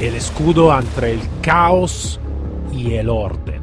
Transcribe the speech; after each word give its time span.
el 0.00 0.14
escudo 0.14 0.78
entre 0.78 1.12
el 1.12 1.20
caos 1.40 2.20
y 2.70 2.94
el 2.94 3.08
orden. 3.08 3.62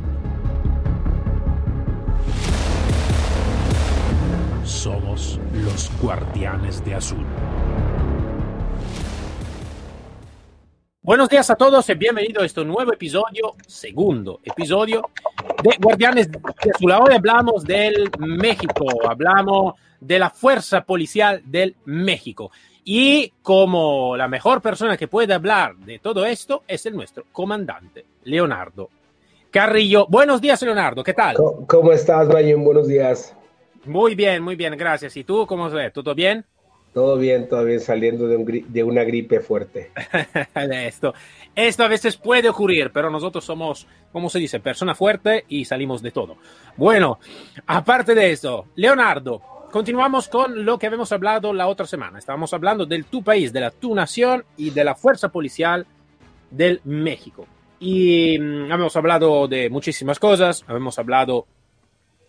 Somos 4.63 5.39
los 5.53 5.91
guardianes 6.01 6.83
de 6.83 6.95
azul. 6.95 7.25
Buenos 11.03 11.29
días 11.29 11.49
a 11.51 11.55
todos 11.55 11.87
y 11.89 11.93
bienvenidos 11.93 12.41
a 12.41 12.45
este 12.47 12.65
nuevo 12.65 12.93
episodio, 12.93 13.55
segundo 13.67 14.39
episodio 14.43 15.03
de 15.61 15.77
Guardianes 15.79 16.31
de 16.31 16.39
Azul. 16.73 16.91
Hoy 16.93 17.13
hablamos 17.13 17.63
del 17.63 18.09
México, 18.17 18.85
hablamos 19.07 19.75
de 19.99 20.17
la 20.17 20.31
Fuerza 20.31 20.81
Policial 20.81 21.43
del 21.45 21.75
México. 21.85 22.51
Y 22.85 23.31
como 23.41 24.17
la 24.17 24.27
mejor 24.27 24.61
persona 24.61 24.97
que 24.97 25.07
puede 25.07 25.33
hablar 25.33 25.75
de 25.77 25.99
todo 25.99 26.25
esto 26.25 26.63
es 26.67 26.85
el 26.85 26.95
nuestro 26.95 27.23
comandante, 27.31 28.05
Leonardo 28.23 28.89
Carrillo. 29.51 30.07
Buenos 30.09 30.41
días, 30.41 30.61
Leonardo, 30.63 31.03
¿qué 31.03 31.13
tal? 31.13 31.37
¿Cómo, 31.67 31.93
estás, 31.93 32.27
Brian? 32.27 32.63
Buenos 32.63 32.87
días. 32.87 33.35
Muy 33.85 34.15
bien, 34.15 34.41
muy 34.41 34.55
bien, 34.55 34.75
gracias. 34.75 35.15
¿Y 35.15 35.23
tú 35.23 35.45
cómo 35.45 35.69
se 35.69 35.91
¿Todo 35.91 36.15
bien? 36.15 36.43
Todo 36.91 37.17
bien, 37.17 37.47
todo 37.47 37.63
bien, 37.63 37.79
saliendo 37.79 38.27
de, 38.27 38.65
de 38.67 38.83
una 38.83 39.03
gripe 39.03 39.39
fuerte. 39.39 39.91
esto, 40.71 41.13
esto 41.55 41.83
a 41.83 41.87
veces 41.87 42.17
puede 42.17 42.49
ocurrir, 42.49 42.91
pero 42.91 43.09
nosotros 43.09 43.45
somos, 43.45 43.87
como 44.11 44.29
se 44.29 44.39
dice, 44.39 44.59
persona 44.59 44.93
fuerte 44.93 45.45
y 45.47 45.65
salimos 45.65 46.01
de 46.01 46.11
todo. 46.11 46.37
Bueno, 46.75 47.19
aparte 47.65 48.13
de 48.13 48.31
eso, 48.31 48.65
Leonardo, 48.75 49.41
continuamos 49.73 50.29
con 50.29 50.65
lo 50.65 50.77
que 50.77 50.85
habíamos 50.85 51.11
hablado 51.11 51.51
la 51.51 51.67
otra 51.67 51.87
semana. 51.87 52.19
Estábamos 52.19 52.53
hablando 52.53 52.85
del 52.85 53.05
tu 53.05 53.23
país, 53.23 53.51
de 53.51 53.59
la 53.59 53.71
tu 53.71 53.95
nación 53.95 54.45
y 54.55 54.69
de 54.69 54.83
la 54.83 54.93
fuerza 54.93 55.29
policial 55.29 55.87
del 56.51 56.79
México. 56.83 57.47
Y 57.79 58.37
mm, 58.37 58.71
habíamos 58.71 58.95
hablado 58.95 59.47
de 59.47 59.71
muchísimas 59.71 60.19
cosas, 60.19 60.63
habíamos 60.67 60.99
hablado 60.99 61.47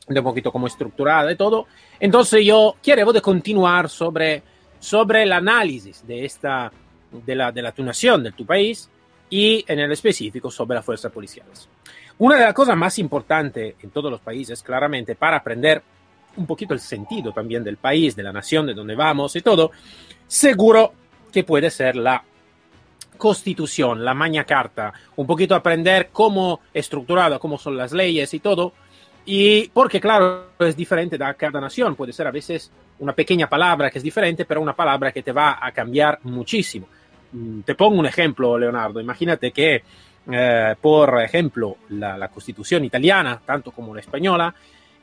de 0.09 0.19
un 0.21 0.25
poquito 0.25 0.51
cómo 0.51 0.67
estructurada 0.67 1.31
y 1.31 1.37
todo. 1.37 1.67
Entonces 2.01 2.47
yo 2.47 2.77
quiero 2.83 3.13
de 3.13 3.21
continuar 3.21 3.91
sobre, 3.91 4.43
sobre 4.79 5.25
el 5.25 5.33
análisis 5.33 6.07
de 6.07 6.25
esta, 6.25 6.73
de 7.13 7.35
la, 7.35 7.53
de 7.53 7.61
la 7.61 7.73
tu 7.73 7.85
nación, 7.85 8.23
de 8.23 8.33
tu 8.33 8.47
país, 8.47 8.89
y 9.29 9.63
en 9.69 9.81
el 9.81 9.93
específico 9.93 10.51
sobre 10.51 10.77
las 10.77 10.85
fuerzas 10.85 11.13
policiales. 11.13 11.69
Una 12.17 12.37
de 12.37 12.45
las 12.45 12.55
cosas 12.55 12.75
más 12.75 12.99
importantes 12.99 13.75
en 13.83 13.91
todos 13.91 14.11
los 14.11 14.23
países, 14.23 14.63
claramente, 14.63 15.15
para 15.15 15.37
aprender 15.37 15.83
un 16.37 16.47
poquito 16.47 16.75
el 16.75 16.81
sentido 16.81 17.33
también 17.33 17.63
del 17.65 17.77
país, 17.77 18.17
de 18.17 18.23
la 18.23 18.33
nación, 18.33 18.67
de 18.67 18.75
donde 18.75 18.95
vamos 18.95 19.37
y 19.37 19.41
todo, 19.41 19.71
seguro 20.27 20.93
que 21.33 21.45
puede 21.45 21.71
ser 21.71 21.97
la 21.97 22.23
constitución, 23.17 24.05
la 24.05 24.15
Magna 24.15 24.45
Carta, 24.45 24.93
un 25.17 25.27
poquito 25.27 25.55
aprender 25.55 26.09
cómo 26.13 26.61
estructurada, 26.73 27.39
cómo 27.39 27.59
son 27.59 27.77
las 27.77 27.93
leyes 27.93 28.35
y 28.35 28.41
todo, 28.41 28.73
y 29.27 29.69
porque 29.69 30.01
claro, 30.01 30.49
es 30.59 30.77
diferente 30.77 31.17
de 31.17 31.35
cada 31.37 31.61
nación, 31.61 31.95
puede 31.95 32.13
ser 32.13 32.27
a 32.27 32.31
veces 32.31 32.71
una 32.99 33.15
pequeña 33.15 33.49
palabra 33.49 33.91
que 33.91 33.99
es 33.99 34.05
diferente, 34.05 34.45
pero 34.45 34.61
una 34.61 34.75
palabra 34.75 35.13
que 35.13 35.23
te 35.23 35.33
va 35.33 35.59
a 35.61 35.73
cambiar 35.73 36.19
muchísimo. 36.25 36.87
Mm, 37.33 37.61
te 37.61 37.75
pongo 37.75 37.99
un 37.99 38.07
ejemplo, 38.07 38.59
Leonardo, 38.59 39.01
imagínate 39.01 39.51
que, 39.53 39.83
eh, 40.31 40.75
por 40.81 41.23
ejemplo, 41.23 41.77
la, 41.91 42.19
la 42.19 42.29
constitución 42.29 42.85
italiana, 42.85 43.41
tanto 43.45 43.71
como 43.73 43.95
la 43.95 44.01
española, 44.01 44.55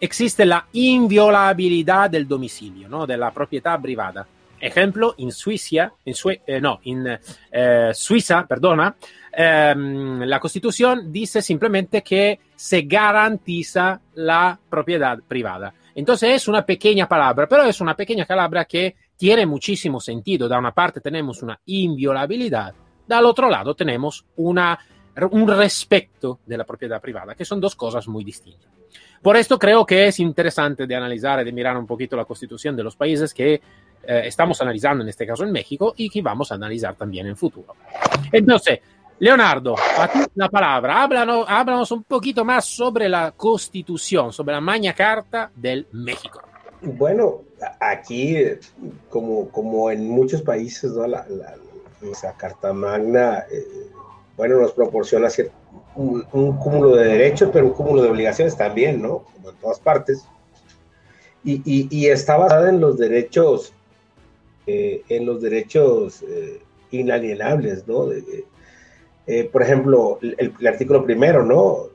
existe 0.01 0.45
la 0.45 0.65
inviolabilidad 0.73 2.09
del 2.09 2.27
domicilio, 2.27 2.89
¿no? 2.89 3.05
de 3.05 3.17
la 3.17 3.31
propiedad 3.31 3.79
privada. 3.79 4.27
Ejemplo, 4.59 5.15
en 5.17 5.31
Suiza, 5.31 5.93
en 6.03 6.15
eh, 6.45 6.59
no, 6.59 6.79
en 6.83 7.19
eh, 7.51 7.91
Suiza, 7.93 8.45
perdona, 8.45 8.95
ehm, 9.31 10.21
la 10.21 10.39
Constitución 10.39 11.11
dice 11.11 11.41
simplemente 11.41 12.03
que 12.03 12.39
se 12.55 12.81
garantiza 12.81 13.99
la 14.15 14.59
propiedad 14.69 15.19
privada. 15.27 15.73
Entonces 15.95 16.35
es 16.35 16.47
una 16.47 16.65
pequeña 16.65 17.07
palabra, 17.07 17.47
pero 17.47 17.63
es 17.63 17.81
una 17.81 17.95
pequeña 17.95 18.25
palabra 18.25 18.65
que 18.65 18.95
tiene 19.17 19.45
muchísimo 19.45 19.99
sentido. 19.99 20.47
Da 20.47 20.59
una 20.59 20.73
parte 20.73 21.01
tenemos 21.01 21.41
una 21.41 21.59
inviolabilidad, 21.65 22.73
del 23.07 23.25
otro 23.25 23.49
lado 23.49 23.75
tenemos 23.75 24.25
una, 24.37 24.77
un 25.31 25.47
respeto 25.47 26.39
de 26.45 26.57
la 26.57 26.65
propiedad 26.65 27.01
privada, 27.01 27.35
que 27.35 27.45
son 27.45 27.59
dos 27.59 27.75
cosas 27.75 28.07
muy 28.07 28.23
distintas. 28.23 28.80
Por 29.21 29.37
esto 29.37 29.59
creo 29.59 29.85
que 29.85 30.07
es 30.07 30.19
interesante 30.19 30.87
de 30.87 30.95
analizar 30.95 31.39
y 31.41 31.45
de 31.45 31.51
mirar 31.51 31.77
un 31.77 31.85
poquito 31.85 32.15
la 32.15 32.25
constitución 32.25 32.75
de 32.75 32.83
los 32.83 32.95
países 32.95 33.33
que 33.33 33.53
eh, 33.53 33.61
estamos 34.25 34.59
analizando, 34.61 35.03
en 35.03 35.09
este 35.09 35.27
caso 35.27 35.43
en 35.43 35.51
México, 35.51 35.93
y 35.95 36.09
que 36.09 36.21
vamos 36.21 36.51
a 36.51 36.55
analizar 36.55 36.95
también 36.95 37.27
en 37.27 37.37
futuro. 37.37 37.75
Entonces, 38.31 38.79
Leonardo, 39.19 39.75
a 39.77 40.07
ti 40.07 40.19
la 40.33 40.49
palabra, 40.49 41.03
háblanos, 41.03 41.45
háblanos 41.47 41.91
un 41.91 42.03
poquito 42.03 42.43
más 42.43 42.65
sobre 42.65 43.07
la 43.07 43.31
constitución, 43.33 44.33
sobre 44.33 44.55
la 44.55 44.61
Magna 44.61 44.93
Carta 44.93 45.51
del 45.55 45.87
México. 45.91 46.41
Bueno, 46.81 47.41
aquí, 47.79 48.35
como, 49.07 49.49
como 49.49 49.91
en 49.91 50.09
muchos 50.09 50.41
países, 50.41 50.93
¿no? 50.93 51.05
la, 51.05 51.27
la, 51.29 52.33
Carta 52.35 52.73
Magna, 52.73 53.45
eh, 53.51 53.91
bueno, 54.35 54.59
nos 54.59 54.71
proporciona 54.71 55.29
cierto 55.29 55.60
un, 55.95 56.57
cúmulo 56.57 56.95
de 56.95 57.05
derechos, 57.05 57.49
pero 57.51 57.67
un 57.67 57.73
cúmulo 57.73 58.01
de 58.01 58.09
obligaciones 58.09 58.55
también, 58.55 59.01
¿no? 59.01 59.19
Como 59.19 59.49
en 59.49 59.55
todas 59.57 59.79
partes. 59.79 60.25
Y, 61.43 61.61
y, 61.65 62.07
está 62.07 62.37
basada 62.37 62.69
en 62.69 62.79
los 62.79 62.97
derechos, 62.97 63.73
eh, 64.67 65.01
en 65.09 65.25
los 65.25 65.41
derechos 65.41 66.21
eh, 66.21 66.61
inalienables, 66.91 67.87
¿no? 67.87 68.09
Eh, 69.27 69.49
por 69.51 69.63
ejemplo, 69.63 70.19
el, 70.21 70.53
artículo 70.67 71.03
primero, 71.03 71.43
¿no? 71.43 71.89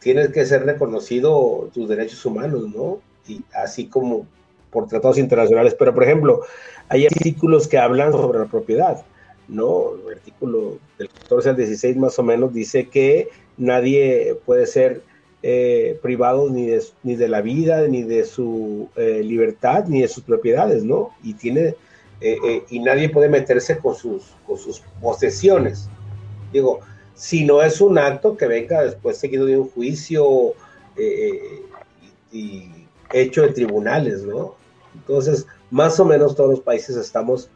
Tienes 0.00 0.30
que 0.30 0.44
ser 0.44 0.64
reconocido 0.66 1.70
tus 1.72 1.88
derechos 1.88 2.24
humanos, 2.26 2.68
¿no? 2.74 3.00
Y 3.28 3.42
así 3.54 3.86
como 3.86 4.26
por 4.70 4.88
tratados 4.88 5.18
internacionales. 5.18 5.76
Pero, 5.78 5.94
por 5.94 6.02
ejemplo, 6.02 6.40
hay 6.88 7.06
artículos 7.06 7.68
que 7.68 7.78
hablan 7.78 8.12
sobre 8.12 8.40
la 8.40 8.46
propiedad 8.46 9.04
¿no? 9.48 9.92
El 10.06 10.18
artículo 10.18 10.78
del 10.98 11.08
14 11.08 11.50
al 11.50 11.56
16 11.56 11.96
más 11.96 12.18
o 12.18 12.22
menos 12.22 12.52
dice 12.52 12.88
que 12.88 13.28
nadie 13.56 14.36
puede 14.44 14.66
ser 14.66 15.02
eh, 15.42 15.98
privado 16.00 16.48
ni 16.48 16.66
de, 16.66 16.82
ni 17.02 17.16
de 17.16 17.28
la 17.28 17.42
vida, 17.42 17.86
ni 17.86 18.02
de 18.02 18.24
su 18.24 18.88
eh, 18.96 19.22
libertad, 19.22 19.84
ni 19.86 20.00
de 20.00 20.08
sus 20.08 20.24
propiedades, 20.24 20.84
¿no? 20.84 21.10
Y 21.22 21.34
tiene, 21.34 21.74
eh, 22.20 22.62
y 22.70 22.78
nadie 22.78 23.10
puede 23.10 23.28
meterse 23.28 23.78
con 23.78 23.94
sus, 23.94 24.34
con 24.46 24.56
sus 24.56 24.82
posesiones. 25.02 25.88
Digo, 26.50 26.80
si 27.14 27.44
no 27.44 27.62
es 27.62 27.80
un 27.82 27.98
acto 27.98 28.38
que 28.38 28.46
venga 28.46 28.82
después 28.82 29.18
seguido 29.18 29.44
de 29.44 29.58
un 29.58 29.68
juicio 29.68 30.54
y 32.32 32.70
hecho 33.12 33.44
en 33.44 33.52
tribunales, 33.52 34.22
¿no? 34.22 34.54
Entonces, 34.94 35.46
más 35.70 36.00
o 36.00 36.04
menos 36.04 36.34
todos 36.34 36.50
los 36.50 36.60
países 36.60 36.96
estamos 36.96 37.50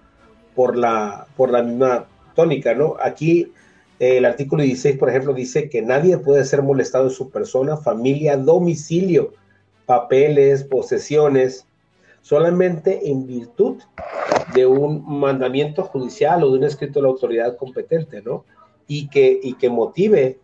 por 0.58 0.76
la, 0.76 1.28
por 1.36 1.52
la 1.52 1.62
misma 1.62 2.08
tónica, 2.34 2.74
¿no? 2.74 2.96
Aquí 3.00 3.52
eh, 4.00 4.16
el 4.16 4.24
artículo 4.24 4.64
16, 4.64 4.98
por 4.98 5.08
ejemplo, 5.08 5.32
dice 5.32 5.68
que 5.68 5.82
nadie 5.82 6.18
puede 6.18 6.44
ser 6.44 6.64
molestado 6.64 7.04
en 7.04 7.10
su 7.12 7.30
persona, 7.30 7.76
familia, 7.76 8.36
domicilio, 8.36 9.34
papeles, 9.86 10.64
posesiones, 10.64 11.64
solamente 12.22 13.08
en 13.08 13.24
virtud 13.28 13.76
de 14.52 14.66
un 14.66 15.04
mandamiento 15.06 15.84
judicial 15.84 16.42
o 16.42 16.50
de 16.50 16.58
un 16.58 16.64
escrito 16.64 16.98
de 16.98 17.02
la 17.04 17.10
autoridad 17.10 17.56
competente, 17.56 18.20
¿no? 18.20 18.44
Y 18.88 19.06
que, 19.10 19.38
y 19.40 19.54
que 19.54 19.70
motive 19.70 20.40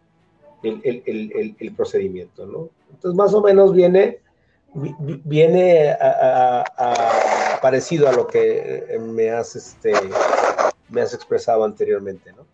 el, 0.62 0.80
el, 0.84 1.56
el, 1.58 1.74
procedimiento, 1.74 2.46
¿no? 2.46 2.68
Entonces, 2.92 3.16
más 3.18 3.34
o 3.34 3.42
menos 3.42 3.72
viene, 3.72 4.20
viene 4.74 5.90
a 5.90 6.64
parecido 7.64 8.06
a 8.10 8.12
lo 8.12 8.26
que 8.26 8.84
eh, 8.90 8.98
me 8.98 9.30
has, 9.30 9.56
este, 9.56 9.94
me 10.90 11.00
has 11.00 11.14
expresado 11.14 11.64
anteriormente, 11.64 12.30
¿no? 12.30 12.44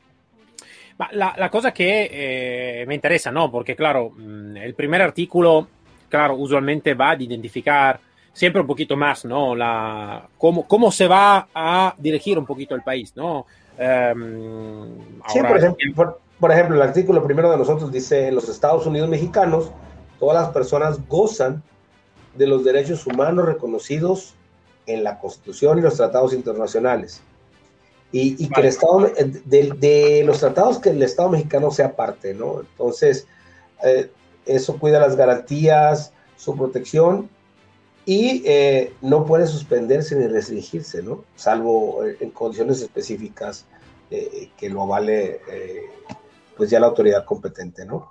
La, 1.10 1.50
cosa 1.50 1.72
que 1.72 2.08
eh, 2.12 2.86
me 2.86 2.94
interesa, 2.94 3.32
¿no? 3.32 3.50
Porque, 3.50 3.74
claro, 3.74 4.12
mm, 4.16 4.58
el 4.58 4.74
primer 4.74 5.02
artículo, 5.02 5.66
claro, 6.08 6.36
usualmente 6.36 6.94
va 6.94 7.10
a 7.10 7.16
identificar 7.20 7.98
siempre 8.32 8.60
un 8.60 8.68
poquito 8.68 8.96
más, 8.96 9.24
¿no? 9.24 9.56
La, 9.56 10.28
cómo, 10.38 10.68
cómo 10.68 10.92
se 10.92 11.08
va 11.08 11.48
a 11.52 11.92
dirigir 11.98 12.38
un 12.38 12.46
poquito 12.46 12.76
el 12.76 12.82
país, 12.82 13.12
¿no? 13.16 13.46
Em, 13.76 14.96
sí, 15.26 15.40
por 15.40 15.56
ejemplo, 15.56 16.18
por 16.38 16.52
ejemplo, 16.52 16.76
el 16.76 16.82
artículo 16.82 17.24
primero 17.24 17.50
de 17.50 17.56
nosotros 17.56 17.90
dice, 17.90 18.28
en 18.28 18.36
los 18.36 18.48
Estados 18.48 18.86
Unidos 18.86 19.08
mexicanos, 19.08 19.72
todas 20.20 20.40
las 20.40 20.52
personas 20.52 21.04
gozan 21.08 21.64
de 22.34 22.46
los 22.46 22.64
derechos 22.64 23.06
humanos 23.06 23.46
reconocidos 23.46 24.34
en 24.86 25.04
la 25.04 25.18
Constitución 25.18 25.78
y 25.78 25.82
los 25.82 25.96
tratados 25.96 26.32
internacionales. 26.32 27.22
Y, 28.12 28.48
que 28.48 28.60
el 28.60 28.66
Estado, 28.66 29.08
de, 29.44 30.22
los 30.26 30.40
tratados 30.40 30.80
que 30.80 30.90
el 30.90 31.00
Estado 31.00 31.28
mexicano 31.28 31.70
sea 31.70 31.94
parte, 31.94 32.34
¿no? 32.34 32.60
Entonces, 32.60 33.28
eh, 33.84 34.10
eso 34.46 34.78
cuida 34.78 34.98
las 34.98 35.14
garantías, 35.14 36.12
su 36.36 36.56
protección 36.56 37.30
y 38.04 38.42
eh, 38.46 38.92
no 39.00 39.24
puede 39.24 39.46
suspenderse 39.46 40.16
ni 40.16 40.26
restringirse, 40.26 41.04
¿no? 41.04 41.24
Salvo 41.36 42.04
eh, 42.04 42.16
en 42.18 42.30
condiciones 42.30 42.82
específicas 42.82 43.66
que 44.10 44.68
lo 44.68 44.88
vale 44.88 45.40
pues 46.56 46.68
ya 46.68 46.80
la 46.80 46.88
autoridad 46.88 47.24
competente, 47.24 47.86
¿no? 47.86 48.10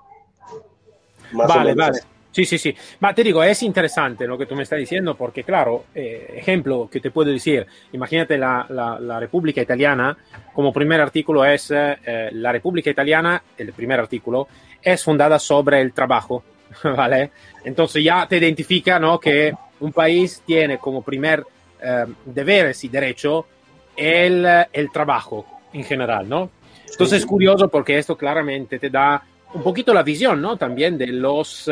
vale, 1.33 1.75
vale. 1.75 2.00
Sí, 2.31 2.46
sí, 2.46 2.58
sí. 2.60 2.76
Ma 3.00 3.14
te 3.14 3.24
digo, 3.24 3.44
es 3.44 3.64
interesante 3.64 4.28
lo 4.28 4.38
que 4.38 4.46
tú 4.46 4.56
me 4.56 4.64
estás 4.64 4.78
diciendo 4.78 5.16
porque, 5.16 5.44
claro, 5.44 5.86
eh, 5.96 6.36
ejemplo 6.38 6.88
que 6.92 7.00
te 7.00 7.10
puedo 7.10 7.31
decir, 7.31 7.66
imagínate 7.92 8.38
la, 8.38 8.68
la, 8.70 9.00
la 9.00 9.20
República 9.20 9.62
Italiana, 9.62 10.16
como 10.54 10.72
primer 10.72 11.02
artículo 11.02 11.44
es, 11.44 11.72
eh, 11.72 12.30
la 12.34 12.52
República 12.52 12.92
Italiana, 12.92 13.42
el 13.58 13.74
primer 13.74 14.00
artículo, 14.00 14.48
es 14.81 15.04
fundada 15.04 15.40
sobre 15.40 15.81
el 15.81 15.92
trabajo, 15.92 16.44
¿vale? 16.84 17.31
Entonces 17.64 18.04
ya 18.04 18.28
te 18.28 18.38
identifica, 18.38 19.00
¿no? 19.00 19.20
Que 19.20 19.52
un 19.80 19.92
país 19.92 20.44
tiene 20.46 20.78
como 20.78 21.02
primer 21.02 21.44
eh, 21.82 22.06
deberes 22.25 22.84
y 22.84 22.90
derecho 22.90 23.48
el, 23.96 24.46
el 24.72 24.92
trabajo 24.92 25.46
en 25.74 25.84
general, 25.84 26.30
¿no? 26.30 26.52
Entonces 26.92 27.22
es 27.22 27.25
curioso 27.25 27.70
porque 27.70 27.98
esto 27.98 28.16
claramente 28.16 28.78
te 28.78 28.90
da 28.90 29.24
un 29.54 29.64
poquito 29.64 29.94
la 29.94 30.04
visión, 30.04 30.42
¿no? 30.42 30.58
También 30.58 30.98
de 30.98 31.08
los 31.08 31.70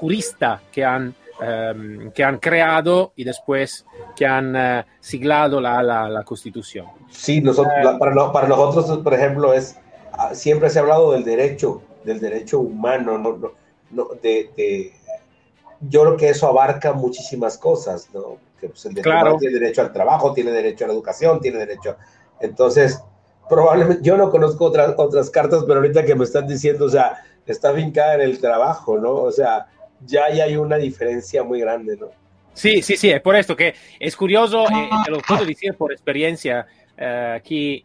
juristas 0.00 0.60
que 0.70 0.84
han, 0.84 1.14
um, 1.40 2.10
que 2.10 2.22
han 2.22 2.38
creado 2.38 3.12
y 3.16 3.24
después 3.24 3.84
que 4.14 4.26
han 4.26 4.54
uh, 4.54 4.84
siglado 5.00 5.60
la, 5.60 5.82
la, 5.82 6.08
la, 6.08 6.22
Constitución. 6.22 6.86
Sí, 7.10 7.40
nosotros, 7.40 7.72
uh, 7.82 7.98
para, 7.98 8.14
no, 8.14 8.32
para, 8.32 8.48
nosotros, 8.48 8.98
por 8.98 9.14
ejemplo, 9.14 9.52
es 9.52 9.76
ah, 10.12 10.34
siempre 10.34 10.70
se 10.70 10.78
ha 10.78 10.82
hablado 10.82 11.12
del 11.12 11.24
derecho, 11.24 11.82
del 12.04 12.20
derecho 12.20 12.60
humano, 12.60 13.18
no, 13.18 13.36
no, 13.36 13.52
no 13.90 14.08
de, 14.22 14.50
de, 14.56 14.92
yo 15.80 16.02
creo 16.02 16.16
que 16.16 16.28
eso 16.30 16.48
abarca 16.48 16.92
muchísimas 16.92 17.58
cosas, 17.58 18.08
¿no? 18.12 18.38
Que 18.60 18.68
pues, 18.68 18.84
el 18.86 18.94
derecho 18.94 19.10
claro. 19.10 19.36
tiene 19.38 19.58
derecho 19.58 19.82
al 19.82 19.92
trabajo, 19.92 20.32
tiene 20.32 20.50
derecho 20.50 20.84
a 20.84 20.88
la 20.88 20.94
educación, 20.94 21.40
tiene 21.40 21.58
derecho. 21.58 21.96
Entonces, 22.40 23.02
probablemente, 23.48 24.02
yo 24.02 24.16
no 24.16 24.30
conozco 24.30 24.66
otras, 24.66 24.94
otras 24.96 25.30
cartas, 25.30 25.64
pero 25.66 25.80
ahorita 25.80 26.04
que 26.04 26.14
me 26.14 26.24
están 26.24 26.46
diciendo, 26.46 26.86
o 26.86 26.88
sea, 26.88 27.22
está 27.46 27.72
vincada 27.72 28.14
en 28.14 28.22
el 28.22 28.38
trabajo, 28.40 28.98
¿no? 28.98 29.12
O 29.12 29.30
sea, 29.30 29.66
ya, 30.04 30.24
hay 30.24 30.56
una 30.56 30.76
diferencia 30.76 31.42
muy 31.42 31.60
grande, 31.60 31.96
¿no? 31.96 32.08
Sí, 32.52 32.82
sí, 32.82 32.96
sí, 32.96 33.10
es 33.10 33.20
por 33.20 33.36
esto 33.36 33.54
que 33.54 33.74
es 34.00 34.16
curioso, 34.16 34.64
eh, 34.64 34.88
te 35.04 35.10
lo 35.10 35.18
puedo 35.20 35.44
decir 35.44 35.74
por 35.74 35.92
experiencia, 35.92 36.66
eh, 36.96 37.40
que 37.44 37.74
eh, 37.74 37.84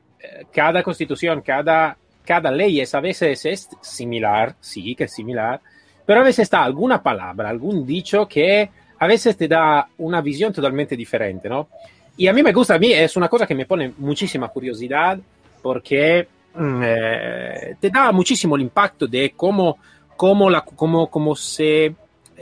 cada 0.51 0.81
constitución, 0.81 1.41
cada, 1.41 1.97
cada 2.23 2.51
ley 2.51 2.79
es, 2.79 2.95
a 2.95 3.01
veces 3.01 3.45
es 3.45 3.69
similar, 3.81 4.55
sí, 4.61 4.95
que 4.95 5.05
es 5.05 5.13
similar, 5.13 5.59
pero 6.05 6.21
a 6.21 6.23
veces 6.23 6.43
está 6.43 6.63
alguna 6.63 7.03
palabra, 7.03 7.49
algún 7.49 7.85
dicho 7.85 8.27
que 8.27 8.69
a 8.99 9.07
veces 9.07 9.35
te 9.35 9.47
da 9.47 9.87
una 9.97 10.21
visión 10.21 10.53
totalmente 10.53 10.95
diferente, 10.95 11.49
¿no? 11.49 11.69
Y 12.17 12.27
a 12.27 12.33
mí 12.33 12.43
me 12.43 12.53
gusta, 12.53 12.75
a 12.75 12.79
mí 12.79 12.93
es 12.93 13.15
una 13.15 13.27
cosa 13.27 13.47
que 13.47 13.55
me 13.55 13.65
pone 13.65 13.93
muchísima 13.97 14.47
curiosidad 14.49 15.17
porque 15.61 16.27
mm, 16.53 16.81
eh, 16.83 17.75
te 17.79 17.89
da 17.89 18.11
muchísimo 18.11 18.55
el 18.55 18.61
impacto 18.61 19.07
de 19.07 19.33
cómo, 19.35 19.79
cómo, 20.15 20.49
la, 20.49 20.61
cómo, 20.61 21.09
cómo 21.09 21.35
se 21.35 21.95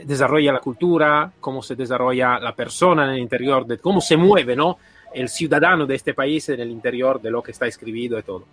desarrolla 0.04 0.52
la 0.52 0.60
cultura, 0.60 1.32
cómo 1.40 1.62
se 1.62 1.74
desarrolla 1.74 2.38
la 2.38 2.54
persona 2.54 3.04
en 3.04 3.10
el 3.10 3.18
interior, 3.18 3.66
de 3.66 3.78
cómo 3.78 4.00
se 4.00 4.16
mueve 4.16 4.56
¿no? 4.56 4.78
el 5.12 5.28
ciudadano 5.28 5.86
de 5.86 5.96
este 5.96 6.14
país 6.14 6.48
en 6.48 6.60
el 6.60 6.70
interior 6.70 7.20
de 7.20 7.30
lo 7.30 7.42
que 7.42 7.52
está 7.52 7.66
escrito 7.66 8.18
y 8.18 8.22
todo. 8.22 8.44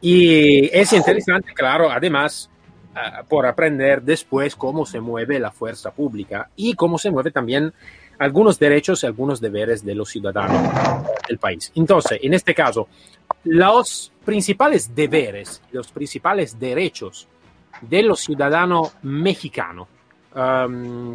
Y 0.00 0.66
es 0.76 0.92
interesante, 0.92 1.52
claro, 1.52 1.90
además, 1.90 2.48
uh, 2.94 3.26
por 3.26 3.46
aprender 3.46 4.02
después 4.02 4.56
cómo 4.56 4.86
se 4.86 5.00
mueve 5.00 5.38
la 5.38 5.50
fuerza 5.50 5.90
pública 5.90 6.48
y 6.56 6.74
cómo 6.74 6.96
se 6.98 7.10
mueve 7.10 7.30
también 7.30 7.72
algunos 8.18 8.58
derechos 8.58 9.02
y 9.02 9.06
algunos 9.06 9.40
deberes 9.40 9.84
de 9.84 9.94
los 9.94 10.10
ciudadanos 10.10 10.70
del 11.26 11.38
país. 11.38 11.72
Entonces, 11.74 12.18
en 12.22 12.34
este 12.34 12.54
caso, 12.54 12.88
los 13.44 14.12
principales 14.24 14.94
deberes, 14.94 15.62
los 15.72 15.90
principales 15.90 16.58
derechos 16.58 17.28
de 17.82 18.02
los 18.02 18.20
ciudadanos 18.20 18.92
mexicanos, 19.02 19.88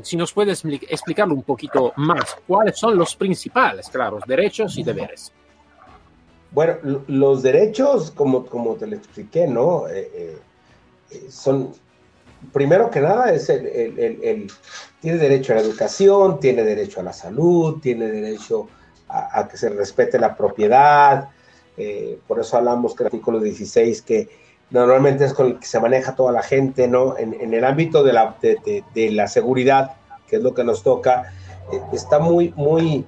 si 0.03 0.17
nos 0.17 0.33
puedes 0.33 0.63
explicarlo 0.65 1.33
un 1.33 1.43
poquito 1.43 1.93
más, 1.97 2.35
¿cuáles 2.47 2.77
son 2.77 2.97
los 2.97 3.15
principales, 3.15 3.89
claro, 3.89 4.19
derechos 4.27 4.77
y 4.77 4.83
deberes? 4.83 5.31
Bueno, 6.51 7.03
los 7.07 7.43
derechos, 7.43 8.11
como, 8.11 8.45
como 8.45 8.75
te 8.75 8.87
lo 8.87 8.95
expliqué, 8.95 9.47
¿no? 9.47 9.87
Eh, 9.89 10.09
eh, 10.13 10.37
eh, 11.11 11.25
son, 11.29 11.73
primero 12.53 12.89
que 12.89 13.01
nada, 13.01 13.33
es 13.33 13.49
el, 13.49 14.47
tiene 15.01 15.17
derecho 15.17 15.51
a 15.51 15.57
la 15.57 15.61
educación, 15.61 16.39
tiene 16.39 16.63
derecho 16.63 17.01
a 17.01 17.03
la 17.03 17.13
salud, 17.13 17.79
tiene 17.81 18.07
derecho 18.07 18.69
a, 19.09 19.47
que 19.49 19.57
se 19.57 19.69
respete 19.69 20.17
la 20.17 20.35
propiedad, 20.35 21.29
por 22.25 22.39
eso 22.39 22.57
hablamos 22.57 22.95
que 22.95 23.03
el 23.03 23.07
artículo 23.07 23.39
16, 23.39 24.01
que 24.01 24.29
normalmente 24.69 25.25
es 25.25 25.33
con 25.33 25.47
el 25.47 25.59
que 25.59 25.65
se 25.67 25.79
maneja 25.79 26.15
toda 26.15 26.31
la 26.31 26.41
gente, 26.41 26.87
¿no? 26.87 27.17
En, 27.17 27.33
en 27.33 27.53
el 27.53 27.63
ámbito 27.63 28.03
de 28.03 28.13
la, 28.13 28.35
de, 28.41 28.57
de, 28.65 28.83
de 28.93 29.11
la, 29.11 29.27
seguridad, 29.27 29.93
que 30.27 30.37
es 30.37 30.41
lo 30.41 30.53
que 30.53 30.63
nos 30.63 30.83
toca, 30.83 31.33
eh, 31.71 31.81
está 31.93 32.19
muy, 32.19 32.53
muy, 32.55 33.05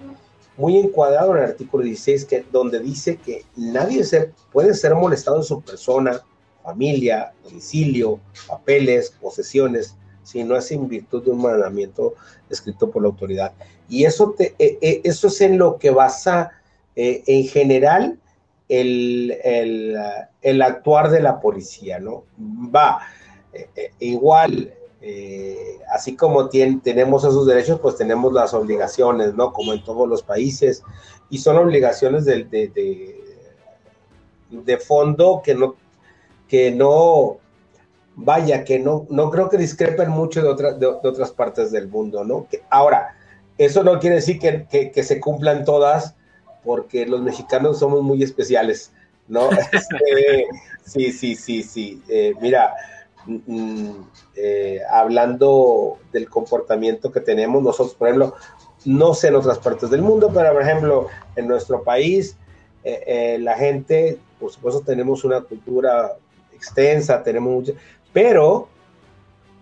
muy 0.57 0.77
encuadrado 0.77 1.31
en 1.36 1.44
el 1.44 1.50
artículo 1.50 1.83
16, 1.83 2.25
que, 2.25 2.45
donde 2.51 2.80
dice 2.80 3.18
que 3.18 3.45
nadie 3.56 4.04
se, 4.04 4.33
puede 4.51 4.74
ser 4.74 4.95
molestado 4.95 5.38
en 5.38 5.44
su 5.44 5.62
persona, 5.62 6.21
familia, 6.63 7.31
domicilio, 7.44 8.19
papeles, 8.48 9.13
posesiones, 9.21 9.95
si 10.24 10.44
no 10.44 10.57
es 10.57 10.69
en 10.74 10.89
virtud 10.89 11.24
de 11.24 11.31
un 11.31 11.42
mandamiento 11.42 12.15
escrito 12.50 12.92
por 12.92 13.01
la 13.01 13.07
autoridad. 13.07 13.54
Y 13.88 14.04
eso, 14.04 14.36
te, 14.38 14.56
eh, 14.59 14.77
eh, 14.81 15.01
eso 15.06 15.27
es 15.27 15.39
en 15.39 15.57
lo 15.57 15.77
que 15.77 15.92
basa 15.92 16.51
eh, 16.98 17.24
en 17.27 17.48
general 17.48 18.19
el, 18.69 19.38
el, 19.44 19.98
el, 20.42 20.62
actuar 20.62 21.10
de 21.10 21.22
la 21.22 21.40
policía, 21.40 22.00
¿no? 22.00 22.25
Va, 22.40 23.00
eh, 23.54 23.92
igual, 24.00 24.74
eh, 25.02 25.80
así 25.92 26.16
como 26.16 26.50
tiene, 26.50 26.81
tenemos 26.84 27.24
esos 27.24 27.48
derechos, 27.48 27.80
pues 27.80 27.96
tenemos 27.96 28.34
las 28.34 28.54
obligaciones, 28.54 29.34
¿no? 29.36 29.54
Como 29.54 29.74
en 29.74 29.84
todos 29.84 30.08
los 30.08 30.22
países, 30.22 30.84
y 31.30 31.38
son 31.38 31.58
obligaciones 31.58 32.25
de, 32.25 32.44
de, 32.44 32.68
de, 32.68 33.24
de 34.50 34.78
fondo 34.78 35.42
que 35.44 35.56
no, 35.56 35.75
que 36.50 36.72
no, 36.72 37.38
vaya, 38.16 38.64
que 38.64 38.80
no, 38.80 39.06
no 39.10 39.30
creo 39.30 39.50
que 39.50 39.58
discrepen 39.58 40.10
mucho 40.10 40.42
de, 40.42 40.50
otra, 40.50 40.74
de, 40.74 40.88
otras 40.88 41.31
partes 41.31 41.72
del 41.72 41.88
mundo, 41.88 42.25
¿no? 42.25 42.48
Que, 42.50 42.64
ahora, 42.69 43.16
eso 43.58 43.84
no 43.84 44.00
quiere 44.00 44.18
decir 44.18 44.40
que, 44.40 44.92
que 44.92 45.04
se 45.04 45.19
cumplan 45.19 45.64
todas, 45.64 46.17
porque 46.68 47.06
los 47.06 47.22
mexicanos 47.22 47.80
somos 47.80 48.04
muy 48.04 48.22
especiales, 48.22 48.92
¿no? 49.30 49.50
Este, 49.71 50.45
sí, 50.83 51.12
sí, 51.14 51.36
sí, 51.36 51.64
sí. 51.64 52.04
Eh, 52.09 52.33
mira, 52.42 52.74
mm, 53.26 53.92
eh, 54.36 54.81
hablando 54.92 55.97
del 56.12 56.30
comportamiento 56.30 57.09
que 57.09 57.21
tenemos 57.21 57.64
nosotros, 57.64 57.95
por 57.95 58.09
ejemplo, 58.09 58.36
no 58.83 59.14
sé 59.14 59.30
en 59.30 59.36
otras 59.36 59.59
partes 59.59 59.90
del 59.90 60.02
mundo, 60.02 60.30
pero 60.33 60.52
por 60.52 60.62
ejemplo, 60.62 61.07
en 61.38 61.47
nuestro 61.47 61.83
país, 61.83 62.36
eh, 62.83 63.38
la 63.40 63.56
gente, 63.56 64.19
por 64.38 64.52
supuesto, 64.52 64.81
tenemos 64.81 65.24
una 65.24 65.40
cultura 65.40 66.18
extensa, 66.54 67.24
tenemos 67.24 67.54
mucha, 67.54 67.74
pero 68.12 68.68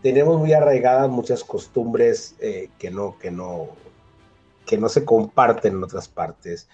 tenemos 0.02 0.40
muy 0.40 0.54
arraigadas 0.54 1.08
muchas 1.10 1.44
costumbres 1.44 2.36
que 2.78 2.92
no, 2.92 3.18
que 3.20 3.32
no, 3.32 3.70
que 4.66 4.78
no 4.78 4.90
se 4.90 5.06
comparten 5.06 5.76
en 5.76 5.84
otras 5.84 6.08
partes. 6.08 6.68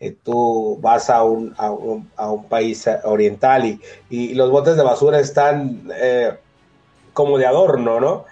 Eh, 0.00 0.16
tú 0.22 0.78
vas 0.80 1.10
a 1.10 1.24
un, 1.24 1.54
a 1.56 1.70
un, 1.70 2.44
país 2.48 2.88
oriental 3.02 3.66
y, 3.66 3.80
y, 4.10 4.34
los 4.34 4.50
botes 4.50 4.76
de 4.76 4.84
basura 4.84 5.18
están 5.18 5.90
eh, 5.92 6.36
como 7.12 7.36
de 7.36 7.46
adorno, 7.46 7.98
¿no? 7.98 8.24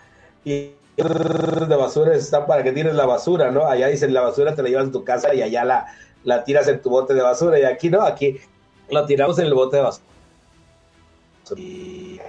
Y 0.45 0.71
los 0.97 1.69
de 1.69 1.77
basura 1.77 2.15
están 2.15 2.47
para 2.47 2.63
que 2.63 2.71
tires 2.71 2.95
la 2.95 3.05
basura, 3.05 3.51
¿no? 3.51 3.67
Allá 3.67 3.89
dicen 3.89 4.15
la 4.15 4.21
basura 4.21 4.55
te 4.55 4.63
la 4.63 4.69
llevas 4.69 4.89
a 4.89 4.93
tu 4.93 5.03
casa 5.03 5.35
y 5.35 5.43
allá 5.43 5.65
la, 5.65 5.87
la 6.23 6.45
tiras 6.45 6.69
en 6.69 6.81
tu 6.81 6.91
bote 6.91 7.15
de 7.15 7.23
basura 7.23 7.59
y 7.59 7.65
aquí 7.65 7.91
no, 7.91 8.03
aquí 8.03 8.39
la 8.89 9.05
tiramos 9.05 9.39
en 9.41 9.47
el 9.47 9.55
bote 9.55 9.79
de 9.79 9.83
basura. 9.83 10.07
Y 11.57 12.21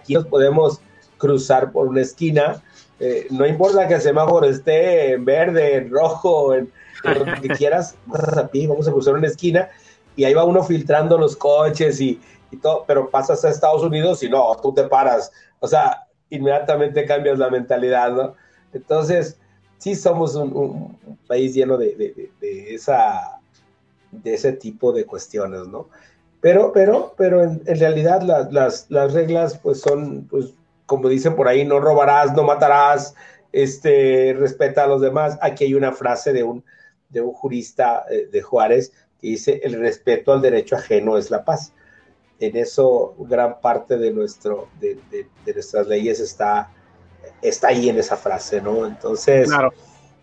aquí 0.00 0.14
nos 0.14 0.26
podemos 0.26 0.80
cruzar 1.18 1.72
por 1.72 1.88
una 1.88 2.02
esquina 2.02 2.62
eh, 3.00 3.26
no 3.30 3.46
importa 3.46 3.88
que 3.88 3.94
el 3.94 4.00
semáforo 4.00 4.46
esté 4.46 5.12
en 5.12 5.24
verde, 5.24 5.76
en 5.76 5.90
rojo, 5.90 6.54
en, 6.54 6.70
en 7.04 7.18
lo 7.18 7.24
que 7.42 7.48
quieras, 7.48 7.96
a 8.12 8.46
pie, 8.48 8.66
vamos 8.66 8.88
a 8.88 8.92
cruzar 8.92 9.14
una 9.14 9.26
esquina 9.26 9.68
y 10.16 10.24
ahí 10.24 10.34
va 10.34 10.44
uno 10.44 10.62
filtrando 10.62 11.18
los 11.18 11.36
coches 11.36 12.00
y, 12.00 12.20
y, 12.50 12.56
todo, 12.58 12.84
pero 12.86 13.10
pasas 13.10 13.44
a 13.44 13.50
Estados 13.50 13.82
Unidos 13.82 14.22
y 14.22 14.28
no, 14.28 14.56
tú 14.62 14.72
te 14.72 14.84
paras, 14.84 15.32
o 15.60 15.66
sea, 15.66 16.06
inmediatamente 16.30 17.04
cambias 17.04 17.38
la 17.38 17.50
mentalidad, 17.50 18.12
¿no? 18.12 18.34
Entonces, 18.72 19.38
sí 19.78 19.94
somos 19.94 20.34
un, 20.36 20.52
un 20.52 21.18
país 21.26 21.54
lleno 21.54 21.76
de, 21.76 21.94
de, 21.96 22.30
de, 22.40 22.74
esa, 22.74 23.40
de 24.10 24.34
ese 24.34 24.52
tipo 24.52 24.92
de 24.92 25.04
cuestiones, 25.04 25.66
¿no? 25.66 25.88
Pero, 26.40 26.72
pero, 26.72 27.14
pero 27.16 27.42
en, 27.42 27.62
en 27.66 27.80
realidad 27.80 28.22
las, 28.22 28.52
las, 28.52 28.86
las 28.90 29.14
reglas 29.14 29.58
pues 29.58 29.80
son 29.80 30.26
pues 30.28 30.54
como 30.86 31.08
dicen 31.08 31.34
por 31.36 31.48
ahí, 31.48 31.64
no 31.64 31.80
robarás, 31.80 32.34
no 32.34 32.42
matarás, 32.42 33.14
este, 33.52 34.34
respeta 34.38 34.84
a 34.84 34.86
los 34.86 35.00
demás. 35.00 35.38
Aquí 35.40 35.64
hay 35.64 35.74
una 35.74 35.92
frase 35.92 36.32
de 36.32 36.42
un, 36.42 36.64
de 37.08 37.20
un 37.20 37.32
jurista 37.32 38.04
eh, 38.10 38.28
de 38.30 38.42
Juárez 38.42 38.92
y 39.20 39.32
dice, 39.32 39.60
el 39.62 39.78
respeto 39.78 40.32
al 40.32 40.42
derecho 40.42 40.76
ajeno 40.76 41.16
es 41.16 41.30
la 41.30 41.44
paz. 41.44 41.72
En 42.40 42.56
eso 42.56 43.14
gran 43.18 43.60
parte 43.60 43.96
de, 43.96 44.12
nuestro, 44.12 44.68
de, 44.80 44.98
nuestras 45.46 45.86
leyes 45.86 46.20
está, 46.20 46.70
está 47.40 47.68
ahí 47.68 47.88
en 47.88 47.98
esa 47.98 48.16
frase, 48.16 48.60
¿no? 48.60 48.86
Entonces, 48.86 49.48
claro. 49.48 49.72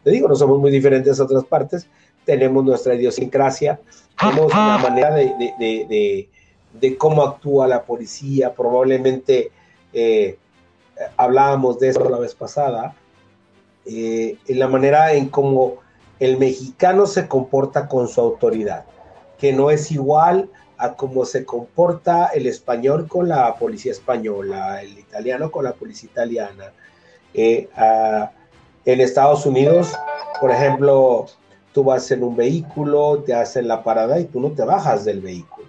te 0.03 0.11
digo, 0.11 0.27
no 0.27 0.35
somos 0.35 0.59
muy 0.59 0.71
diferentes 0.71 1.19
a 1.19 1.23
otras 1.23 1.45
partes, 1.45 1.87
tenemos 2.25 2.63
nuestra 2.63 2.93
idiosincrasia, 2.93 3.79
tenemos 4.19 4.51
una 4.53 4.77
manera 4.77 5.15
de, 5.15 6.29
de 6.73 6.97
cómo 6.97 7.23
actúa 7.23 7.67
la 7.67 7.83
policía, 7.83 8.53
probablemente 8.53 9.51
eh, 9.93 10.37
hablábamos 11.17 11.79
de 11.79 11.89
eso 11.89 12.09
la 12.09 12.17
vez 12.17 12.35
pasada, 12.35 12.95
eh, 13.85 14.37
en 14.47 14.59
la 14.59 14.67
manera 14.67 15.13
en 15.13 15.29
cómo 15.29 15.77
el 16.19 16.37
mexicano 16.37 17.07
se 17.07 17.27
comporta 17.27 17.87
con 17.87 18.07
su 18.07 18.21
autoridad, 18.21 18.85
que 19.37 19.53
no 19.53 19.71
es 19.71 19.91
igual 19.91 20.49
a 20.77 20.93
cómo 20.93 21.25
se 21.25 21.45
comporta 21.45 22.27
el 22.27 22.47
español 22.47 23.07
con 23.07 23.27
la 23.27 23.55
policía 23.55 23.91
española, 23.91 24.81
el 24.81 24.97
italiano 24.97 25.51
con 25.51 25.63
la 25.63 25.73
policía 25.73 26.09
italiana. 26.11 26.71
Eh, 27.33 27.69
en 28.85 29.01
Estados 29.01 29.45
Unidos, 29.45 29.95
por 30.39 30.51
ejemplo, 30.51 31.27
tú 31.73 31.83
vas 31.83 32.09
en 32.11 32.23
un 32.23 32.35
vehículo, 32.35 33.23
te 33.25 33.33
hacen 33.33 33.67
la 33.67 33.83
parada 33.83 34.19
y 34.19 34.25
tú 34.25 34.39
no 34.39 34.51
te 34.51 34.63
bajas 34.63 35.05
del 35.05 35.21
vehículo. 35.21 35.67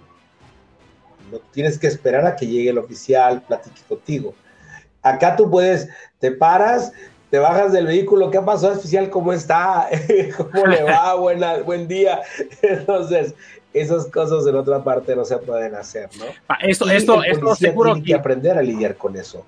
No 1.31 1.39
tienes 1.51 1.79
que 1.79 1.87
esperar 1.87 2.25
a 2.25 2.35
que 2.35 2.47
llegue 2.47 2.69
el 2.69 2.77
oficial, 2.77 3.41
platique 3.41 3.81
contigo. 3.87 4.33
Acá 5.03 5.35
tú 5.35 5.51
puedes, 5.51 5.89
te 6.19 6.31
paras, 6.31 6.93
te 7.29 7.37
bajas 7.37 7.73
del 7.73 7.87
vehículo, 7.87 8.31
¿qué 8.31 8.39
pasó, 8.39 8.71
oficial? 8.71 9.09
¿Cómo 9.09 9.33
está? 9.33 9.89
¿Cómo 10.37 10.65
le 10.65 10.83
va? 10.83 11.13
Buena, 11.19 11.57
buen 11.57 11.87
día. 11.87 12.21
Entonces, 12.61 13.35
esas 13.73 14.05
cosas 14.05 14.47
en 14.47 14.55
otra 14.55 14.83
parte 14.83 15.15
no 15.15 15.25
se 15.25 15.37
pueden 15.37 15.75
hacer, 15.75 16.09
¿no? 16.17 16.25
Ah, 16.47 16.57
esto, 16.61 16.89
esto, 16.89 17.23
esto 17.23 17.55
seguro 17.55 17.95
que... 17.95 18.03
que 18.03 18.13
aprender 18.13 18.57
a 18.57 18.61
lidiar 18.61 18.95
con 18.95 19.17
eso. 19.17 19.43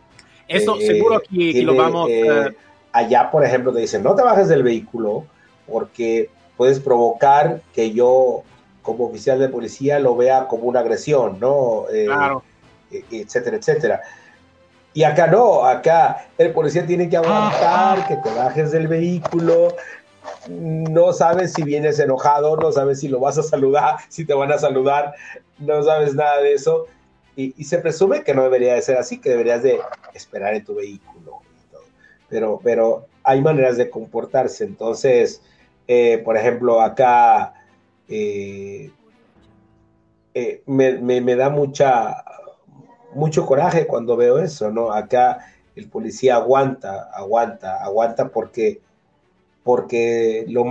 Esto 0.47 0.77
eh, 0.79 0.85
seguro 0.85 1.21
que, 1.21 1.63
lo 1.63 1.75
vamos... 1.75 2.09
Eh, 2.09 2.27
eh, 2.27 2.55
allá, 2.91 3.29
por 3.31 3.45
ejemplo, 3.45 3.73
te 3.73 3.79
dicen, 3.79 4.03
no 4.03 4.15
te 4.15 4.23
bajes 4.23 4.47
del 4.47 4.63
vehículo 4.63 5.25
porque 5.67 6.29
puedes 6.57 6.79
provocar 6.79 7.61
que 7.73 7.91
yo, 7.91 8.43
como 8.81 9.05
oficial 9.05 9.39
de 9.39 9.49
policía, 9.49 9.99
lo 9.99 10.15
vea 10.15 10.47
como 10.47 10.63
una 10.65 10.81
agresión, 10.81 11.39
¿no? 11.39 11.85
claro. 12.05 12.43
Etcétera, 12.91 13.57
etcétera. 13.57 14.01
Y 14.95 15.03
acá 15.03 15.27
no, 15.27 15.65
acá 15.65 16.25
el 16.37 16.53
policía 16.53 16.85
tiene 16.87 17.09
que 17.09 17.17
aguantar 17.17 18.07
que 18.07 18.15
te 18.15 18.33
bajes 18.33 18.71
del 18.71 18.87
vehículo, 18.87 19.75
no 20.47 21.11
sabes 21.11 21.51
si 21.53 21.63
vienes 21.63 21.99
enojado, 21.99 22.55
no 22.55 22.71
sabes 22.71 23.01
si 23.01 23.09
lo 23.09 23.19
vas 23.19 23.37
a 23.37 23.43
saludar, 23.43 23.97
si 24.07 24.23
te 24.23 24.33
van 24.33 24.53
a 24.53 24.57
saludar, 24.57 25.13
no 25.59 25.83
sabes 25.83 26.15
nada 26.15 26.41
de 26.41 26.53
eso. 26.53 26.87
Y, 27.35 27.51
se 27.65 27.79
presume 27.79 28.23
que 28.23 28.33
no 28.33 28.43
debería 28.43 28.75
de 28.75 28.81
ser 28.81 28.97
así, 28.97 29.19
que 29.19 29.31
deberías 29.31 29.61
de 29.61 29.81
esperar 30.13 30.55
en 30.55 30.63
tu 30.63 30.75
vehículo. 30.75 31.41
Pero, 32.29 32.61
pero 32.63 33.07
hay 33.21 33.41
maneras 33.41 33.75
de 33.75 33.89
comportarse. 33.89 34.63
Entonces, 34.63 35.41
eh, 35.89 36.21
por 36.23 36.37
ejemplo, 36.37 36.79
acá 36.79 37.53
eh, 38.07 38.89
eh, 40.33 40.63
me, 40.65 41.35
da 41.35 41.49
mucha 41.49 42.23
mucho 43.15 43.45
coraje 43.45 43.87
cuando 43.87 44.15
veo 44.15 44.39
eso, 44.39 44.71
¿no? 44.71 44.91
Acá 44.91 45.39
el 45.75 45.89
policía 45.89 46.35
aguanta, 46.35 47.09
aguanta, 47.13 47.83
aguanta 47.83 48.29
porque, 48.29 48.81
porque 49.63 50.45
lo, 50.47 50.63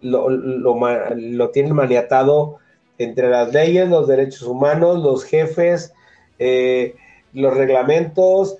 lo, 0.00 1.50
tienen 1.50 1.74
maniatado 1.74 2.58
entre 2.98 3.28
las 3.30 3.52
leyes, 3.52 3.88
los 3.88 4.06
derechos 4.06 4.42
humanos, 4.42 5.02
los 5.02 5.24
jefes, 5.24 5.92
eh, 6.38 6.94
los 7.32 7.56
reglamentos. 7.56 8.58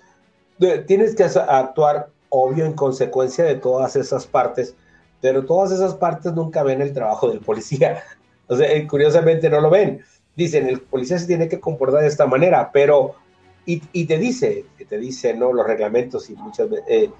Tienes 0.87 1.14
que 1.14 1.25
actuar, 1.25 2.09
obvio, 2.29 2.64
en 2.64 2.73
consecuencia 2.73 3.45
de 3.45 3.57
todas 3.57 3.97
esas 3.97 4.26
partes, 4.26 4.75
pero 5.21 5.45
todas 5.45 5.71
esas 5.73 5.95
partes 5.95 6.33
nunca 6.33 6.62
ven 6.62 6.83
el 6.83 6.93
trabajo 6.93 7.29
del 7.29 7.41
policía. 7.41 8.03
O 8.47 8.55
sea, 8.59 8.71
eh, 8.71 8.87
curiosamente 8.87 9.49
no 9.49 9.59
lo 9.59 9.71
ven. 9.71 10.03
Dicen, 10.37 10.69
el 10.69 10.83
policía 10.83 11.19
se 11.19 11.26
tiene 11.26 11.49
que 11.49 11.61
comportar 11.61 12.03
de 12.03 12.09
esta 12.09 12.26
manera, 12.26 12.69
pero 12.75 13.14
y, 13.66 14.04
te 14.04 14.18
dice, 14.18 14.66
te 14.88 14.99
dice, 14.99 15.35
¿no? 15.35 15.52
Los 15.52 15.66
reglamentos 15.66 16.28
y 16.28 16.35
muchas 16.35 16.68
veces, 16.68 16.85
eh, 16.88 17.11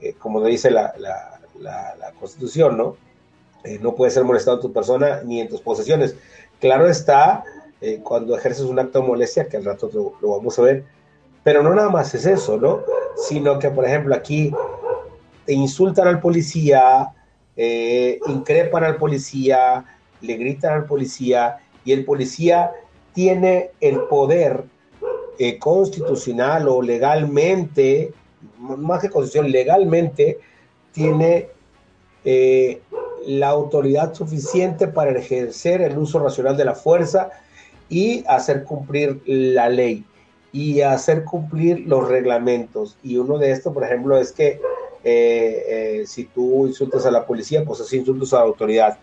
eh, 0.00 0.14
como 0.18 0.44
dice 0.44 0.70
la, 0.70 0.94
la, 0.98 2.12
Constitución, 2.20 2.76
¿no? 2.76 2.96
Eh, 3.64 3.78
no 3.80 3.94
puede 3.94 4.10
ser 4.10 4.24
molestado 4.24 4.56
en 4.56 4.62
tu 4.62 4.72
persona 4.72 5.22
ni 5.24 5.40
en 5.40 5.48
tus 5.48 5.60
posesiones. 5.60 6.16
Claro 6.60 6.88
está, 6.88 7.44
cuando 8.02 8.36
ejerces 8.36 8.64
un 8.64 8.78
acto 8.78 9.00
de 9.00 9.06
molestia, 9.06 9.48
que 9.48 9.58
al 9.58 9.64
rato 9.64 9.90
lo, 9.92 10.30
vamos 10.30 10.58
a 10.58 10.62
ver, 10.62 10.84
pero 11.44 11.62
no 11.62 11.74
nada 11.74 11.90
más 11.90 12.14
es 12.14 12.26
eso, 12.26 12.56
¿no? 12.56 12.80
Sino 13.16 13.58
que, 13.58 13.70
por 13.70 13.84
ejemplo, 13.84 14.14
aquí 14.14 14.52
te 15.44 15.52
insultan 15.52 16.08
al 16.08 16.20
policía, 16.20 17.12
increpan 17.54 18.84
al 18.84 18.96
policía, 18.96 19.84
le 20.22 20.36
gritan 20.36 20.72
al 20.72 20.84
policía, 20.86 21.58
y 21.84 21.92
el 21.92 22.04
policía 22.04 22.72
tiene 23.12 23.70
el 23.80 24.00
poder 24.04 24.64
eh, 25.38 25.58
constitucional 25.58 26.68
o 26.68 26.80
legalmente, 26.82 28.12
más 28.58 29.00
que 29.00 29.10
constitución, 29.10 29.50
legalmente 29.50 30.38
tiene 30.92 31.48
eh, 32.24 32.80
la 33.26 33.48
autoridad 33.48 34.14
suficiente 34.14 34.88
para 34.88 35.18
ejercer 35.18 35.82
el 35.82 35.98
uso 35.98 36.18
racional 36.20 36.56
de 36.56 36.64
la 36.64 36.74
fuerza 36.74 37.30
y 37.88 38.24
hacer 38.26 38.64
cumplir 38.64 39.20
la 39.26 39.68
ley 39.68 40.04
y 40.52 40.80
hacer 40.80 41.24
cumplir 41.24 41.80
los 41.86 42.08
reglamentos. 42.08 42.96
Y 43.02 43.18
uno 43.18 43.36
de 43.36 43.50
estos, 43.50 43.74
por 43.74 43.84
ejemplo, 43.84 44.16
es 44.16 44.32
que 44.32 44.60
eh, 45.04 46.04
si 46.06 46.24
tú 46.24 46.66
insultas 46.66 47.04
a 47.04 47.10
la 47.10 47.26
policía, 47.26 47.64
pues 47.64 47.80
así 47.80 47.98
insultas 47.98 48.32
a 48.32 48.38
la 48.38 48.44
autoridad. 48.44 48.98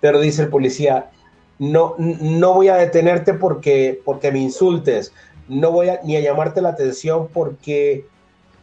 Pero 0.00 0.20
dice 0.20 0.42
el 0.42 0.48
policía, 0.48 1.10
no, 1.58 1.94
no 1.98 2.54
voy 2.54 2.68
a 2.68 2.76
detenerte 2.76 3.34
porque, 3.34 4.00
porque 4.04 4.32
me 4.32 4.40
insultes, 4.40 5.12
no 5.48 5.70
voy 5.70 5.88
a, 5.88 6.00
ni 6.02 6.16
a 6.16 6.20
llamarte 6.20 6.60
la 6.60 6.70
atención 6.70 7.28
porque 7.32 8.06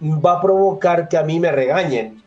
va 0.01 0.33
a 0.33 0.41
provocar 0.41 1.07
que 1.07 1.17
a 1.17 1.23
mí 1.23 1.39
me 1.39 1.51
regañen, 1.51 2.23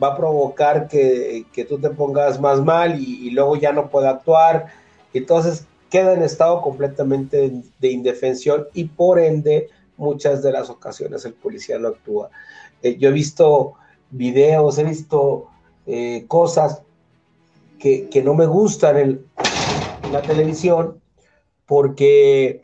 va 0.00 0.08
a 0.08 0.16
provocar 0.16 0.88
que, 0.88 1.46
tú 1.68 1.78
te 1.78 1.90
pongas 1.90 2.40
más 2.40 2.60
mal 2.60 3.00
y, 3.00 3.30
luego 3.30 3.56
ya 3.56 3.72
no 3.72 3.88
pueda 3.88 4.10
actuar. 4.10 4.66
Entonces 5.12 5.66
queda 5.90 6.14
en 6.14 6.22
estado 6.22 6.60
completamente 6.60 7.52
de, 7.78 7.90
indefensión 7.90 8.66
y 8.74 8.84
por 8.84 9.18
ende 9.18 9.68
muchas 9.96 10.42
de 10.42 10.52
las 10.52 10.70
ocasiones 10.70 11.24
el 11.24 11.34
policía 11.34 11.78
no 11.78 11.88
actúa. 11.88 12.30
Eh, 12.82 12.96
yo 12.96 13.08
he 13.08 13.12
visto 13.12 13.74
videos, 14.10 14.78
he 14.78 14.84
visto 14.84 15.46
eh, 15.86 16.24
cosas 16.26 16.82
que, 17.78 18.22
no 18.24 18.34
me 18.34 18.46
gustan 18.46 18.96
en, 18.96 19.26
la 20.10 20.22
televisión 20.22 21.00
porque 21.66 22.63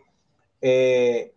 eh, 0.60 1.32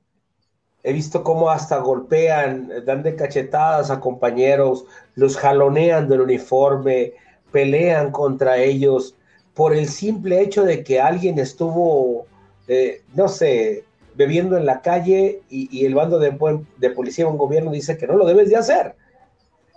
he 0.83 0.93
visto 0.93 1.23
cómo 1.23 1.49
hasta 1.49 1.77
golpean, 1.77 2.69
dan 2.85 3.03
de 3.03 3.15
cachetadas 3.15 3.89
a 3.89 3.99
compañeros, 3.99 4.85
los 5.15 5.37
jalonean 5.37 6.09
del 6.09 6.21
uniforme, 6.21 7.13
pelean 7.51 8.11
contra 8.11 8.57
ellos 8.57 9.15
por 9.53 9.73
el 9.73 9.87
simple 9.87 10.41
hecho 10.41 10.63
de 10.63 10.83
que 10.83 10.99
alguien 10.99 11.39
estuvo, 11.39 12.25
eh, 12.67 13.01
no 13.13 13.27
sé, 13.27 13.85
bebiendo 14.15 14.57
en 14.57 14.65
la 14.65 14.81
calle 14.81 15.41
y, 15.49 15.85
el 15.85 15.95
bando 15.95 16.19
de, 16.19 16.37
de 16.77 16.89
policía 16.89 17.27
un 17.27 17.37
gobierno 17.37 17.71
dice 17.71 17.97
que 17.97 18.07
no 18.07 18.15
lo 18.15 18.25
debes 18.25 18.49
de 18.49 18.57
hacer. 18.57 18.95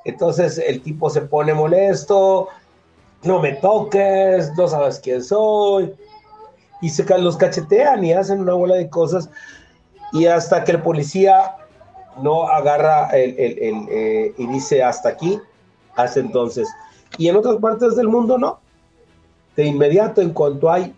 Entonces 0.05 0.59
el 0.59 0.83
tipo 0.83 1.11
se 1.11 1.23
pone 1.23 1.53
molesto, 1.53 2.49
no 3.23 3.41
me 3.41 3.55
toques, 3.55 4.53
no 4.57 4.69
sabes 4.69 5.01
quién 5.01 5.23
soy, 5.23 5.95
y 6.81 6.91
se 6.91 7.05
los 7.19 7.37
cachetean 7.37 8.05
y 8.05 8.13
hacen 8.13 8.41
una 8.41 8.55
bola 8.55 8.75
de 8.75 8.89
cosas 8.89 9.31
y 10.13 10.27
hasta 10.27 10.65
que 10.65 10.73
el 10.73 10.83
policía 10.83 11.57
no 12.23 12.49
agarra 12.49 13.11
el, 13.11 13.35
eh, 13.39 14.35
y 14.37 14.47
dice 14.47 14.83
hasta 14.83 15.11
aquí, 15.11 15.41
hasta 15.95 16.21
entonces. 16.21 16.69
Y 17.19 17.29
en 17.29 17.37
otras 17.37 17.57
partes 17.57 17.97
del 17.97 18.09
mundo 18.09 18.39
no. 18.39 18.61
De 19.57 19.65
inmediato, 19.65 20.21
en 20.21 20.31
cuanto 20.31 20.71
hay 20.71 20.95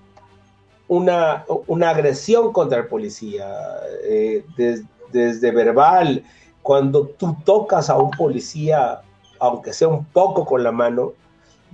una, 0.88 1.44
una 1.66 1.90
agresión 1.90 2.52
contra 2.52 2.78
el 2.78 2.86
policía, 2.86 3.46
eh, 4.04 4.44
desde 5.12 5.50
verbal, 5.50 6.24
cuando 6.62 7.06
tú 7.06 7.36
tocas 7.44 7.88
a 7.88 7.96
un 7.96 8.10
policía, 8.10 9.00
aunque 9.38 9.72
sea 9.72 9.88
un 9.88 10.04
poco 10.06 10.44
con 10.44 10.62
la 10.62 10.72
mano, 10.72 11.12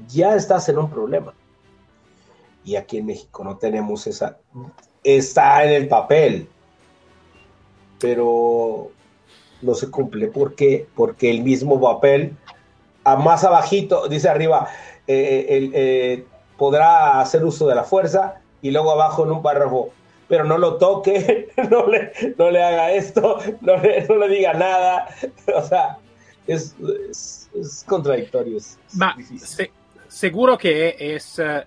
ya 0.08 0.34
estás 0.34 0.68
en 0.68 0.78
un 0.78 0.90
problema. 0.90 1.32
Y 2.64 2.76
aquí 2.76 2.98
en 2.98 3.06
México 3.06 3.44
no 3.44 3.56
tenemos 3.58 4.06
esa, 4.06 4.38
está 5.02 5.64
en 5.64 5.70
el 5.70 5.88
papel, 5.88 6.48
pero 8.00 8.90
no 9.62 9.74
se 9.74 9.90
cumple. 9.90 10.28
¿Por 10.28 10.54
qué? 10.54 10.86
Porque 10.94 11.30
el 11.30 11.42
mismo 11.42 11.80
papel, 11.80 12.36
a 13.04 13.16
más 13.16 13.44
abajito, 13.44 14.08
dice 14.08 14.28
arriba, 14.28 14.68
eh, 15.06 15.70
eh, 15.74 16.24
podrá 16.56 17.20
hacer 17.20 17.44
uso 17.44 17.66
de 17.66 17.74
la 17.74 17.84
fuerza 17.84 18.40
y 18.62 18.70
luego 18.70 18.92
abajo 18.92 19.24
en 19.24 19.32
un 19.32 19.42
párrafo, 19.42 19.90
pero 20.28 20.44
no 20.44 20.56
lo 20.56 20.78
toque, 20.78 21.50
no 21.70 21.86
le, 21.86 22.12
no 22.38 22.50
le 22.50 22.62
haga 22.62 22.92
esto, 22.92 23.38
no 23.60 23.76
le, 23.76 24.06
no 24.08 24.16
le 24.16 24.28
diga 24.28 24.54
nada. 24.54 25.08
O 25.54 25.62
sea, 25.62 25.98
es, 26.46 26.74
es, 27.54 27.84
contradictorio. 27.86 28.58
seguro 30.08 30.58
que 30.58 30.96
es, 30.98 31.38
eh, 31.38 31.64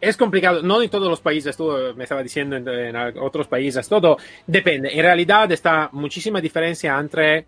es 0.00 0.16
complicado, 0.16 0.62
no 0.62 0.82
en 0.82 0.88
todos 0.88 1.08
los 1.08 1.20
países, 1.20 1.56
tú 1.56 1.70
me 1.96 2.04
estaba 2.04 2.22
diciendo 2.22 2.56
en, 2.56 2.96
otros 3.18 3.46
países, 3.46 3.88
todo 3.88 4.16
depende. 4.46 4.90
En 4.92 5.02
realidad 5.02 5.50
está 5.52 5.90
muchísima 5.92 6.40
diferencia 6.40 6.98
entre 6.98 7.46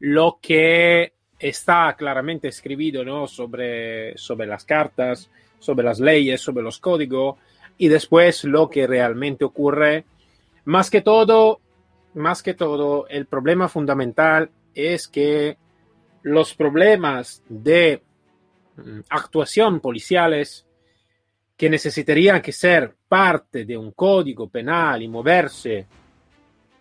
lo 0.00 0.38
que 0.40 1.12
está 1.38 1.94
claramente 1.98 2.48
escrito 2.48 3.04
¿no? 3.04 3.26
sobre, 3.26 4.16
sobre 4.16 4.46
las 4.46 4.64
cartas, 4.64 5.28
sobre 5.58 5.84
las 5.84 5.98
leyes, 5.98 6.40
sobre 6.40 6.62
los 6.62 6.78
códigos, 6.78 7.36
y 7.78 7.88
después 7.88 8.44
lo 8.44 8.70
que 8.70 8.86
realmente 8.86 9.44
ocurre. 9.44 10.04
Más 10.64 10.88
que 10.88 11.00
todo, 11.00 11.60
más 12.14 12.42
que 12.42 12.54
todo, 12.54 13.08
el 13.08 13.26
problema 13.26 13.68
fundamental 13.68 14.50
es 14.74 15.08
que 15.08 15.56
los 16.22 16.54
problemas 16.54 17.42
de 17.48 18.02
mm, 18.76 19.00
actuación 19.08 19.80
policiales 19.80 20.66
que 21.62 21.70
necesitarían 21.70 22.42
que 22.42 22.50
ser 22.50 22.92
parte 23.06 23.64
de 23.64 23.76
un 23.76 23.92
código 23.92 24.48
penal 24.48 25.00
y 25.00 25.06
moverse 25.06 25.86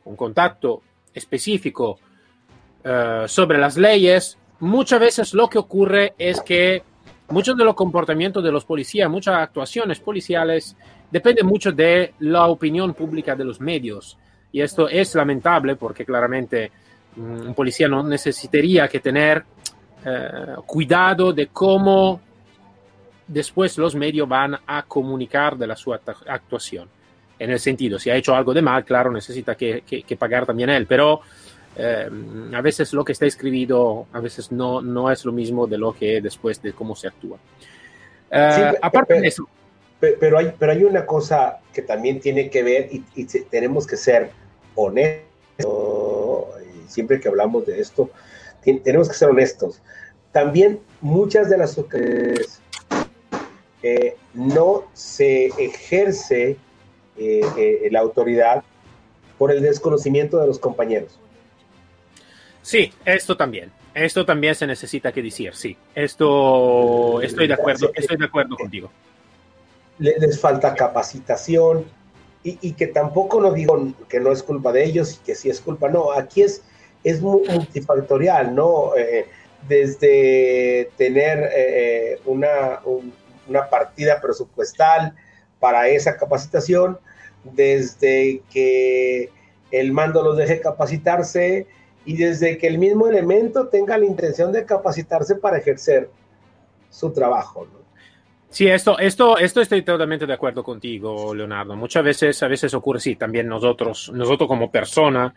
un 0.06 0.16
contacto 0.16 0.82
específico 1.14 2.00
eh, 2.84 3.26
sobre 3.28 3.60
las 3.60 3.78
leyes, 3.78 4.40
muchas 4.60 5.00
veces 5.00 5.36
lo 5.36 5.48
que 5.48 5.60
ocurre 5.60 6.16
es 6.18 6.42
que 6.42 6.82
muchos 7.30 7.56
de 7.56 7.64
los 7.64 7.76
comportamientos 7.76 8.44
de 8.44 8.52
los 8.52 8.66
policías, 8.66 9.08
muchas 9.08 9.36
actuaciones 9.36 10.00
policiales 10.00 10.76
dependen 11.12 11.46
mucho 11.46 11.72
de 11.72 12.16
la 12.18 12.48
opinión 12.48 12.96
pública 12.96 13.36
de 13.36 13.46
los 13.46 13.62
medios. 13.62 14.18
Y 14.52 14.62
esto 14.62 14.90
es 14.90 15.14
lamentable 15.14 15.76
porque 15.76 16.06
claramente 16.06 16.72
mm, 17.18 17.50
un 17.50 17.54
policía 17.54 17.88
no 17.88 18.02
necesitaría 18.02 18.88
que 18.88 19.00
tener 19.00 19.46
eh, 20.04 20.56
cuidado 20.66 21.34
de 21.34 21.50
cómo 21.50 22.31
después 23.32 23.78
los 23.78 23.96
medios 23.96 24.28
van 24.28 24.58
a 24.68 24.84
comunicar 24.84 25.58
de 25.58 25.68
la 25.68 25.76
su 25.76 25.94
actuación. 25.94 26.90
En 27.40 27.50
el 27.50 27.60
sentido, 27.60 27.98
si 27.98 28.10
ha 28.10 28.16
hecho 28.16 28.36
algo 28.36 28.54
de 28.54 28.62
mal, 28.62 28.86
claro, 28.86 29.12
necesita 29.12 29.56
que, 29.56 29.82
que, 29.82 30.16
pagar 30.16 30.46
también 30.46 30.70
él, 30.70 30.86
pero 30.86 31.22
eh, 31.76 32.08
a 32.54 32.62
veces 32.62 32.94
lo 32.94 33.04
que 33.04 33.14
está 33.14 33.26
escrito, 33.26 34.08
a 34.12 34.20
veces 34.20 34.52
no, 34.52 34.82
no 34.82 35.10
es 35.10 35.26
lo 35.26 35.32
mismo 35.32 35.66
de 35.66 35.78
lo 35.78 35.94
que 35.94 36.22
después 36.22 36.62
de 36.62 36.74
cómo 36.74 36.96
se 36.96 37.08
actúa. 37.08 37.40
Eh, 38.30 38.74
aparte 38.82 39.20
de 39.20 39.28
eso. 39.28 39.48
Pero 40.00 40.38
hay, 40.38 40.54
pero 40.58 40.72
hay 40.72 40.84
una 40.84 41.06
cosa 41.06 41.60
que 41.74 41.82
también 41.82 42.20
tiene 42.20 42.50
que 42.50 42.64
ver 42.64 42.90
y, 42.92 43.04
y 43.16 43.26
tenemos 43.26 43.88
que 43.88 43.98
ser 43.98 44.32
honestos, 44.76 45.28
siempre 46.88 47.20
que 47.20 47.28
hablamos 47.28 47.66
de 47.66 47.80
esto, 47.80 48.10
tenemos 48.64 49.08
que 49.08 49.16
ser 49.16 49.30
honestos. 49.30 49.82
También 50.32 50.80
muchas 51.02 51.50
de 51.50 51.58
las 51.58 51.78
ocasiones 51.78 52.62
eh, 53.84 54.16
no 54.36 54.84
se 54.94 55.48
ejerce 55.48 56.56
eh, 57.18 57.42
eh, 57.58 57.88
la 57.90 58.02
autoridad 58.02 58.64
por 59.40 59.52
el 59.52 59.62
desconocimiento 59.62 60.38
de 60.40 60.48
los 60.48 60.60
compañeros. 60.60 61.18
Sí, 62.62 62.94
esto 63.06 63.36
también. 63.36 63.72
Esto 63.96 64.24
también 64.24 64.54
se 64.54 64.68
necesita 64.68 65.12
que 65.12 65.24
decir, 65.24 65.56
sí. 65.56 65.76
Esto 65.96 67.22
estoy 67.24 67.48
de 67.48 67.56
acuerdo, 67.56 67.92
estoy 67.96 68.18
de 68.18 68.26
acuerdo 68.26 68.56
contigo. 68.56 68.92
Les 69.98 70.40
falta 70.40 70.76
capacitación 70.76 71.86
y, 72.44 72.74
que 72.74 72.88
tampoco 72.88 73.42
no 73.42 73.52
digo 73.52 73.94
que 74.08 74.20
no 74.20 74.32
es 74.32 74.42
culpa 74.42 74.72
de 74.72 74.84
ellos 74.86 75.20
y 75.20 75.26
que 75.26 75.36
sí 75.36 75.50
es 75.50 75.60
culpa, 75.60 75.90
no, 75.90 76.12
aquí 76.12 76.42
es, 76.42 76.64
es 77.04 77.22
multifactorial, 77.22 78.56
¿no? 78.56 78.94
desde 79.68 80.90
tener 80.98 82.20
una, 82.26 82.80
una 83.48 83.70
partida 83.70 84.20
presupuestal 84.22 85.14
para 85.60 85.88
esa 85.88 86.18
capacitación, 86.18 86.98
desde 87.44 88.42
que 88.52 89.30
el 89.72 89.92
mando 89.94 90.22
los 90.22 90.38
deje 90.38 90.60
capacitarse 90.60 91.68
y 92.06 92.18
desde 92.18 92.58
que 92.58 92.68
el 92.68 92.78
mismo 92.78 93.08
elemento 93.08 93.68
tenga 93.68 93.98
la 93.98 94.06
intención 94.06 94.52
de 94.52 94.66
capacitarse 94.66 95.36
para 95.36 95.58
ejercer 95.58 96.10
su 96.90 97.12
trabajo. 97.12 97.68
Sí, 98.50 98.68
esto, 98.68 99.00
esto, 99.00 99.38
esto 99.38 99.62
estoy 99.62 99.82
totalmente 99.82 100.26
de 100.26 100.34
acuerdo 100.34 100.62
contigo, 100.62 101.34
Leonardo. 101.34 101.76
Muchas 101.78 102.04
veces, 102.04 102.44
a 102.44 102.48
veces 102.50 102.74
ocurre, 102.74 103.00
sí, 103.00 103.16
también 103.16 103.48
nosotros, 103.48 104.12
nosotros 104.14 104.48
como 104.48 104.70
persona 104.70 105.34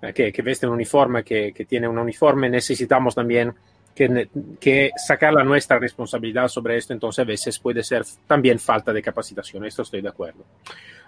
eh, 0.00 0.14
que, 0.14 0.32
que 0.32 0.42
veste 0.42 0.66
un 0.66 0.72
uniforme, 0.72 1.22
que, 1.22 1.52
que 1.52 1.66
tiene 1.66 1.86
un 1.86 1.98
uniforme, 1.98 2.48
necesitamos 2.48 3.14
también 3.14 3.52
que, 3.94 4.90
sacar 4.96 5.32
la 5.32 5.44
nuestra 5.44 5.78
responsabilidad 5.78 6.48
sobre 6.48 6.76
esto, 6.76 6.92
entonces 6.92 7.22
a 7.22 7.26
veces 7.26 7.58
puede 7.58 7.82
ser 7.82 8.02
también 8.26 8.58
falta 8.58 8.92
de 8.92 9.02
capacitación, 9.02 9.64
esto 9.64 9.82
estoy 9.82 10.02
de 10.02 10.08
acuerdo. 10.08 10.44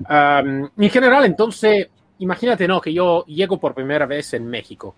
en 0.09 0.91
general, 0.91 1.25
entonces, 1.25 1.89
imagínate, 2.19 2.69
¿no? 2.69 2.81
Que 2.81 2.93
yo 2.93 3.25
llego 3.27 3.59
por 3.59 3.75
primera 3.75 4.07
vez 4.07 4.35
en 4.35 4.47
México. 4.47 4.95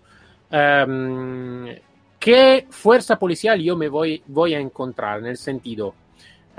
¿Qué 2.19 2.67
fuerza 2.69 3.17
policial 3.17 3.59
yo 3.61 3.75
me 3.75 3.87
voy, 3.87 4.21
voy 4.27 4.53
a 4.53 4.59
encontrar 4.59 5.19
en 5.19 5.27
el 5.27 5.37
sentido? 5.37 5.95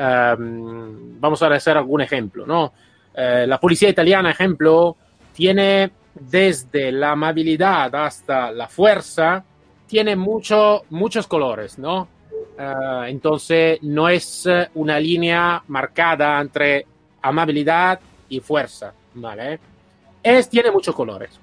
vamos 0.00 1.42
a 1.42 1.46
hacer 1.48 1.76
algún 1.76 2.00
ejemplo, 2.00 2.46
¿no? 2.46 2.72
Eh, 3.14 3.44
la 3.46 3.58
policía 3.58 3.88
italiana, 3.88 4.30
ejemplo, 4.30 4.96
tiene 5.34 5.90
desde 6.14 6.92
la 6.92 7.12
amabilidad 7.12 7.94
hasta 7.94 8.50
la 8.50 8.68
fuerza, 8.68 9.44
tiene 9.90 10.14
mucho, 10.14 10.85
muchos 10.90 11.26
colores, 11.26 11.76
¿no? 11.76 12.07
Ah, 12.57 13.07
entonces 13.09 13.81
no 13.83 14.09
es 14.09 14.46
eh, 14.46 14.68
una 14.74 15.00
línea 15.00 15.64
marcada 15.66 16.40
entre 16.40 16.87
amabilidad 17.20 17.98
y 18.29 18.38
fuerza, 18.38 18.94
¿vale? 19.14 19.59
Es, 20.22 20.48
tiene 20.48 20.70
muchos 20.70 20.94
colores. 20.94 21.40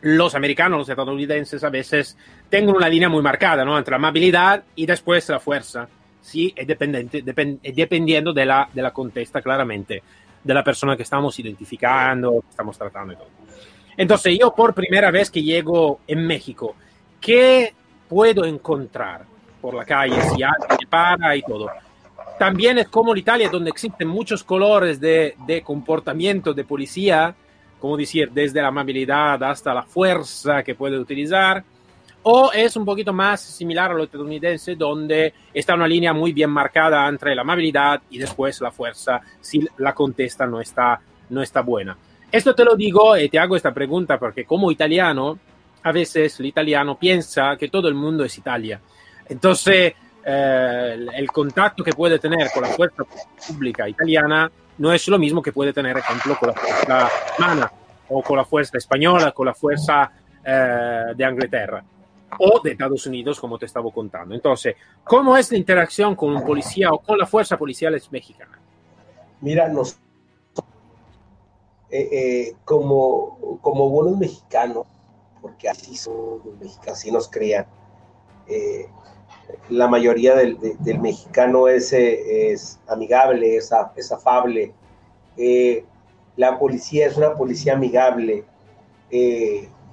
Los 0.00 0.34
americanos, 0.34 0.78
los 0.78 0.88
estadounidenses 0.88 1.62
a 1.64 1.68
veces 1.68 2.16
tienen 2.48 2.74
una 2.74 2.88
línea 2.88 3.10
muy 3.10 3.20
marcada, 3.20 3.62
¿no? 3.62 3.76
Entre 3.76 3.94
amabilidad 3.94 4.64
y 4.74 4.86
después 4.86 5.28
la 5.28 5.38
fuerza. 5.38 5.86
Sí, 6.22 6.54
es 6.56 6.66
dependiente, 6.66 7.22
dependiendo 7.22 8.32
de 8.32 8.46
la, 8.46 8.70
de 8.72 8.82
la 8.82 8.90
contesta, 8.90 9.42
claramente, 9.42 10.02
de 10.42 10.54
la 10.54 10.64
persona 10.64 10.96
que 10.96 11.02
estamos 11.02 11.38
identificando, 11.38 12.40
que 12.40 12.50
estamos 12.50 12.78
tratando 12.78 13.12
y 13.12 13.16
todo. 13.16 13.28
Entonces, 13.98 14.38
yo 14.38 14.54
por 14.54 14.72
primera 14.72 15.10
vez 15.10 15.30
que 15.30 15.42
llego 15.42 16.00
en 16.06 16.26
México, 16.26 16.74
¿qué 17.26 17.74
puedo 18.08 18.44
encontrar 18.44 19.24
por 19.60 19.74
la 19.74 19.84
calle 19.84 20.14
si 20.30 20.44
alguien 20.44 20.78
me 20.80 20.86
para 20.88 21.34
y 21.34 21.42
todo? 21.42 21.68
También 22.38 22.78
es 22.78 22.86
como 22.86 23.16
Italia, 23.16 23.48
donde 23.50 23.70
existen 23.70 24.06
muchos 24.06 24.44
colores 24.44 25.00
de, 25.00 25.34
de 25.44 25.60
comportamiento 25.62 26.54
de 26.54 26.62
policía, 26.62 27.34
como 27.80 27.96
decir, 27.96 28.30
desde 28.30 28.62
la 28.62 28.68
amabilidad 28.68 29.42
hasta 29.42 29.74
la 29.74 29.82
fuerza 29.82 30.62
que 30.62 30.76
puede 30.76 30.96
utilizar, 31.00 31.64
o 32.22 32.52
es 32.52 32.76
un 32.76 32.84
poquito 32.84 33.12
más 33.12 33.40
similar 33.40 33.90
a 33.90 33.94
lo 33.94 34.04
estadounidense, 34.04 34.76
donde 34.76 35.34
está 35.52 35.74
una 35.74 35.88
línea 35.88 36.12
muy 36.12 36.32
bien 36.32 36.50
marcada 36.50 37.08
entre 37.08 37.34
la 37.34 37.42
amabilidad 37.42 38.02
y 38.08 38.18
después 38.18 38.60
la 38.60 38.70
fuerza, 38.70 39.20
si 39.40 39.66
la 39.78 39.94
contesta 39.94 40.46
no 40.46 40.60
está, 40.60 41.00
no 41.30 41.42
está 41.42 41.62
buena. 41.62 41.96
Esto 42.30 42.54
te 42.54 42.64
lo 42.64 42.76
digo 42.76 43.16
y 43.16 43.28
te 43.28 43.38
hago 43.38 43.56
esta 43.56 43.74
pregunta 43.74 44.16
porque 44.16 44.44
como 44.44 44.70
italiano, 44.70 45.38
a 45.86 45.92
veces 45.92 46.40
el 46.40 46.46
italiano 46.46 46.98
piensa 46.98 47.56
que 47.56 47.68
todo 47.68 47.86
el 47.86 47.94
mundo 47.94 48.24
es 48.24 48.36
Italia. 48.36 48.80
Entonces, 49.28 49.94
eh, 50.24 51.06
el 51.14 51.30
contacto 51.30 51.84
que 51.84 51.92
puede 51.92 52.18
tener 52.18 52.50
con 52.52 52.64
la 52.64 52.70
fuerza 52.70 53.04
pública 53.46 53.88
italiana 53.88 54.50
no 54.78 54.92
es 54.92 55.06
lo 55.06 55.16
mismo 55.16 55.40
que 55.40 55.52
puede 55.52 55.72
tener, 55.72 55.96
ejemplo, 55.96 56.36
con 56.40 56.48
la 56.48 56.54
fuerza 56.54 57.08
alemana 57.38 57.72
o 58.08 58.20
con 58.20 58.36
la 58.36 58.44
fuerza 58.44 58.78
española, 58.78 59.30
con 59.30 59.46
la 59.46 59.54
fuerza 59.54 60.10
eh, 60.44 61.12
de 61.14 61.24
Inglaterra 61.24 61.84
o 62.36 62.60
de 62.64 62.72
Estados 62.72 63.06
Unidos, 63.06 63.38
como 63.38 63.56
te 63.56 63.66
estaba 63.66 63.88
contando. 63.92 64.34
Entonces, 64.34 64.74
¿cómo 65.04 65.36
es 65.36 65.52
la 65.52 65.56
interacción 65.56 66.16
con 66.16 66.34
un 66.34 66.44
policía 66.44 66.90
o 66.90 66.98
con 66.98 67.16
la 67.16 67.26
fuerza 67.26 67.56
policial 67.56 67.96
mexicana? 68.10 68.58
Mira, 69.40 69.68
nos, 69.68 69.96
eh, 71.88 72.56
como, 72.64 73.60
como 73.62 73.88
buenos 73.88 74.18
mexicanos, 74.18 74.86
porque 75.46 75.68
así 75.68 75.96
son 75.96 76.40
así 76.90 77.12
nos 77.12 77.28
crean. 77.28 77.66
Eh, 78.48 78.88
la 79.68 79.86
mayoría 79.86 80.34
del, 80.34 80.58
mexicano 81.00 81.68
es, 81.68 81.92
eh, 81.92 82.50
es, 82.50 82.80
amigable, 82.88 83.56
es, 83.56 83.72
afable. 84.10 84.74
Eh, 85.36 85.84
la 86.36 86.58
policía 86.58 87.06
es 87.06 87.16
una 87.16 87.34
policía 87.34 87.74
amigable. 87.74 88.44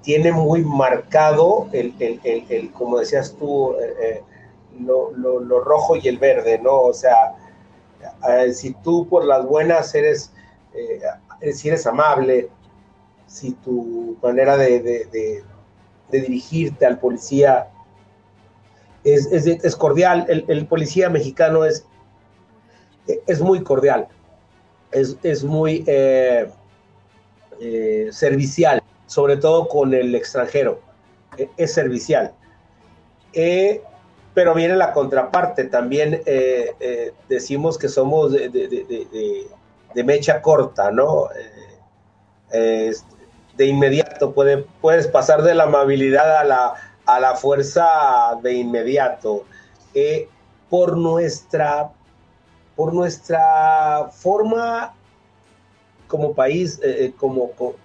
tiene 0.01 0.31
muy 0.31 0.63
marcado 0.63 1.67
el, 1.71 1.93
el, 1.99 2.19
el, 2.49 2.71
como 2.71 2.97
decías 2.97 3.35
tú, 3.37 3.75
lo, 4.79 5.11
lo, 5.11 5.39
lo, 5.39 5.59
rojo 5.59 5.95
y 5.95 6.07
el 6.07 6.17
verde, 6.17 6.57
¿no? 6.57 6.81
O 6.81 6.93
sea, 6.93 7.35
si 8.53 8.73
tú 8.73 9.07
por 9.07 9.23
las 9.23 9.45
buenas 9.45 9.93
eres, 9.93 10.31
si 11.53 11.67
eres 11.67 11.85
amable, 11.85 12.49
si 13.33 13.53
tu 13.53 14.15
manera 14.21 14.57
de, 14.57 15.43
dirigirte 16.11 16.85
al 16.85 16.99
policía 16.99 17.67
es, 19.03 19.75
cordial, 19.75 20.25
el, 20.29 20.67
policía 20.67 21.09
mexicano 21.09 21.65
es, 21.65 21.83
es 23.25 23.41
muy 23.41 23.63
cordial, 23.63 24.07
es, 24.91 25.43
muy 25.43 25.83
servicial, 28.11 28.83
sobre 29.07 29.37
todo 29.37 29.67
con 29.67 29.95
el 29.95 30.13
extranjero, 30.13 30.79
es 31.57 31.73
servicial. 31.73 32.33
Eh, 33.33 33.81
pero 34.35 34.53
viene 34.53 34.75
la 34.75 34.93
contraparte, 34.93 35.63
también 35.63 36.21
eh, 36.27 36.75
eh, 36.79 37.13
decimos 37.29 37.79
que 37.79 37.89
somos 37.89 38.31
de, 38.31 40.03
mecha 40.03 40.39
corta, 40.39 40.91
¿no? 40.91 41.29
De 43.57 43.67
inmediato, 43.67 44.33
puedes 44.81 45.07
pasar 45.07 45.43
de 45.43 45.53
la 45.53 45.63
amabilidad 45.63 46.37
a 46.37 46.43
la, 46.43 46.73
a 47.05 47.19
la 47.19 47.35
fuerza 47.35 47.85
de 48.41 48.53
inmediato. 48.53 49.45
por 50.69 50.97
nuestra 50.97 51.91
por 52.75 52.93
nuestra 52.93 54.09
forma 54.11 54.95
como 56.07 56.33
país, 56.33 56.79
como, 57.17 57.51
como, 57.51 57.75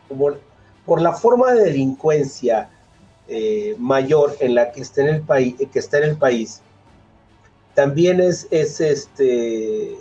por 0.86 1.00
la 1.02 1.12
forma 1.12 1.52
de 1.52 1.64
delincuencia 1.64 2.70
eh, 3.28 3.76
mayor 3.78 4.36
en 4.40 4.54
la 4.54 4.72
que 4.72 4.80
está 4.80 5.02
en 5.02 5.08
el 5.08 5.20
país, 5.22 5.54
que 5.70 5.78
está 5.78 5.98
en 5.98 6.04
el 6.04 6.16
país, 6.16 6.62
también 7.74 8.20
es, 8.20 8.48
es 8.50 8.80
este 8.80 9.98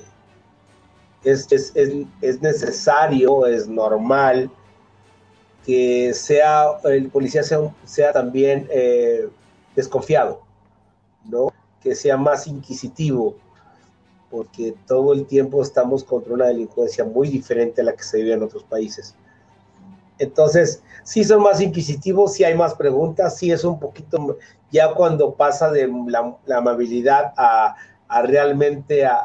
es, 1.23 1.51
es, 1.51 1.73
es, 2.21 2.41
necesario, 2.41 3.45
es 3.45 3.67
normal 3.67 4.49
que 5.67 6.13
sea 6.13 6.79
el 6.85 7.09
policía 7.09 7.43
sea, 7.43 7.59
sea 7.83 8.13
también 8.13 8.69
eh, 8.71 9.27
desconfiado, 9.75 10.41
¿no? 11.25 11.51
Que 11.83 11.93
sea 11.93 12.15
más 12.15 12.47
inquisitivo, 12.47 13.35
porque 14.31 14.75
todo 14.87 15.11
el 15.11 15.25
tiempo 15.25 15.61
estamos 15.61 16.05
contra 16.05 16.33
una 16.33 16.45
delincuencia 16.45 17.03
muy 17.03 17.27
diferente 17.27 17.81
a 17.81 17.83
la 17.83 17.93
que 17.93 18.03
se 18.03 18.19
vive 18.19 18.31
en 18.31 18.43
otros 18.43 18.63
países. 18.63 19.13
Entonces, 20.19 20.81
sí 21.03 21.25
son 21.25 21.43
más 21.43 21.59
inquisitivos, 21.59 22.33
sí 22.33 22.45
hay 22.45 22.55
más 22.55 22.73
preguntas, 22.73 23.37
sí 23.37 23.51
es 23.51 23.65
un 23.65 23.77
poquito, 23.77 24.37
ya 24.71 24.93
cuando 24.93 25.33
pasa 25.33 25.69
de 25.69 25.91
la, 26.07 26.57
amabilidad 26.57 27.33
a, 27.35 27.75
realmente 28.23 29.05
a, 29.05 29.17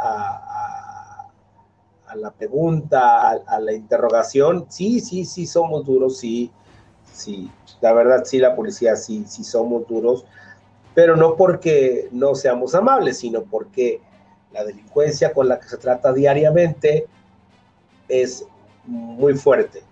la 2.17 2.31
pregunta, 2.31 3.31
a, 3.31 3.61
la 3.61 3.73
interrogación, 3.73 4.67
sí, 4.69 5.01
sí, 5.01 5.25
sí 5.25 5.47
somos 5.47 5.85
duros, 5.85 6.19
sí, 6.19 6.51
sí, 7.13 7.51
la 7.81 7.93
verdad 7.93 8.25
sí, 8.25 8.39
la 8.39 8.55
policía 8.55 8.97
sí, 8.97 9.25
sí 9.27 9.45
somos 9.45 9.87
duros, 9.87 10.25
pero 10.95 11.17
no 11.17 11.37
porque 11.37 12.09
no 12.13 12.35
seamos 12.35 12.75
amables, 12.75 13.19
sino 13.19 13.43
porque 13.43 14.01
la 14.53 14.65
delincuencia 14.65 15.33
con 15.33 15.49
la 15.49 15.59
que 15.59 15.69
se 15.69 15.79
trata 15.79 16.13
diariamente 16.13 17.07
es 18.09 18.45
muy 18.85 19.35
fuerte 19.35 19.83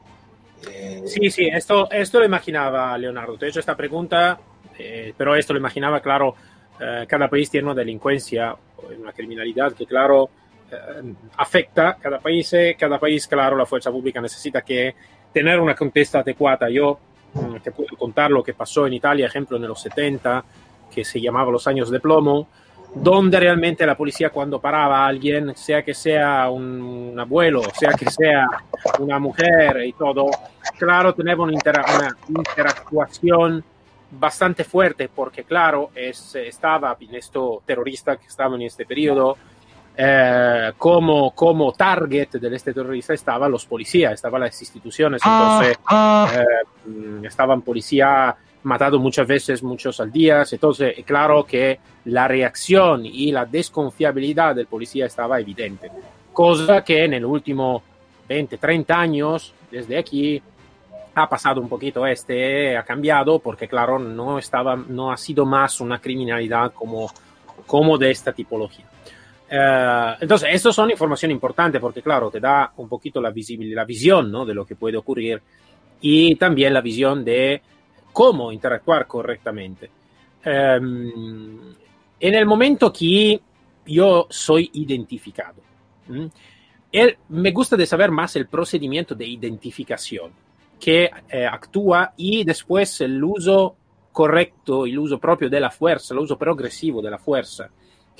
Sí, 1.07 1.31
sí, 1.31 1.49
esto, 1.53 1.91
esto 1.91 2.19
lo 2.19 2.25
imaginaba 2.25 2.97
Leonardo. 2.99 3.37
De 3.37 3.49
hecho, 3.49 3.61
esta 3.61 3.77
pregunta, 3.77 4.39
eh, 4.79 5.15
pero 5.17 5.35
esto 5.35 5.53
lo 5.53 5.59
imaginaba, 5.59 6.01
claro, 6.01 6.35
eh, 6.79 7.07
cada 7.09 7.29
país 7.29 7.51
tiene 7.51 7.67
una 7.67 7.75
delincuencia, 7.75 8.55
una 8.99 9.13
criminalidad 9.13 9.73
que, 9.73 9.87
claro, 9.87 10.25
eh, 10.25 10.31
afecta 11.37 11.91
a 11.91 11.95
cada 11.95 12.19
país. 12.19 12.55
Cada 12.79 12.99
país, 12.99 13.27
claro, 13.27 13.57
la 13.57 13.67
fuerza 13.67 13.91
pública 13.91 14.21
necesita 14.21 14.63
que 14.63 14.95
tener 15.33 15.61
una 15.61 15.75
contesta 15.75 16.21
adecuada. 16.21 16.69
Yo 16.71 16.99
mm, 17.35 17.57
te 17.63 17.73
puedo 17.73 17.97
contar 17.97 18.31
lo 18.31 18.43
que 18.43 18.55
pasó 18.55 18.87
en 18.87 18.95
Italia, 18.95 19.27
ejemplo, 19.27 19.57
en 19.57 19.67
los 19.67 19.81
70, 19.81 20.45
que 20.93 21.05
se 21.05 21.21
llamaba 21.21 21.53
los 21.53 21.67
años 21.67 21.91
de 21.91 22.01
plomo 22.01 22.49
donde 22.95 23.39
realmente 23.39 23.87
la 23.87 23.97
policía 23.97 24.31
cuando 24.31 24.61
paraba 24.61 25.05
a 25.05 25.07
alguien, 25.07 25.55
sea 25.57 25.83
que 25.83 25.95
sea 25.95 26.51
un, 26.51 27.15
abuelo, 27.19 27.63
sea 27.73 27.93
que 27.93 28.11
sea 28.11 28.47
una 28.99 29.19
mujer 29.19 29.85
y 29.85 29.93
todo, 29.93 30.31
claro, 30.79 31.15
tenía 31.15 31.37
una, 31.37 31.53
interactuación 32.29 33.63
bastante 34.11 34.65
fuerte 34.65 35.09
porque, 35.09 35.45
claro, 35.45 35.91
es, 35.95 36.35
estaba 36.35 36.97
en 36.99 37.15
esto 37.15 37.63
terrorista 37.65 38.17
que 38.17 38.27
estaba 38.27 38.57
en 38.57 38.63
este 38.63 38.85
periodo, 38.85 39.37
eh, 39.97 40.73
como, 40.79 41.33
como 41.35 41.73
target 41.73 42.31
de 42.33 42.57
este 42.57 42.73
terrorista 42.73 43.13
estaban 43.15 43.51
los 43.51 43.67
policías, 43.67 44.15
estaban 44.15 44.41
las 44.41 44.61
instituciones, 44.61 45.21
entonces 45.25 45.79
ah, 45.87 46.29
ah. 46.31 46.43
eh, 46.43 47.27
estaban 47.27 47.63
policía 47.63 48.37
matado 48.63 48.99
muchas 48.99 49.27
veces, 49.27 49.63
muchos 49.63 50.01
al 50.01 50.13
día. 50.13 50.45
Entonces, 50.51 50.97
claro 51.05 51.45
que 51.45 51.81
la 52.05 52.29
reacción 52.29 53.05
y 53.07 53.33
la 53.33 53.45
desconfiabilidad 53.45 54.55
del 54.55 54.67
policía 54.67 55.07
estaba 55.07 55.41
evidente. 55.41 55.91
Cosa 56.33 56.85
que 56.85 57.05
en 57.05 57.15
el 57.15 57.25
último 57.25 57.83
20, 58.29 58.59
30 58.59 58.99
años, 58.99 59.55
desde 59.71 59.99
aquí, 59.99 60.43
ha 61.15 61.29
pasado 61.29 61.61
un 61.61 61.69
poquito 61.69 62.07
este, 62.07 62.77
ha 62.77 62.85
cambiado, 62.85 63.41
porque 63.41 63.67
claro, 63.67 63.99
no, 63.99 64.39
estaba, 64.39 64.77
no 64.77 65.11
ha 65.13 65.17
sido 65.17 65.45
más 65.45 65.81
una 65.81 66.01
criminalidad 66.01 66.73
como, 66.73 67.11
como 67.67 67.99
de 67.99 68.11
esta 68.11 68.33
tipología. 68.33 68.90
Uh, 69.51 70.15
entonces, 70.21 70.49
esto 70.53 70.73
son 70.73 70.91
información 70.91 71.33
importante 71.33 71.81
porque, 71.81 72.03
claro, 72.03 72.31
te 72.31 72.39
da 72.39 72.73
un 72.77 72.89
poquito 72.89 73.21
la, 73.21 73.33
la 73.35 73.85
visión 73.85 74.31
¿no? 74.31 74.47
de 74.47 74.55
lo 74.55 74.65
que 74.65 74.77
puede 74.77 74.97
ocurrir 74.97 75.43
y 76.01 76.37
también 76.37 76.73
la 76.73 76.81
visión 76.81 77.25
de 77.25 77.61
cómo 78.13 78.53
interactuar 78.53 79.07
correctamente. 79.09 79.91
Um, 80.47 81.75
en 82.21 82.35
el 82.35 82.47
momento 82.47 82.93
que 82.93 83.41
yo 83.87 84.27
soy 84.31 84.71
identificado, 84.75 85.63
él, 86.93 87.19
me 87.29 87.51
gusta 87.51 87.77
de 87.77 87.87
saber 87.87 88.11
más 88.11 88.37
el 88.37 88.47
procedimiento 88.47 89.15
de 89.15 89.27
identificación 89.27 90.33
que 90.79 91.11
eh, 91.29 91.47
actúa 91.47 92.13
y 92.17 92.45
después 92.45 93.01
el 93.01 93.23
uso 93.23 93.77
correcto, 94.13 94.87
el 94.87 94.99
uso 94.99 95.19
propio 95.19 95.49
de 95.49 95.61
la 95.61 95.71
fuerza, 95.71 96.15
el 96.15 96.21
uso 96.21 96.37
progresivo 96.37 97.03
de 97.03 97.11
la 97.11 97.19
fuerza, 97.19 97.69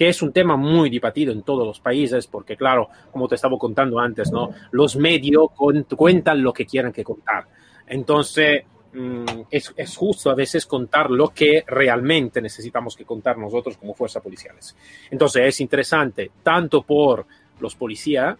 que 0.01 0.09
es 0.09 0.23
un 0.23 0.33
tema 0.33 0.57
muy 0.57 0.89
debatido 0.89 1.31
en 1.31 1.43
todos 1.43 1.67
los 1.67 1.79
países, 1.79 2.27
porque 2.27 2.57
claro, 2.57 2.89
como 3.13 3.29
te 3.29 3.35
estaba 3.35 3.59
contando 3.59 3.99
antes, 3.99 4.33
¿no? 4.33 4.49
los 4.71 4.97
medios 4.97 5.51
cuentan 5.95 6.43
lo 6.43 6.55
que 6.55 6.65
quieran 6.65 6.91
que 6.91 7.05
contar. 7.05 7.47
Entonces, 7.87 8.65
Mm, 8.95 9.43
es, 9.51 9.75
es, 9.77 9.97
justo 9.97 10.31
a 10.31 10.35
veces 10.35 10.65
contar 10.65 11.11
lo 11.11 11.29
que 11.29 11.63
realmente 11.67 12.41
necesitamos 12.41 12.97
que 12.97 13.05
contar 13.05 13.37
nosotros 13.37 13.77
como 13.77 13.95
fuerzas 13.95 14.23
policiales. 14.23 14.75
Entonces 15.11 15.43
es 15.47 15.61
interesante 15.61 16.31
tanto 16.43 16.83
por 16.83 17.27
los 17.61 17.77
policías 17.77 18.37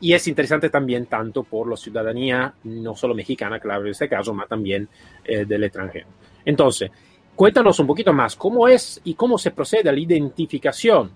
y 0.00 0.12
es 0.12 0.26
interesante 0.26 0.70
también 0.70 1.06
tanto 1.06 1.44
por 1.44 1.70
la 1.70 1.76
ciudadanía, 1.76 2.52
no 2.64 2.94
solo 2.96 3.14
mexicana, 3.14 3.60
claro, 3.60 3.84
en 3.84 3.92
este 3.92 4.08
caso, 4.08 4.34
pero 4.34 4.48
también 4.48 4.88
eh, 5.24 5.46
del 5.46 5.64
extranjero. 5.64 6.08
Entonces, 6.44 6.90
cuéntanos 7.36 7.78
un 7.78 7.86
poquito 7.86 8.12
más 8.12 8.34
cómo 8.34 8.66
es 8.66 9.00
y 9.04 9.14
cómo 9.14 9.38
se 9.38 9.50
procede 9.52 9.88
a 9.90 9.92
la 9.92 10.00
identificación 10.00 11.10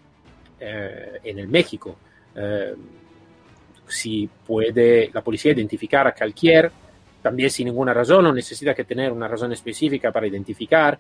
eh, 0.60 1.18
en 1.24 1.38
el 1.38 1.48
México. 1.48 1.96
Eh, 2.34 2.74
si 3.88 4.28
puede 4.46 5.10
la 5.12 5.22
policía 5.22 5.52
identificar 5.52 6.06
a 6.06 6.14
cualquier 6.14 6.70
también 7.22 7.50
sin 7.50 7.66
ninguna 7.66 7.92
razón, 7.92 8.24
no 8.24 8.32
necesita 8.32 8.74
que 8.74 8.84
tener 8.84 9.12
una 9.12 9.28
razón 9.28 9.52
específica 9.52 10.10
para 10.10 10.26
identificar. 10.26 10.98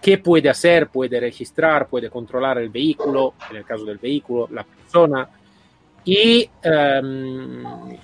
¿Qué 0.00 0.18
puede 0.18 0.48
hacer? 0.48 0.88
Puede 0.88 1.20
registrar, 1.20 1.88
puede 1.88 2.10
controlar 2.10 2.58
el 2.58 2.68
vehículo, 2.68 3.34
en 3.50 3.56
el 3.56 3.64
caso 3.64 3.84
del 3.84 3.98
vehículo, 3.98 4.48
la 4.50 4.64
persona. 4.64 5.28
Y 6.04 6.48
um, 6.64 7.96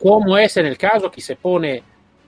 cómo 0.00 0.38
es 0.38 0.56
en 0.56 0.66
el 0.66 0.78
caso 0.78 1.10
que 1.10 1.20
se 1.20 1.36
pone 1.36 1.82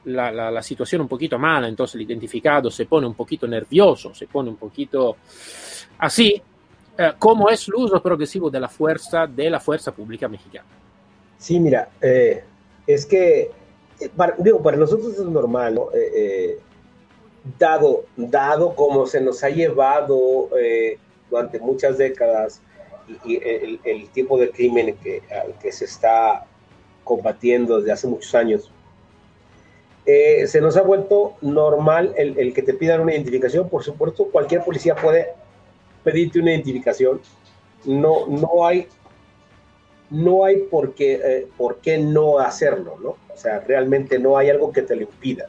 la, 0.06 0.30
la, 0.30 0.62
situación 0.62 1.02
un 1.02 1.08
poquito 1.08 1.38
mala, 1.38 1.68
entonces 1.68 1.96
el 1.96 2.02
identificado 2.02 2.70
se 2.70 2.86
pone 2.86 3.06
un 3.06 3.14
poquito 3.14 3.46
nervioso, 3.46 4.14
se 4.14 4.26
pone 4.26 4.50
un 4.50 4.56
poquito 4.56 5.16
así, 5.98 6.40
eh, 6.98 7.12
cómo 7.18 7.48
es 7.48 7.68
el 7.68 7.74
uso 7.74 8.02
progresivo 8.02 8.50
de 8.50 8.60
la 8.60 8.68
fuerza 8.68 9.26
de 9.26 9.50
la 9.50 9.60
fuerza 9.60 9.92
pública 9.92 10.28
mexicana. 10.28 10.66
Sí, 11.38 11.58
mira, 11.58 11.88
eh, 12.00 12.44
es 12.86 13.06
que 13.06 13.50
eh, 14.00 14.10
para, 14.14 14.34
digo, 14.38 14.62
para 14.62 14.76
nosotros 14.76 15.12
es 15.14 15.20
normal, 15.20 15.74
¿no? 15.74 15.92
Eh, 15.92 16.10
eh, 16.14 16.58
dado, 17.58 18.04
dado 18.16 18.74
como 18.74 19.06
se 19.06 19.20
nos 19.20 19.44
ha 19.44 19.50
llevado 19.50 20.48
durante 21.30 21.58
muchas 21.58 21.98
décadas 21.98 22.62
y, 23.24 23.36
el, 23.36 24.08
tipo 24.10 24.38
de 24.38 24.50
crimen 24.50 24.96
que, 24.96 25.22
al 25.30 25.58
que 25.58 25.70
se 25.70 25.84
está 25.84 26.46
combatiendo 27.02 27.78
desde 27.78 27.92
hace 27.92 28.06
muchos 28.06 28.34
años, 28.34 28.70
se 30.04 30.60
nos 30.60 30.76
ha 30.76 30.82
vuelto 30.82 31.34
normal 31.40 32.12
el, 32.16 32.52
que 32.52 32.62
te 32.62 32.74
pidan 32.74 33.00
una 33.00 33.12
identificación. 33.12 33.68
Por 33.68 33.82
supuesto, 33.82 34.28
cualquier 34.30 34.62
policía 34.62 34.94
puede 34.94 35.28
pedirte 36.02 36.40
una 36.40 36.52
identificación. 36.52 37.20
No, 37.86 38.26
no 38.26 38.66
hay 38.66 38.88
no 40.10 40.44
hay 40.44 40.58
por 40.70 40.94
qué, 40.94 41.14
eh, 41.14 41.46
por 41.56 41.78
qué 41.78 41.98
no 41.98 42.38
hacerlo, 42.38 42.96
¿no? 43.02 43.16
O 43.32 43.36
sea, 43.36 43.60
realmente 43.60 44.18
no 44.18 44.36
hay 44.36 44.50
algo 44.50 44.72
que 44.72 44.82
te 44.82 44.94
lo 44.94 45.02
impida. 45.02 45.46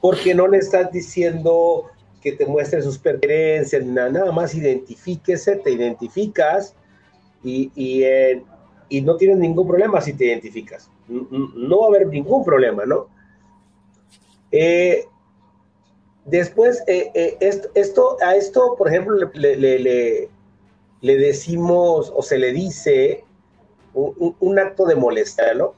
Porque 0.00 0.34
no 0.34 0.46
le 0.46 0.58
estás 0.58 0.92
diciendo 0.92 1.86
que 2.22 2.32
te 2.32 2.46
muestre 2.46 2.82
sus 2.82 2.98
pertenencias, 2.98 3.84
nada, 3.84 4.30
más 4.30 4.54
identifíquese, 4.54 5.56
te 5.56 5.70
identificas 5.70 6.74
y, 7.42 7.70
y, 7.74 8.02
eh, 8.04 8.42
y, 8.88 9.00
no 9.00 9.16
tienes 9.16 9.38
ningún 9.38 9.66
problema 9.66 10.00
si 10.00 10.12
te 10.12 10.26
identificas. 10.26 10.90
No 11.08 11.80
va 11.80 11.86
a 11.86 11.88
haber 11.88 12.06
ningún 12.08 12.44
problema, 12.44 12.84
¿no? 12.84 13.08
Eh, 14.52 15.06
después, 16.24 16.82
esto, 16.86 17.68
esto, 17.74 18.16
a 18.22 18.36
esto, 18.36 18.74
por 18.76 18.88
ejemplo, 18.88 19.30
le, 19.34 20.28
decimos 21.00 22.12
o 22.14 22.22
se 22.22 22.38
le 22.38 22.52
dice 22.52 23.24
un, 23.94 24.58
acto 24.58 24.84
de 24.86 24.94
molestia, 24.94 25.54
¿no? 25.54 25.74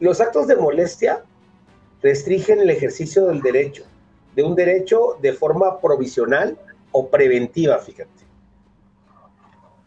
Los 0.00 0.20
actos 0.20 0.46
de 0.46 0.56
molestia 0.56 1.24
restringen 2.02 2.60
el 2.60 2.70
ejercicio 2.70 3.26
del 3.26 3.40
derecho, 3.40 3.84
de 4.36 4.42
un 4.42 4.54
derecho 4.54 5.16
de 5.20 5.32
forma 5.32 5.80
provisional 5.80 6.56
o 6.92 7.08
preventiva, 7.08 7.78
fíjate. 7.78 8.10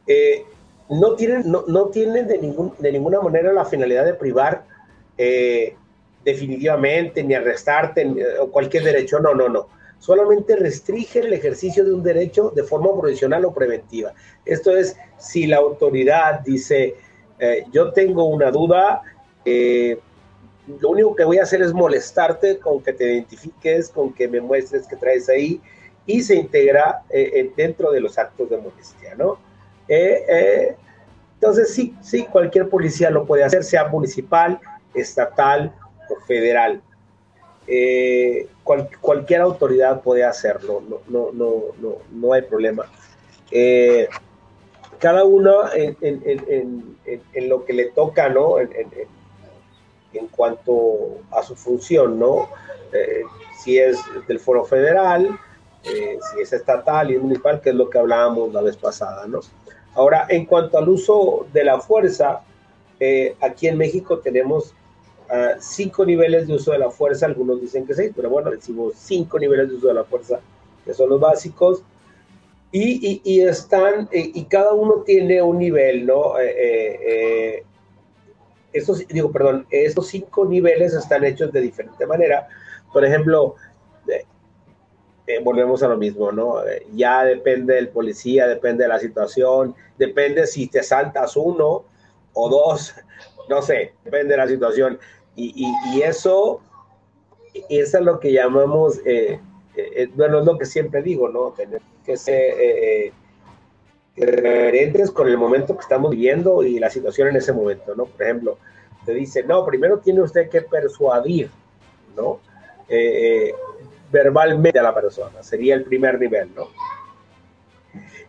Eh, 0.08 0.45
no 0.89 1.15
tienen, 1.15 1.50
no, 1.50 1.86
tienen 1.88 2.28
de, 2.28 2.38
ningún, 2.38 2.74
de 2.78 2.91
ninguna 2.91 3.21
manera 3.21 3.54
la 3.54 3.63
finalidad 3.63 4.04
de 4.04 4.13
privar 4.13 4.65
eh, 5.17 5.78
definitivamente, 6.24 7.24
ni 7.24 7.34
arrestarte, 7.34 8.08
o 8.40 8.52
cualquier 8.52 8.84
derecho, 8.84 9.20
no, 9.20 9.34
no, 9.34 9.50
no. 9.50 9.68
Solamente 10.00 10.56
restringen 10.56 11.26
el 11.26 11.34
ejercicio 11.34 11.86
de 11.86 11.94
un 11.94 12.04
derecho 12.04 12.52
de 12.56 12.64
forma 12.64 12.90
provisional 13.00 13.46
o 13.46 13.54
preventiva. 13.54 14.14
Esto 14.46 14.76
es, 14.76 14.98
si 15.18 15.46
la 15.46 15.58
autoridad 15.58 16.40
dice, 16.42 16.96
eh, 17.40 17.66
yo 17.72 17.92
tengo 17.92 18.26
una 18.26 18.50
duda, 18.50 19.02
eh, 19.46 20.00
lo 20.80 20.90
único 20.90 21.16
que 21.16 21.24
voy 21.24 21.38
a 21.38 21.44
hacer 21.44 21.62
es 21.62 21.74
molestarte 21.74 22.58
con 22.58 22.82
que 22.82 22.94
te 22.94 23.14
identifiques, 23.14 23.90
con 23.90 24.14
que 24.14 24.28
me 24.28 24.42
muestres 24.42 24.88
que 24.88 24.96
traes 24.96 25.30
ahí 25.30 25.62
y 26.06 26.22
se 26.24 26.36
integra 26.36 27.04
eh, 27.10 27.52
dentro 27.56 27.92
de 27.92 28.00
los 28.00 28.18
actos 28.18 28.50
de 28.50 28.58
molestia, 28.58 29.16
¿no? 29.16 29.38
entonces 29.88 31.74
sí, 31.74 31.94
sí, 32.02 32.26
cualquier 32.32 32.70
policía 32.70 33.10
lo 33.10 33.26
puede 33.26 33.44
hacer, 33.44 33.66
sea 33.66 33.90
municipal, 33.90 34.58
estatal 34.94 35.74
federal. 36.28 36.82
cualquier 39.02 39.41
autoridad 39.41 40.02
puede 40.02 40.24
hacerlo, 40.24 40.82
no, 40.88 41.00
no, 41.08 41.32
no, 41.32 41.52
no, 41.80 41.97
no 42.12 42.34
hay 42.34 42.41
problema 42.41 42.86
cada 45.02 45.24
uno 45.26 45.63
en, 45.74 47.50
lo 47.50 47.65
que 47.65 47.74
le 47.74 47.86
toca, 47.86 48.30
¿no? 48.30 48.60
En, 48.60 48.69
cuanto 50.30 51.21
a 51.32 51.41
su 51.41 51.56
función, 51.56 52.19
¿no? 52.19 52.50
Eh, 52.93 53.24
si 53.63 53.80
es 53.80 53.97
del 54.28 54.39
foro 54.39 54.63
federal, 54.63 55.39
eh, 55.84 56.19
si 56.21 56.41
es 56.41 56.54
estatal 56.54 57.10
y 57.10 57.17
municipal, 57.17 57.62
que 57.62 57.71
es 57.71 57.76
lo 57.76 57.89
que 57.89 57.97
hablábamos 57.97 58.54
la 58.54 58.62
vez 58.62 58.78
pasada, 58.78 59.26
¿no? 59.26 59.39
Ahora, 59.95 60.28
en 60.30 60.45
cuanto 60.45 60.78
al 60.78 60.88
uso 60.88 61.47
de 61.52 61.63
la 61.63 61.80
fuerza, 61.80 62.41
eh, 63.00 63.36
aquí 63.41 63.67
en 63.67 63.78
México 63.78 64.19
tenemos 64.19 64.76
ah, 65.32 65.56
cinco 65.60 66.06
niveles 66.06 66.48
de 66.48 66.56
uso 66.56 66.72
de 66.72 66.80
la 66.80 66.91
fuerza, 66.91 67.26
algunos 67.26 67.62
dicen 67.62 67.86
que 67.88 67.94
seis, 67.94 68.12
pero 68.15 68.30
bueno, 68.30 68.52
decimos 68.52 68.94
cinco 68.96 69.39
niveles 69.39 69.70
de 69.70 69.76
uso 69.76 69.88
de 69.88 69.94
la 69.94 70.04
fuerza, 70.04 70.39
que 70.86 70.94
son 70.94 71.10
los 71.10 71.20
básicos, 71.20 71.84
y, 72.74 73.41
están, 73.41 74.08
eh, 74.12 74.32
y 74.34 74.46
cada 74.46 74.74
uno 74.74 75.04
tiene 75.06 75.41
un 75.41 75.58
nivel, 75.58 76.06
¿no? 76.06 76.39
Eh, 76.39 76.96
eh, 77.06 77.63
estos, 78.72 79.06
digo, 79.10 79.30
perdón, 79.32 79.67
estos 79.70 80.08
cinco 80.08 80.46
niveles 80.46 80.94
están 80.94 81.26
hechos 81.26 81.52
de 81.52 81.60
diferente 81.60 82.06
manera. 82.06 82.48
Por 82.94 83.04
ejemplo, 83.04 83.56
volvemos 85.44 85.82
a 85.84 85.88
lo 85.88 85.98
mismo, 85.98 86.32
¿no? 86.32 86.58
ya 86.94 87.24
depende 87.24 87.76
del 87.76 87.88
policía, 87.88 88.48
depende 88.48 88.84
de 88.84 88.89
la 88.89 89.00
situación, 89.00 89.76
depende 89.98 90.46
si 90.46 90.67
te 90.67 90.84
saltas 90.84 91.38
uno 91.38 91.86
o 92.34 92.50
dos, 92.50 92.94
no 93.50 93.62
sé, 93.62 93.94
depende 94.04 94.34
de 94.34 94.38
la 94.38 94.48
situación. 94.48 95.00
Y, 95.36 95.65
y 95.94 96.02
eso, 96.02 96.62
es 97.70 97.94
lo 98.00 98.20
que 98.20 98.32
llamamos, 98.32 99.00
bueno, 100.15 100.39
es 100.39 100.46
lo 100.46 100.58
que 100.58 100.65
siempre 100.65 101.02
digo, 101.02 101.30
¿no? 101.30 101.52
Tener 101.52 101.82
que 102.06 102.17
ser 102.17 102.56
eh, 102.60 103.13
con 105.13 105.28
el 105.28 105.38
momento 105.38 105.76
que 105.76 105.82
estamos 105.82 106.12
viviendo 106.12 106.63
y 106.63 106.80
la 106.80 106.89
situación 106.89 107.30
en 107.30 107.38
ese 107.38 107.54
momento, 107.54 107.96
¿no? 107.96 108.06
Por 108.06 108.22
ejemplo, 108.22 108.58
te 109.06 109.13
dice, 109.13 109.44
no, 109.44 109.65
primero 109.65 110.00
tiene 110.00 110.22
usted 110.22 110.50
que 110.50 110.62
persuadir, 110.62 111.50
¿no? 112.15 112.39
Eh, 112.88 113.50
eh, 113.50 113.56
verbalmente 114.12 114.78
a 114.78 114.84
la 114.84 114.94
persona, 114.94 115.41
sería 115.41 115.76
el 115.76 115.84
primer 115.84 116.20
nivel, 116.20 116.54
¿no? 116.54 116.67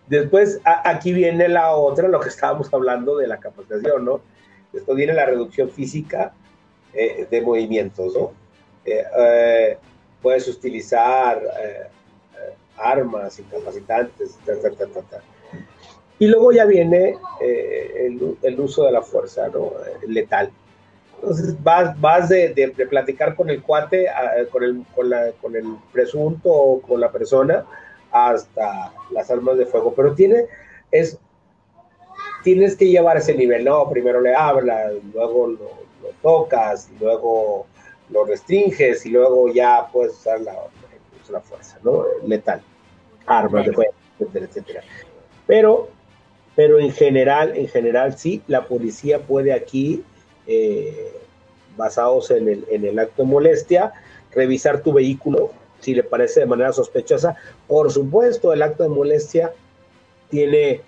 Después, 0.06 0.60
aquí 0.64 1.12
viene 1.12 1.48
la 1.48 1.74
otra, 1.74 2.08
lo 2.08 2.20
que 2.20 2.28
estábamos 2.28 2.72
hablando 2.72 3.16
de 3.16 3.26
la 3.26 3.38
capacitación, 3.38 4.04
¿no? 4.04 4.20
Esto 4.72 4.94
viene 4.94 5.14
la 5.14 5.26
reducción 5.26 5.70
física 5.70 6.32
eh, 6.94 7.26
de 7.30 7.40
movimientos, 7.40 8.14
¿no? 8.14 8.32
puedes 10.20 10.48
utilizar 10.48 11.40
armas, 12.76 13.38
incapacitantes, 13.38 14.38
Y 16.18 16.26
luego 16.26 16.52
ya 16.52 16.64
viene 16.64 17.16
eh, 17.40 18.16
el, 18.42 18.60
uso 18.60 18.84
de 18.84 18.92
la 18.92 19.02
fuerza, 19.02 19.48
¿no? 19.48 19.72
Letal. 20.06 20.50
Entonces 21.20 21.62
vas, 21.62 22.00
vas 22.00 22.28
de, 22.28 22.72
platicar 22.90 23.36
con 23.36 23.50
el 23.50 23.62
cuate, 23.62 24.08
con, 24.50 24.64
el, 24.64 24.84
con, 24.94 25.10
la, 25.10 25.32
con 25.40 25.54
el 25.54 25.76
presunto 25.92 26.50
o 26.50 26.82
con 26.82 27.00
la 27.00 27.12
persona, 27.12 27.64
hasta 28.10 28.92
las 29.10 29.30
armas 29.30 29.56
de 29.56 29.66
fuego. 29.66 29.94
Pero 29.94 30.14
tiene, 30.14 30.46
es, 30.90 31.18
tienes 32.42 32.76
que 32.76 32.88
llevar 32.88 33.16
ese 33.16 33.34
nivel, 33.34 33.64
¿no? 33.64 33.88
Primero 33.88 34.20
le 34.20 34.34
hablas, 34.34 34.92
luego 35.14 35.46
lo, 35.46 35.70
tocas, 36.22 36.88
y 36.94 37.02
luego 37.02 37.66
lo 38.10 38.24
restringes, 38.24 39.06
y 39.06 39.10
luego 39.10 39.52
ya 39.52 39.88
puedes 39.92 40.12
usar 40.14 40.40
la, 40.40 40.54
la 41.30 41.40
fuerza, 41.40 41.78
¿no? 41.82 42.04
Letal 42.26 42.62
armas 43.26 43.66
de 43.66 43.72
fuego, 43.72 43.92
etcétera, 44.18 44.46
etcétera. 44.46 44.82
Pero, 45.46 45.88
pero 46.54 46.78
en 46.78 46.92
general, 46.92 47.56
en 47.56 47.68
general 47.68 48.18
sí, 48.18 48.42
la 48.46 48.64
policía 48.66 49.20
puede 49.20 49.52
aquí, 49.52 50.02
eh, 50.46 51.12
basados 51.76 52.30
en 52.30 52.48
el, 52.48 52.66
en 52.70 52.84
el 52.84 52.98
acto 52.98 53.22
de 53.22 53.28
molestia, 53.28 53.92
revisar 54.32 54.82
tu 54.82 54.92
vehículo 54.92 55.52
si 55.80 55.94
le 55.94 56.02
parece 56.02 56.40
de 56.40 56.46
manera 56.46 56.72
sospechosa. 56.72 57.36
Por 57.66 57.90
supuesto, 57.90 58.52
el 58.52 58.62
acto 58.62 58.82
de 58.84 58.88
molestia 58.88 59.52
tiene, 60.30 60.82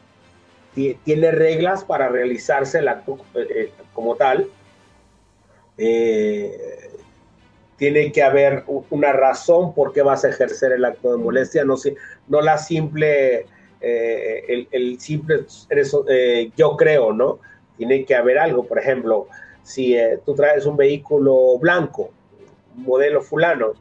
tiene 0.74 1.30
reglas 1.30 1.84
para 1.84 2.08
realizarse 2.08 2.78
el 2.78 2.88
acto 2.88 3.18
eh, 3.34 3.46
eh, 3.50 3.72
como 3.92 4.16
tal. 4.16 4.48
Eh, 5.76 6.84
tiene 7.76 8.12
que 8.12 8.22
haber 8.22 8.64
una 8.90 9.12
razón 9.12 9.74
por 9.74 9.92
qué 9.92 10.02
vas 10.02 10.24
a 10.24 10.28
ejercer 10.28 10.72
el 10.72 10.84
acto 10.84 11.12
de 11.12 11.22
molestia, 11.22 11.64
no, 11.64 11.74
no 12.28 12.40
la 12.40 12.58
simple, 12.58 13.46
eh, 13.80 14.66
el, 14.70 15.00
simple, 15.00 15.44
eh, 16.08 16.50
yo 16.56 16.76
creo, 16.76 17.12
¿no? 17.12 17.40
Tiene 17.76 18.04
que 18.04 18.14
haber 18.14 18.38
algo, 18.38 18.64
por 18.64 18.78
ejemplo, 18.78 19.26
si 19.62 19.96
eh, 19.96 20.18
tú 20.24 20.34
traes 20.34 20.66
un 20.66 20.76
vehículo 20.76 21.58
blanco, 21.58 22.10
modelo 22.74 23.22
fulano, 23.22 23.72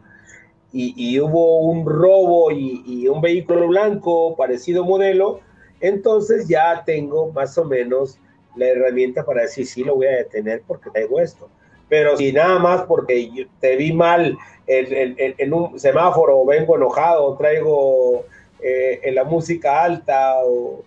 y, 0.76 1.20
hubo 1.20 1.60
un 1.60 1.86
robo 1.86 2.50
y, 2.50 2.84
y, 2.88 3.08
un 3.08 3.22
vehículo 3.22 3.68
blanco 3.68 4.36
parecido 4.36 4.84
modelo, 4.84 5.40
entonces 5.82 6.48
ya 6.48 6.84
tengo 6.84 7.32
más 7.32 7.56
o 7.60 7.66
menos 7.66 8.18
la 8.56 8.70
herramienta 8.70 9.24
para 9.24 9.44
decir, 9.44 9.68
sí, 9.68 9.84
lo 9.84 9.98
voy 9.98 10.08
a 10.08 10.18
detener 10.18 10.64
porque 10.66 10.90
traigo 10.90 11.20
esto 11.20 11.48
pero 11.94 12.18
si 12.18 12.34
nada 12.34 12.58
más 12.58 12.82
porque 12.88 13.48
te 13.60 13.76
vi 13.76 13.94
mal 13.94 14.36
en, 14.66 15.54
un 15.54 15.80
semáforo 15.80 16.40
o 16.40 16.44
vengo 16.44 16.76
enojado 16.76 17.24
o 17.24 17.38
traigo 17.38 18.26
eh, 18.60 19.00
en 19.04 19.14
la 19.14 19.24
música 19.26 19.84
alta 19.84 20.38
o, 20.44 20.84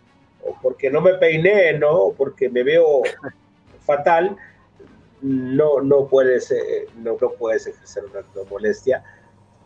porque 0.60 0.90
no 0.90 1.00
me 1.00 1.14
peiné, 1.14 1.78
¿no? 1.78 2.12
Porque 2.18 2.48
me 2.48 2.64
veo 2.64 3.02
fatal, 3.86 4.36
no, 5.22 5.80
no, 5.80 6.08
puedes, 6.08 6.50
eh, 6.50 6.88
no, 6.96 7.16
no, 7.20 7.30
puedes 7.38 7.68
ejercer 7.68 8.02
una 8.06 8.24
molestia 8.50 9.04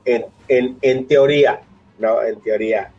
en, 0.05 0.27
en, 0.47 1.07
teoría, 1.07 1.63
¿no? 1.99 2.23
En 2.23 2.39
teoría. 2.43 2.93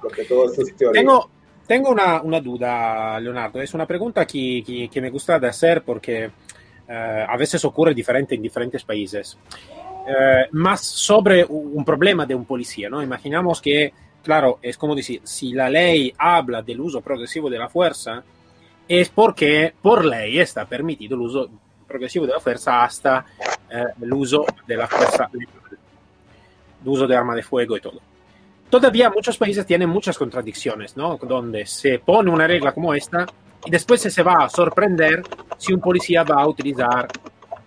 Porque 0.00 0.22
todo 0.22 0.46
esto 0.46 0.62
es 0.62 0.76
teoría. 0.76 1.00
Tengo, 1.00 1.28
tengo 1.66 1.90
una, 1.90 2.22
una, 2.22 2.40
duda, 2.40 3.18
Leonardo. 3.18 3.60
Es 3.60 3.74
una 3.74 3.88
pregunta 3.88 4.24
que, 4.24 4.62
que, 4.64 4.88
que 4.88 5.00
me 5.00 5.10
gusta 5.10 5.34
hacer 5.34 5.82
porque 5.82 6.30
a 6.88 7.36
veces 7.36 7.64
ocurre 7.64 7.94
diferente 7.94 8.34
en 8.34 8.42
diferentes 8.42 8.84
países. 8.84 9.36
Eh, 10.08 10.46
más 10.52 10.82
sobre 10.82 11.44
un 11.44 11.84
problema 11.84 12.24
de 12.24 12.34
un 12.34 12.44
policía, 12.44 12.88
¿no? 12.88 13.02
Imaginamos 13.02 13.60
que, 13.60 13.92
claro, 14.22 14.60
es 14.62 14.78
como 14.78 14.94
decir, 14.94 15.20
si 15.24 15.52
la 15.52 15.68
ley 15.68 16.14
habla 16.16 16.62
del 16.62 16.80
uso 16.80 17.00
progresivo 17.00 17.50
de 17.50 17.58
la 17.58 17.68
fuerza, 17.68 18.22
es 18.86 19.08
porque 19.08 19.74
por 19.82 20.04
ley 20.04 20.38
está 20.38 20.64
permitido 20.64 21.16
el 21.16 21.22
uso 21.22 21.50
progresivo 21.88 22.24
de 22.24 22.34
la 22.34 22.40
fuerza 22.40 22.84
hasta 22.84 23.26
eh, 23.68 23.84
el 24.00 24.12
uso 24.12 24.46
de 24.64 24.76
la 24.76 24.86
fuerza, 24.86 25.28
el 25.32 26.88
uso 26.88 27.04
de 27.08 27.16
arma 27.16 27.34
de 27.34 27.42
fuego 27.42 27.76
y 27.76 27.80
todo. 27.80 28.00
Todavía 28.70 29.10
muchos 29.10 29.36
países 29.36 29.66
tienen 29.66 29.88
muchas 29.88 30.16
contradicciones, 30.16 30.96
¿no? 30.96 31.16
Donde 31.16 31.66
se 31.66 31.98
pone 31.98 32.30
una 32.30 32.46
regla 32.46 32.70
como 32.72 32.94
esta 32.94 33.26
y 33.66 33.70
después 33.70 34.00
se 34.00 34.22
va 34.22 34.44
a 34.44 34.48
sorprender 34.48 35.22
si 35.58 35.74
un 35.74 35.80
policía 35.80 36.22
va 36.22 36.42
a 36.42 36.46
utilizar 36.46 37.08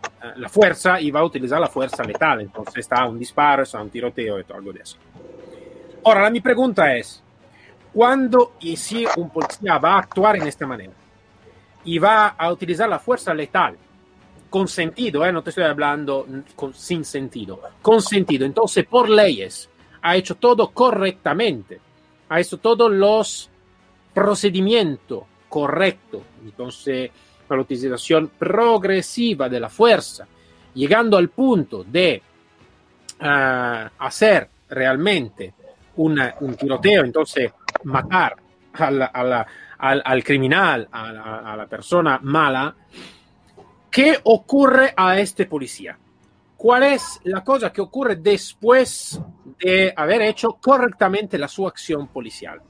eh, 0.01 0.27
la 0.37 0.47
fuerza 0.47 0.99
y 0.99 1.11
va 1.11 1.19
a 1.19 1.25
utilizar 1.25 1.59
la 1.59 1.67
fuerza 1.67 2.03
letal. 2.03 2.39
Entonces 2.39 2.77
está 2.77 3.05
un 3.05 3.19
disparo, 3.19 3.63
está 3.63 3.81
un 3.81 3.89
tiroteo 3.89 4.37
algo 4.55 4.71
de 4.71 4.79
eso. 4.79 4.97
Ahora, 6.05 6.21
la 6.21 6.29
mi 6.29 6.39
pregunta 6.39 6.95
es, 6.95 7.21
¿cuándo 7.93 8.53
y 8.61 8.77
si 8.77 9.05
un 9.17 9.29
policía 9.29 9.77
va 9.77 9.95
a 9.95 9.99
actuar 9.99 10.37
en 10.37 10.47
esta 10.47 10.65
manera 10.65 10.93
y 11.83 11.99
va 11.99 12.27
a 12.29 12.49
utilizar 12.49 12.87
la 12.87 12.99
fuerza 12.99 13.33
letal 13.33 13.75
con 14.49 14.69
sentido, 14.69 15.25
eh, 15.25 15.33
no 15.33 15.43
te 15.43 15.49
estoy 15.49 15.65
hablando 15.65 16.25
con, 16.55 16.73
sin 16.73 17.03
sentido, 17.03 17.61
con 17.81 18.01
sentido, 18.01 18.45
entonces 18.45 18.85
por 18.85 19.09
leyes 19.09 19.69
ha 20.01 20.15
hecho 20.15 20.35
todo 20.35 20.71
correctamente, 20.71 21.79
ha 22.29 22.39
hecho 22.39 22.57
todos 22.57 22.89
los 22.89 23.49
procedimientos 24.13 25.23
correctos, 25.49 26.21
entonces 26.43 27.11
la 27.49 27.61
utilización 27.61 28.31
progresiva 28.37 29.49
de 29.49 29.59
la 29.59 29.69
fuerza, 29.69 30.27
llegando 30.75 31.17
al 31.17 31.29
punto 31.29 31.83
de 31.83 32.21
uh, 33.19 33.25
hacer 33.97 34.49
realmente 34.69 35.53
un 35.95 36.55
tiroteo, 36.57 37.03
entonces 37.03 37.51
matar 37.83 38.37
al, 38.73 39.45
al, 39.77 40.23
criminal, 40.23 40.87
a 40.91 41.11
la, 41.11 41.39
a 41.39 41.57
la 41.57 41.65
persona 41.67 42.19
mala, 42.21 42.73
¿qué 43.91 44.17
ocurre 44.23 44.93
a 44.95 45.19
este 45.19 45.45
policía? 45.45 45.97
¿Cuál 46.55 46.83
es 46.83 47.19
la 47.23 47.43
cosa 47.43 47.71
que 47.73 47.81
ocurre 47.81 48.17
después 48.17 49.19
de 49.59 49.93
haber 49.95 50.21
hecho 50.21 50.57
correctamente 50.61 51.37
la 51.37 51.47
su 51.47 51.67
acción 51.67 52.07
policial? 52.07 52.61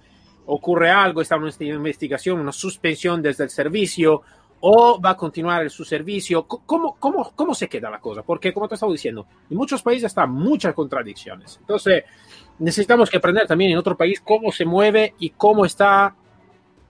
¿Ocurre 0.45 0.89
algo? 0.89 1.21
¿Está 1.21 1.36
una 1.36 1.52
investigación, 1.60 2.39
una 2.39 2.52
suspensión 2.52 3.21
desde 3.21 3.43
el 3.43 3.49
servicio? 3.49 4.21
¿O 4.62 4.99
va 4.99 5.12
a 5.12 5.17
continuar 5.17 5.69
su 5.69 5.86
servicio? 5.86 6.45
¿Cómo, 6.45 6.97
cómo, 6.99 7.32
cómo 7.36 7.54
se 7.54 7.69
queda 7.69 7.89
la 7.89 7.99
cosa? 7.99 8.23
Porque, 8.23 8.54
como 8.54 8.67
te 8.67 8.75
estaba 8.75 8.91
diciendo, 8.91 9.25
en 9.49 9.58
muchos 9.58 9.82
países 9.82 10.06
están 10.06 10.32
muchas 10.32 10.73
contradicciones. 10.73 11.58
Entonces, 11.62 12.04
necesitamos 12.58 13.10
que 13.10 13.17
aprender 13.17 13.47
también 13.47 13.71
en 13.71 13.78
otro 13.78 13.95
país 13.95 14.21
cómo 14.21 14.52
se 14.52 14.65
mueve 14.65 15.13
y 15.19 15.30
cómo 15.30 15.65
está 15.65 16.15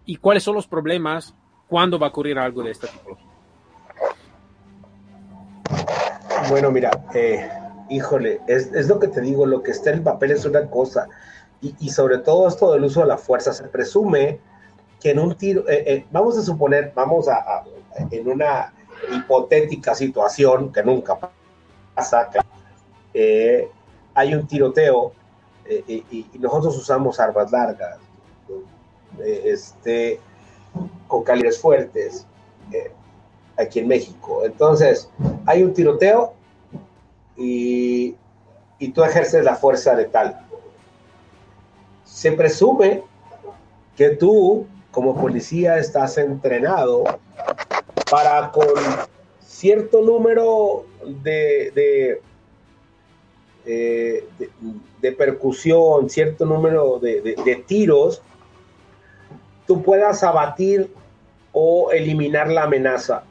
y 0.06 0.16
cuáles 0.16 0.42
son 0.42 0.56
los 0.56 0.68
problemas 0.68 1.36
cuando 1.68 2.00
va 2.00 2.08
a 2.08 2.10
ocurrir 2.10 2.40
algo 2.40 2.64
de 2.64 2.72
esta 2.72 2.88
tipología. 2.88 3.28
Bueno, 6.50 6.72
mira, 6.72 6.90
eh, 7.14 7.48
híjole, 7.90 8.42
es, 8.48 8.74
es, 8.74 8.88
lo 8.88 9.00
que 9.00 9.08
te 9.08 9.22
digo, 9.22 9.46
lo 9.46 9.62
que 9.62 9.72
está 9.72 9.92
en 9.92 9.98
el 9.98 10.04
papel 10.04 10.32
es 10.32 10.46
una 10.46 10.68
cosa, 10.68 11.08
y, 11.62 11.89
sobre 11.89 12.19
todo 12.19 12.48
esto 12.48 12.72
del 12.72 12.86
uso 12.86 13.02
de 13.02 13.08
la 13.08 13.17
fuerza, 13.17 13.52
se 13.52 13.65
presume 13.65 14.39
que 15.00 15.12
en 15.12 15.19
un 15.19 15.36
tiro, 15.36 15.67
eh, 15.67 15.84
eh, 15.86 16.06
vamos 16.12 16.38
a 16.38 16.41
suponer, 16.41 16.93
vamos 16.95 17.28
a, 17.28 17.36
a, 17.36 17.65
en 18.12 18.30
una 18.30 18.74
hipotética 19.13 19.93
situación 19.93 20.72
que 20.72 20.84
nunca 20.84 21.17
pasa, 21.95 22.30
eh, 23.13 23.69
hay 24.13 24.34
un 24.34 24.48
tiroteo 24.48 25.13
y, 25.88 26.26
nosotros 26.39 26.78
usamos 26.78 27.19
armas 27.19 27.52
largas, 27.52 27.98
este, 29.24 30.19
con 31.08 31.24
calibres 31.24 31.60
fuertes 31.60 32.26
aquí 33.58 33.80
en 33.80 33.88
México. 33.88 34.43
Entonces, 34.45 35.10
hay 35.45 35.63
un 35.63 35.74
tiroteo 35.74 36.34
y, 37.36 38.15
y 38.80 38.91
tú 38.91 39.04
ejerces 39.04 39.43
la 39.43 39.56
fuerza 39.56 39.93
letal. 39.93 40.49
Se 42.10 42.32
presume 42.32 43.04
que 43.95 44.10
tú, 44.10 44.67
como 44.91 45.15
policía, 45.15 45.78
estás 45.78 46.17
entrenado 46.17 47.04
para 48.10 48.52
con 48.52 48.67
cierto 49.39 50.02
número 50.02 50.86
de, 51.06 51.72
de, 51.76 52.22
de, 53.65 54.50
de 55.02 55.12
percusión, 55.12 56.10
cierto 56.10 56.45
número 56.45 57.00
de, 57.00 57.63
tiros, 57.67 58.22
tú 59.67 59.84
puedas 59.84 60.24
abatir 60.24 60.91
o 61.52 61.91
eliminar 61.91 62.50
la 62.50 62.63
amenaza. 62.63 63.24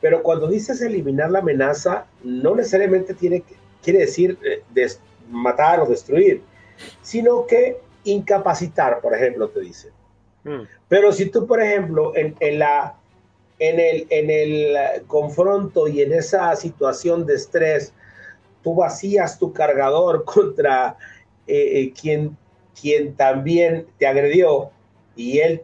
Pero 0.00 0.22
cuando 0.22 0.48
dices 0.48 0.80
eliminar 0.80 1.30
la 1.30 1.38
amenaza, 1.38 2.06
no 2.24 2.54
necesariamente 2.54 3.14
tiene, 3.14 3.44
quiere 3.82 4.00
decir 4.00 4.38
eh, 4.42 4.62
matar 5.30 5.80
o 5.80 5.86
destruir, 5.86 6.42
sino 7.02 7.46
que 7.46 7.80
incapacitar, 8.04 9.00
por 9.00 9.14
ejemplo, 9.14 9.48
te 9.48 9.60
dice. 9.60 9.90
Mm. 10.44 10.62
Pero 10.88 11.12
si 11.12 11.26
tú, 11.26 11.46
por 11.46 11.60
ejemplo, 11.60 12.16
en, 12.16 12.34
en, 12.40 12.58
la, 12.58 12.96
en, 13.58 13.78
el, 13.78 14.06
en 14.10 14.30
el 14.30 15.06
confronto 15.06 15.88
y 15.88 16.02
en 16.02 16.12
esa 16.12 16.54
situación 16.56 17.26
de 17.26 17.34
estrés, 17.34 17.92
tú 18.62 18.74
vacías 18.74 19.38
tu 19.38 19.52
cargador 19.52 20.24
contra 20.26 20.96
eh, 21.46 21.80
eh, 21.80 21.92
quien, 21.98 22.36
quien 22.80 23.14
también 23.14 23.86
te 23.98 24.06
agredió 24.06 24.70
y 25.16 25.38
él 25.38 25.62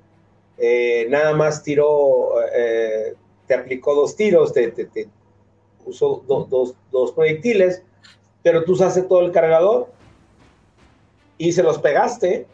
eh, 0.59 1.07
nada 1.11 1.35
más 1.35 1.63
tiró 1.63 2.35
te 3.47 3.55
aplicó 3.55 3.95
dos 3.95 4.17
tiros, 4.17 4.53
te, 4.53 4.69
te, 4.73 4.87
te 4.87 5.09
usó 5.85 6.23
do, 6.27 6.45
dos, 6.45 6.75
dos, 6.91 7.13
proyectiles, 7.13 7.83
pero 8.43 8.65
tú 8.65 8.73
usaste 8.73 9.03
todo 9.03 9.21
el 9.21 9.33
cargador 9.33 9.89
y 11.39 11.53
se 11.53 11.63
los 11.63 11.79
pegaste, 11.79 12.47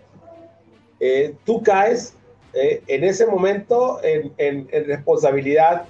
eh, 1.00 1.34
tú 1.44 1.62
caes 1.62 2.14
eh, 2.52 2.82
en 2.86 3.04
ese 3.04 3.26
momento 3.26 4.00
en, 4.02 4.32
en, 4.38 4.68
en, 4.70 4.84
responsabilidad 4.84 5.86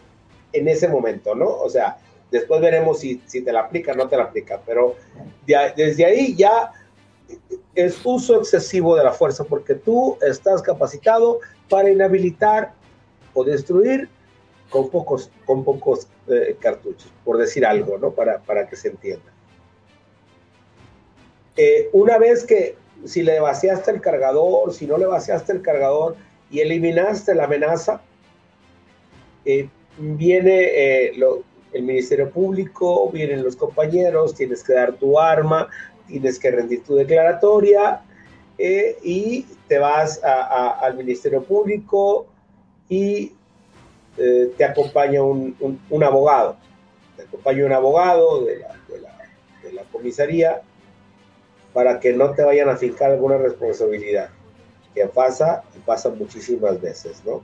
en 0.53 0.69
ese 0.69 0.89
momento, 0.89 1.35
¿no? 1.35 1.49
O 1.49 1.69
sea, 1.69 1.99
después 2.31 2.61
veremos 2.61 3.01
si, 3.01 3.21
si 3.27 3.43
te 3.43 3.53
la 3.53 3.61
aplica 3.61 3.93
o 3.93 3.95
no 3.95 4.09
te 4.09 4.17
la 4.17 4.25
aplica, 4.25 4.61
pero 4.65 4.97
de, 5.47 5.73
desde 5.77 6.05
ahí 6.05 6.35
ya 6.37 6.73
es 7.75 8.01
uso 8.05 8.39
excesivo 8.39 8.97
de 8.97 9.05
la 9.05 9.13
fuerza 9.13 9.45
porque 9.45 9.75
tú 9.75 10.19
estás 10.21 10.63
capacitado 10.63 11.41
para 11.69 11.91
inhabilitar 11.91 12.73
o 13.35 13.45
destruir 13.45 14.09
con 14.69 14.91
pocos, 14.91 15.31
con 15.47 15.65
pocos 15.65 16.07
eh, 16.29 16.57
cartuchos, 16.61 17.13
por 17.25 17.39
decir 17.39 17.65
algo, 17.67 17.99
¿no? 17.99 18.11
Para, 18.13 18.39
para 18.41 18.67
que 18.67 18.77
se 18.77 18.89
entienda. 18.89 19.31
Una 21.93 22.17
vez 22.17 22.45
que 22.45 22.77
si 23.05 23.23
le 23.23 23.41
vaciaste 23.41 23.91
el 23.91 24.01
cargador, 24.01 24.73
si 24.73 24.87
no 24.87 24.97
le 24.99 25.07
vaciaste 25.07 25.53
el 25.53 25.63
cargador 25.63 26.17
y 26.51 26.61
eliminaste 26.61 27.35
la 27.35 27.45
amenaza, 27.45 28.01
eh, 29.45 29.69
viene 29.99 30.53
eh, 30.53 31.13
el 31.73 31.83
Ministerio 31.83 32.31
Público, 32.31 33.11
vienen 33.11 33.43
los 33.43 33.57
compañeros, 33.57 34.35
tienes 34.35 34.63
que 34.63 34.75
dar 34.75 34.93
tu 34.95 35.19
arma, 35.19 35.69
tienes 36.07 36.39
que 36.39 36.51
rendir 36.51 36.85
tu 36.85 36.95
declaratoria 36.95 38.03
eh, 38.59 38.97
y 39.03 39.47
te 39.69 39.79
vas 39.79 40.21
al 40.23 40.97
Ministerio 40.97 41.43
Público 41.43 42.27
y 42.89 43.33
te 44.15 44.65
acompaña 44.65 45.23
un, 45.23 45.57
abogado, 46.05 46.57
te 47.17 47.23
acompaña 47.23 47.65
un 47.65 47.73
abogado 47.73 48.45
de, 48.45 48.59
la, 48.59 48.77
de 49.63 49.73
la, 49.73 49.83
comisaría 49.85 50.61
para 51.73 52.01
que 52.01 52.13
no 52.13 52.33
te 52.33 52.43
vayan 52.43 52.69
a 52.69 52.77
fincar 52.77 53.13
alguna 53.13 53.39
responsabilidad, 53.39 54.31
que 54.95 55.07
pasa 55.07 55.63
y 55.75 55.79
pasa 55.81 56.11
muchísimas 56.11 56.81
veces, 56.81 57.23
¿no? 57.25 57.43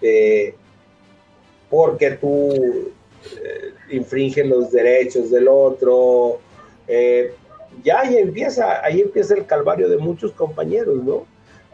Eh, 0.00 0.54
porque 1.70 2.12
tú 2.12 2.52
eh, 2.52 3.74
infringes 3.90 4.46
los 4.46 4.70
derechos 4.72 5.30
del 5.30 5.48
otro, 5.48 6.40
eh, 6.88 7.32
ya 7.82 8.00
ahí 8.00 8.16
empieza, 8.16 8.84
ahí 8.84 9.00
empieza 9.00 9.34
el 9.34 9.46
calvario 9.46 9.88
de 9.88 9.96
muchos 9.96 10.32
compañeros, 10.32 11.02
¿no? 11.02 11.26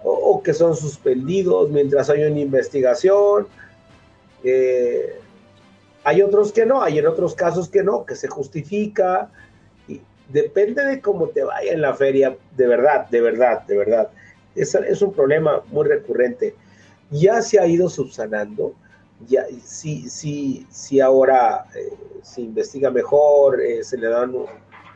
O, 0.05 0.13
o 0.13 0.43
que 0.43 0.55
son 0.55 0.77
suspendidos 0.77 1.71
mientras 1.71 2.09
hay 2.11 2.23
una 2.23 2.39
investigación, 2.39 3.49
eh, 4.45 5.19
hay 6.05 6.23
otros 6.23 6.53
que 6.53 6.65
no, 6.65 6.83
hay 6.83 6.99
en 6.99 7.07
otros 7.07 7.35
casos 7.35 7.69
que 7.69 7.83
no, 7.83 8.05
que 8.05 8.15
se 8.15 8.29
justifica. 8.29 9.31
Y 10.29 10.33
depende 10.33 10.85
de 10.85 11.01
cómo 11.01 11.29
te 11.29 11.43
vaya 11.43 11.73
en 11.73 11.81
la 11.81 11.95
feria, 11.95 12.37
de 12.57 12.67
verdad, 12.67 13.09
de 13.09 13.21
verdad, 13.21 13.63
de 13.63 13.77
verdad. 13.77 14.11
Es, 14.55 14.75
es 14.75 15.03
un 15.03 15.13
problema 15.13 15.63
muy 15.69 15.87
recurrente. 15.87 16.55
Ya 17.11 17.41
se 17.43 17.59
ha 17.59 17.67
ido 17.67 17.89
subsanando. 17.89 18.75
Ya, 19.27 19.47
sí, 19.65 20.09
sí, 20.09 20.67
sí 20.71 21.01
ahora 21.01 21.65
eh, 21.75 21.93
se 22.23 22.43
investiga 22.43 22.91
mejor, 22.91 23.61
eh, 23.61 23.83
se 23.83 23.99
le 23.99 24.09
dan 24.09 24.35
un 24.35 24.47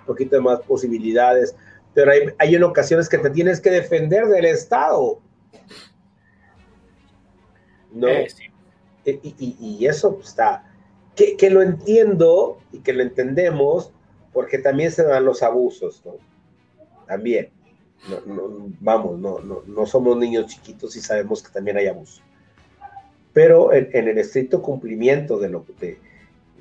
poquito 0.06 0.36
de 0.36 0.42
más 0.42 0.60
posibilidades, 0.60 1.56
pero 1.92 2.12
hay, 2.12 2.20
hay 2.38 2.54
en 2.54 2.62
ocasiones 2.62 3.08
que 3.08 3.18
te 3.18 3.30
tienes 3.30 3.60
que 3.60 3.70
defender 3.70 4.26
del 4.26 4.44
Estado 4.44 5.18
¿no? 7.94 8.08
Eh, 8.08 8.28
y, 9.04 9.86
eso 9.86 10.18
está, 10.22 10.64
que, 11.16 11.36
que, 11.36 11.50
lo 11.50 11.60
entiendo 11.62 12.58
y 12.72 12.78
que 12.80 12.92
lo 12.92 13.02
entendemos, 13.02 13.92
porque 14.32 14.58
también 14.58 14.90
se 14.90 15.04
dan 15.04 15.24
los 15.24 15.42
abusos, 15.42 16.02
¿no? 16.04 16.12
También. 17.06 17.50
No, 18.08 18.72
vamos, 18.80 19.18
no, 19.18 19.38
no, 19.38 19.62
no 19.64 19.86
somos 19.86 20.16
niños 20.16 20.46
chiquitos 20.46 20.96
y 20.96 21.00
sabemos 21.00 21.42
que 21.42 21.52
también 21.52 21.76
hay 21.76 21.86
abuso. 21.86 22.20
Pero 23.32 23.72
en, 23.72 24.08
el 24.08 24.18
estricto 24.18 24.60
cumplimiento 24.60 25.38
de 25.38 25.48
lo, 25.48 25.64
de, 25.78 25.98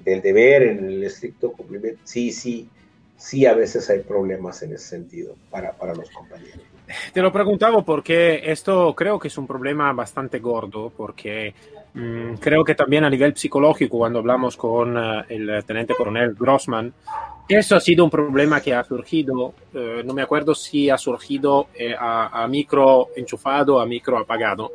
del 0.03 0.21
deber, 0.21 0.63
en 0.63 0.85
el 0.85 1.03
estricto 1.03 1.51
cumplimiento, 1.51 1.99
sí, 2.03 2.31
sí, 2.31 2.69
sí 3.17 3.45
a 3.45 3.53
veces 3.53 3.89
hay 3.89 3.99
problemas 3.99 4.61
en 4.61 4.73
ese 4.73 4.87
sentido 4.87 5.35
para, 5.49 5.73
para 5.73 5.95
los 5.95 6.09
compañeros. 6.11 6.61
Te 7.13 7.21
lo 7.21 7.31
preguntaba 7.31 7.83
porque 7.83 8.41
esto 8.45 8.93
creo 8.95 9.17
que 9.19 9.27
es 9.29 9.37
un 9.37 9.47
problema 9.47 9.91
bastante 9.93 10.39
gordo, 10.39 10.91
porque 10.95 11.53
mmm, 11.93 12.35
creo 12.35 12.63
que 12.63 12.75
también 12.75 13.03
a 13.03 13.09
nivel 13.09 13.35
psicológico, 13.35 13.97
cuando 13.97 14.19
hablamos 14.19 14.57
con 14.57 14.95
uh, 14.95 15.23
el 15.27 15.63
teniente 15.65 15.95
coronel 15.95 16.35
Grossman, 16.35 16.93
eso 17.55 17.75
ha 17.75 17.79
sido 17.79 18.03
un 18.03 18.09
problema 18.09 18.61
que 18.61 18.73
ha 18.73 18.83
surgido, 18.83 19.53
eh, 19.73 20.03
no 20.05 20.13
me 20.13 20.21
acuerdo 20.21 20.53
si 20.53 20.89
ha 20.89 20.97
surgido 20.97 21.67
eh, 21.73 21.95
a, 21.97 22.47
micro 22.47 23.09
enchufado, 23.15 23.79
a 23.79 23.85
micro 23.85 24.17
apagado, 24.17 24.73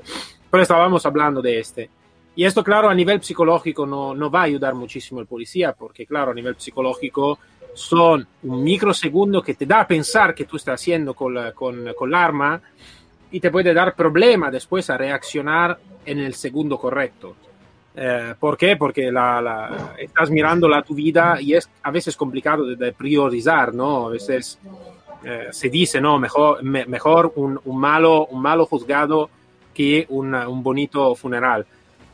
pero 0.50 0.62
estábamos 0.62 1.04
hablando 1.06 1.40
de 1.40 1.58
este. 1.58 1.90
Y 2.34 2.44
esto, 2.44 2.62
claro, 2.62 2.88
a 2.88 2.94
nivel 2.94 3.22
psicológico 3.22 3.86
no, 3.86 4.14
no 4.14 4.30
va 4.30 4.40
a 4.40 4.44
ayudar 4.44 4.74
muchísimo 4.74 5.20
el 5.20 5.26
policía, 5.26 5.72
porque, 5.72 6.06
claro, 6.06 6.32
a 6.32 6.34
nivel 6.34 6.56
psicológico 6.58 7.38
son 7.74 8.26
un 8.42 8.64
microsegundo 8.64 9.42
que 9.42 9.54
te 9.54 9.66
da 9.66 9.80
a 9.80 9.86
pensar 9.86 10.34
que 10.34 10.44
tú 10.44 10.56
estás 10.56 10.80
haciendo 10.80 11.14
con, 11.14 11.34
la, 11.34 11.52
con, 11.52 11.92
con 11.94 12.08
el 12.08 12.14
arma 12.14 12.60
y 13.30 13.40
te 13.40 13.50
puede 13.50 13.74
dar 13.74 13.94
problema 13.94 14.50
después 14.50 14.88
a 14.90 14.96
reaccionar 14.96 15.78
en 16.04 16.18
el 16.18 16.34
segundo 16.34 16.78
correcto. 16.78 17.36
Eh, 17.96 18.34
¿Por 18.38 18.56
qué? 18.58 18.76
Porque 18.76 19.10
la, 19.10 19.40
la, 19.40 19.94
estás 19.98 20.30
mirando 20.30 20.68
la 20.68 20.82
tu 20.82 20.94
vida 20.94 21.38
y 21.40 21.54
es 21.54 21.68
a 21.82 21.90
veces 21.90 22.14
complicado 22.16 22.66
de, 22.66 22.76
de 22.76 22.92
priorizar, 22.92 23.72
¿no? 23.72 24.08
A 24.08 24.10
veces 24.10 24.58
eh, 25.24 25.48
se 25.50 25.70
dice, 25.70 26.00
¿no? 26.00 26.18
Mejor, 26.18 26.62
me, 26.62 26.84
mejor 26.84 27.32
un, 27.36 27.58
un, 27.64 27.78
malo, 27.78 28.26
un 28.26 28.42
malo 28.42 28.66
juzgado 28.66 29.30
que 29.72 30.06
un, 30.10 30.34
un 30.34 30.62
bonito 30.62 31.14
funeral 31.14 31.66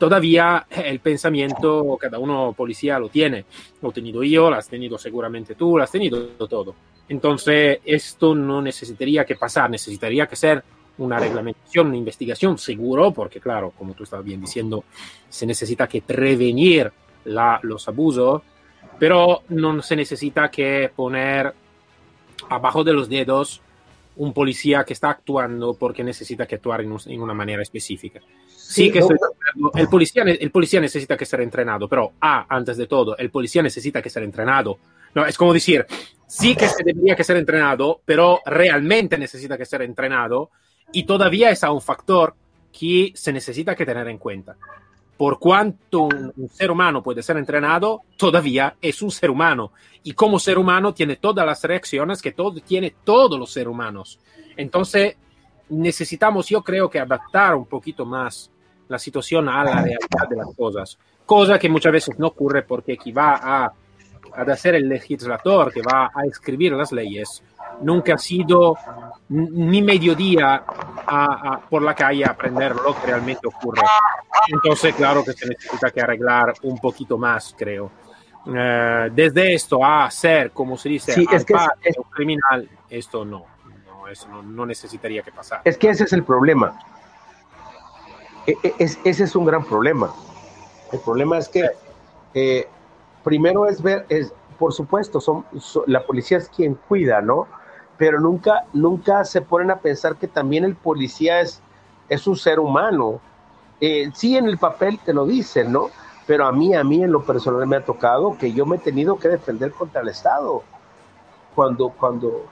todavía 0.03 0.65
el 0.69 0.99
pensamiento 0.99 1.97
cada 1.97 2.19
uno 2.19 2.53
policía 2.57 2.99
lo 2.99 3.07
tiene. 3.07 3.45
Lo 3.81 3.89
he 3.89 3.93
tenido 3.93 4.21
yo, 4.21 4.49
lo 4.49 4.57
has 4.57 4.67
tenido 4.67 4.97
seguramente 4.97 5.55
tú, 5.55 5.77
lo 5.77 5.83
has 5.83 5.91
tenido 5.91 6.27
todo. 6.47 6.75
Entonces, 7.07 7.79
esto 7.85 8.35
no 8.35 8.61
necesitaría 8.61 9.23
que 9.23 9.35
pasar, 9.35 9.69
necesitaría 9.69 10.27
que 10.27 10.35
ser 10.35 10.61
una 10.97 11.19
reglamentación, 11.19 11.87
una 11.87 11.97
investigación 11.97 12.57
seguro, 12.57 13.11
porque 13.11 13.39
claro, 13.39 13.71
como 13.77 13.93
tú 13.93 14.03
estabas 14.03 14.25
bien 14.25 14.41
diciendo, 14.41 14.83
se 15.29 15.45
necesita 15.45 15.87
que 15.87 16.01
prevenir 16.01 16.91
la, 17.25 17.59
los 17.63 17.87
abusos, 17.87 18.41
pero 18.99 19.43
no 19.49 19.81
se 19.81 19.95
necesita 19.95 20.49
que 20.51 20.91
poner 20.95 21.53
abajo 22.49 22.83
de 22.83 22.93
los 22.93 23.09
dedos 23.09 23.61
un 24.15 24.33
policía 24.33 24.83
que 24.83 24.93
está 24.93 25.09
actuando 25.09 25.73
porque 25.73 26.03
necesita 26.03 26.45
que 26.45 26.55
actuar 26.55 26.81
en, 26.81 26.91
un, 26.91 26.99
en 27.07 27.21
una 27.21 27.33
manera 27.33 27.61
específica. 27.61 28.19
Sí, 28.47 28.91
que 28.91 28.99
no, 28.99 29.71
el, 29.75 29.87
policía, 29.87 30.23
el 30.23 30.51
policía 30.51 30.79
necesita 30.79 31.17
que 31.17 31.25
ser 31.25 31.41
entrenado, 31.41 31.87
pero 31.87 32.13
A, 32.21 32.45
antes 32.55 32.77
de 32.77 32.87
todo, 32.87 33.17
el 33.17 33.29
policía 33.29 33.61
necesita 33.63 34.01
que 34.01 34.09
ser 34.09 34.23
entrenado. 34.23 34.77
No, 35.15 35.25
es 35.25 35.37
como 35.37 35.53
decir, 35.53 35.85
sí 36.27 36.55
que 36.55 36.67
se 36.67 36.83
debería 36.83 37.15
que 37.15 37.23
ser 37.23 37.37
entrenado, 37.37 38.01
pero 38.05 38.41
realmente 38.45 39.17
necesita 39.17 39.57
que 39.57 39.65
ser 39.65 39.81
entrenado 39.83 40.49
y 40.91 41.03
todavía 41.03 41.49
es 41.49 41.63
un 41.63 41.81
factor 41.81 42.35
que 42.71 43.11
se 43.15 43.31
necesita 43.31 43.75
que 43.75 43.85
tener 43.85 44.07
en 44.07 44.17
cuenta. 44.17 44.55
Por 45.17 45.39
cuanto 45.39 46.01
un, 46.03 46.33
un, 46.35 46.49
ser 46.49 46.71
humano 46.71 47.03
puede 47.03 47.21
ser 47.21 47.37
entrenado, 47.37 48.01
todavía 48.17 48.75
es 48.81 49.01
un 49.01 49.11
ser 49.11 49.29
humano. 49.29 49.71
Y 50.03 50.13
como 50.13 50.39
ser 50.39 50.57
humano 50.57 50.93
tiene 50.93 51.15
todas 51.15 51.45
las 51.45 51.63
reacciones 51.63 52.21
que 52.21 52.31
todo, 52.31 52.59
tiene 52.59 52.95
todos 53.03 53.39
los 53.39 53.51
seres 53.51 53.69
humanos. 53.69 54.19
Entonces, 54.57 55.15
necesitamos, 55.69 56.47
yo 56.49 56.61
creo 56.63 56.89
que 56.89 56.99
adaptar 56.99 57.55
un 57.55 57.65
poquito 57.65 58.05
más 58.05 58.51
la 58.87 58.99
situación 58.99 59.49
a 59.49 59.63
la 59.63 59.81
realidad 59.81 60.29
de 60.29 60.35
las 60.35 60.55
cosas, 60.55 60.97
cosa 61.25 61.57
que 61.57 61.69
muchas 61.69 61.91
veces 61.91 62.19
no 62.19 62.27
ocurre 62.27 62.63
porque 62.63 62.97
quien 62.97 63.17
va 63.17 63.39
a, 63.41 63.73
a 64.35 64.41
hacer 64.41 64.75
el 64.75 64.89
legislador, 64.89 65.71
que 65.71 65.81
va 65.81 66.11
a 66.13 66.25
escribir 66.25 66.73
las 66.73 66.91
leyes, 66.91 67.43
nunca 67.81 68.15
ha 68.15 68.17
sido 68.17 68.77
ni 69.29 69.81
mediodía 69.81 70.63
a, 71.07 71.53
a, 71.53 71.59
por 71.61 71.81
la 71.81 71.95
calle 71.95 72.25
a 72.25 72.31
aprender 72.31 72.75
lo 72.75 72.95
que 72.99 73.07
realmente 73.07 73.47
ocurre. 73.47 73.81
Entonces, 74.47 74.93
claro 74.95 75.23
que 75.23 75.33
se 75.33 75.47
necesita 75.47 75.91
que 75.91 76.01
arreglar 76.01 76.53
un 76.63 76.77
poquito 76.79 77.17
más, 77.17 77.55
creo. 77.57 77.91
Uh, 78.45 79.09
desde 79.13 79.53
esto 79.53 79.85
a 79.85 80.09
ser, 80.11 80.51
como 80.51 80.77
se 80.77 80.89
dice, 80.89 81.13
sí, 81.13 81.25
es 81.31 81.45
que 81.45 81.53
es, 81.81 81.97
un 81.97 82.03
criminal, 82.11 82.69
esto 82.89 83.23
no, 83.23 83.45
no, 83.87 84.07
eso 84.09 84.27
no, 84.27 84.43
no 84.43 84.65
necesitaría 84.65 85.21
que 85.21 85.31
pasar. 85.31 85.61
Es 85.63 85.77
que 85.77 85.89
ese 85.89 86.03
es 86.03 86.11
el 86.11 86.25
problema 86.25 86.77
e, 88.45 88.57
e, 88.61 88.73
es, 88.79 88.99
ese 89.03 89.23
es 89.23 89.35
un 89.35 89.45
gran 89.45 89.63
problema. 89.63 90.13
El 90.91 90.99
problema 90.99 91.37
es 91.37 91.47
que 91.47 91.69
eh, 92.33 92.67
primero 93.23 93.67
es 93.67 93.81
ver, 93.81 94.05
es, 94.09 94.33
por 94.57 94.73
supuesto, 94.73 95.19
son, 95.19 95.45
la 95.87 96.05
policía 96.05 96.37
es 96.37 96.49
quien 96.49 96.75
cuida, 96.75 97.21
¿no? 97.21 97.47
Pero 97.97 98.19
nunca, 98.19 98.65
nunca 98.73 99.23
se 99.25 99.41
ponen 99.41 99.71
a 99.71 99.79
pensar 99.79 100.15
que 100.15 100.27
también 100.27 100.63
el 100.63 100.75
policía 100.75 101.41
es, 101.41 101.61
es 102.09 102.27
un 102.27 102.35
ser 102.35 102.59
humano. 102.59 103.19
Eh, 103.79 104.09
sí, 104.13 104.37
en 104.37 104.45
el 104.47 104.57
papel 104.57 104.99
te 104.99 105.13
lo 105.13 105.25
dicen, 105.25 105.71
¿no? 105.71 105.89
Pero 106.25 106.45
a 106.45 106.51
mí, 106.51 106.73
a 106.73 106.83
mí 106.83 107.03
en 107.03 107.11
lo 107.11 107.23
personal 107.23 107.67
me 107.67 107.77
ha 107.77 107.85
tocado 107.85 108.37
que 108.37 108.53
yo 108.53 108.65
me 108.65 108.77
he 108.77 108.79
tenido 108.79 109.17
que 109.17 109.27
defender 109.27 109.71
contra 109.71 110.01
el 110.01 110.09
Estado. 110.09 110.63
Cuando, 111.53 111.89
cuando, 111.89 112.45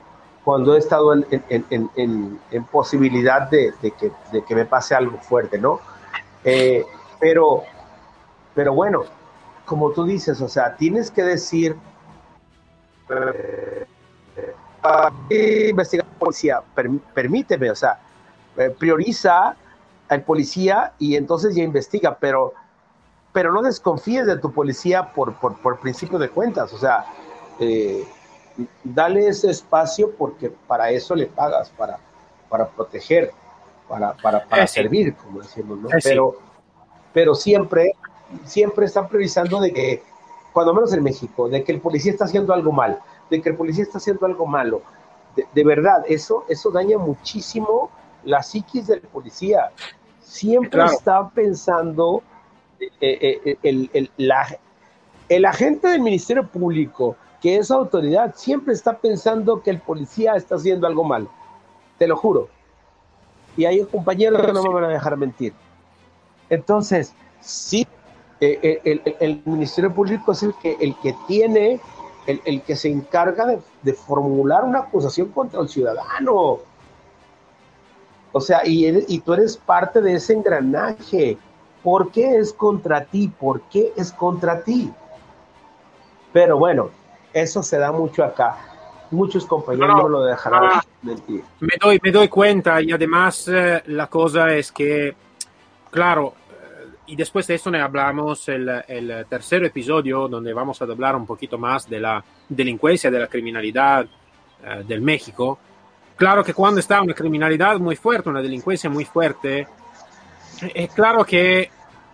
cuando 0.43 0.75
he 0.75 0.79
estado 0.79 1.13
en, 1.13 1.25
en, 1.49 1.89
en, 1.95 2.39
en 2.51 2.63
posibilidad 2.65 3.49
de, 3.49 3.73
de, 3.81 3.91
que, 3.91 4.11
de, 4.31 4.43
que, 4.43 4.55
me 4.55 4.65
pase 4.65 4.93
algo 4.93 5.17
fuerte, 5.17 5.57
¿no? 5.57 5.79
Eh, 6.43 6.85
pero, 7.19 7.63
pero 8.53 8.73
bueno, 8.73 9.03
como 9.71 9.91
tú 9.91 10.03
dices, 10.03 10.41
o 10.41 10.49
sea, 10.49 10.75
tienes 10.75 11.09
que 11.09 11.23
decir, 11.23 11.77
eh, 13.09 13.85
eh, 15.29 15.67
investigar 15.69 16.05
policía, 16.19 16.61
per, 16.75 16.89
permíteme, 17.13 17.71
o 17.71 17.75
sea, 17.75 17.97
eh, 18.57 18.75
prioriza 18.77 19.55
al 20.09 20.23
policía 20.23 20.91
y 20.99 21.15
entonces 21.15 21.55
ya 21.55 21.63
investiga, 21.63 22.17
pero, 22.19 22.53
pero 23.31 23.53
no 23.53 23.61
desconfíes 23.61 24.25
de 24.25 24.39
tu 24.39 24.51
policía 24.51 25.13
por, 25.13 25.35
por, 25.35 25.57
por 25.61 25.79
principio 25.79 26.19
de 26.19 26.27
cuentas, 26.27 26.73
o 26.73 26.77
sea, 26.77 27.05
eh, 27.57 28.05
dale 28.83 29.29
ese 29.29 29.51
espacio 29.51 30.11
porque 30.17 30.49
para 30.67 30.89
eso 30.89 31.15
le 31.15 31.27
pagas, 31.27 31.69
para, 31.69 31.97
para 32.49 32.67
proteger, 32.67 33.31
para, 33.87 34.17
para, 34.17 34.43
para 34.43 34.67
sí. 34.67 34.81
servir, 34.81 35.15
como 35.15 35.39
decimos, 35.39 35.79
¿no? 35.79 35.87
Pero, 36.03 36.35
pero 37.13 37.33
siempre, 37.35 37.95
siempre 38.45 38.85
están 38.85 39.07
previsando 39.07 39.59
de 39.59 39.71
que, 39.73 40.03
cuando 40.53 40.73
menos 40.73 40.93
en 40.93 41.03
México, 41.03 41.49
de 41.49 41.63
que 41.63 41.71
el 41.71 41.81
policía 41.81 42.11
está 42.11 42.25
haciendo 42.25 42.53
algo 42.53 42.71
mal, 42.71 42.99
de 43.29 43.41
que 43.41 43.49
el 43.49 43.55
policía 43.55 43.83
está 43.83 43.97
haciendo 43.97 44.25
algo 44.25 44.45
malo. 44.45 44.81
De, 45.35 45.47
de 45.53 45.63
verdad, 45.63 46.03
eso, 46.07 46.43
eso 46.49 46.71
daña 46.71 46.97
muchísimo 46.97 47.89
la 48.23 48.43
psiquis 48.43 48.87
del 48.87 49.01
policía. 49.01 49.71
Siempre 50.21 50.69
claro. 50.69 50.91
está 50.91 51.29
pensando 51.29 52.21
eh, 52.79 52.89
eh, 53.01 53.57
el, 53.63 53.89
el, 53.93 54.11
la, 54.17 54.47
el 55.29 55.45
agente 55.45 55.87
del 55.87 56.01
Ministerio 56.01 56.47
Público, 56.47 57.15
que 57.41 57.57
es 57.57 57.71
autoridad 57.71 58.35
siempre 58.35 58.73
está 58.73 58.97
pensando 58.97 59.61
que 59.61 59.71
el 59.71 59.79
policía 59.79 60.35
está 60.35 60.55
haciendo 60.55 60.87
algo 60.87 61.03
mal. 61.03 61.27
Te 61.97 62.07
lo 62.07 62.15
juro. 62.15 62.49
Y 63.57 63.65
hay 63.65 63.83
compañeros 63.85 64.45
que 64.45 64.53
no 64.53 64.63
me 64.63 64.69
van 64.69 64.85
a 64.85 64.89
dejar 64.89 65.17
mentir. 65.17 65.53
Entonces, 66.49 67.13
sí, 67.39 67.87
eh, 68.41 68.59
eh, 68.63 68.81
el, 68.85 69.01
el, 69.05 69.15
el, 69.19 69.41
Ministerio 69.45 69.93
Público 69.93 70.31
es 70.31 70.41
el 70.41 70.55
que, 70.55 70.75
el 70.81 70.95
que 70.95 71.15
tiene, 71.27 71.79
el, 72.25 72.41
el 72.43 72.63
que 72.63 72.75
se 72.75 72.89
encarga 72.89 73.45
de, 73.45 73.59
de, 73.83 73.93
formular 73.93 74.63
una 74.63 74.79
acusación 74.79 75.29
contra 75.29 75.61
el 75.61 75.69
ciudadano. 75.69 76.57
O 78.31 78.41
sea, 78.41 78.65
y, 78.65 78.87
y 79.07 79.19
tú 79.19 79.33
eres 79.33 79.57
parte 79.57 80.01
de 80.01 80.15
ese 80.15 80.33
engranaje. 80.33 81.37
¿Por 81.83 82.11
qué 82.11 82.37
es 82.37 82.51
contra 82.51 83.05
ti? 83.05 83.27
¿Por 83.27 83.61
qué 83.63 83.93
es 83.95 84.11
contra 84.11 84.63
ti? 84.63 84.91
Pero 86.33 86.57
bueno, 86.57 86.89
eso 87.33 87.61
se 87.61 87.77
da 87.77 87.91
mucho 87.91 88.23
acá. 88.23 88.57
Muchos 89.11 89.45
compañeros 89.45 89.95
no, 89.97 90.03
no 90.03 90.09
lo 90.09 90.23
dejarán 90.23 90.63
ah, 90.63 90.83
mentir. 91.03 91.43
Me 91.59 91.73
doy, 91.79 91.99
me 92.01 92.11
doy 92.11 92.27
cuenta 92.27 92.81
y 92.81 92.91
además 92.91 93.47
eh, 93.49 93.83
la 93.87 94.07
cosa 94.07 94.51
es 94.55 94.71
que, 94.71 95.13
claro, 95.91 96.33
y 97.11 97.15
después 97.17 97.45
de 97.45 97.55
eso 97.55 97.69
ne 97.69 97.81
hablamos 97.81 98.47
el, 98.47 98.69
el, 98.87 99.25
tercer 99.27 99.65
episodio 99.65 100.29
donde 100.29 100.53
vamos 100.53 100.81
a 100.81 100.85
hablar 100.85 101.17
un 101.17 101.25
poquito 101.25 101.57
más 101.57 101.89
de 101.89 101.99
la 101.99 102.23
delincuencia, 102.47 103.11
de 103.11 103.19
la 103.19 103.27
criminalidad 103.27 104.05
eh, 104.63 104.83
del 104.87 105.01
México. 105.01 105.59
Claro 106.15 106.41
que 106.41 106.53
cuando 106.53 106.79
está 106.79 107.01
una 107.01 107.13
criminalidad 107.13 107.77
muy 107.79 107.97
fuerte, 107.97 108.29
una 108.29 108.41
delincuencia 108.41 108.89
muy 108.89 109.03
fuerte, 109.03 109.67
es 110.73 110.89
claro 110.93 111.25
que 111.25 111.69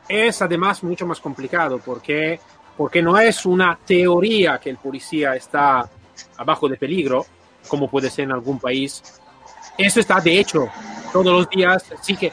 es 0.10 0.42
además 0.42 0.82
mucho 0.82 1.06
más 1.06 1.20
complicado 1.20 1.80
porque, 1.86 2.40
porque 2.76 3.00
no 3.00 3.20
es 3.20 3.46
una 3.46 3.78
teoría 3.86 4.58
que 4.58 4.72
el 4.72 4.78
policía 4.78 5.36
está 5.36 5.88
abajo 6.38 6.68
de 6.68 6.76
peligro, 6.76 7.24
como 7.68 7.88
puede 7.88 8.10
ser 8.10 8.26
en 8.26 8.32
algún 8.32 8.58
país. 8.58 9.04
Eso 9.78 10.00
está 10.00 10.20
de 10.22 10.40
hecho 10.40 10.68
todos 11.14 11.32
los 11.32 11.50
días. 11.52 11.86
Sí 12.02 12.18
que 12.18 12.32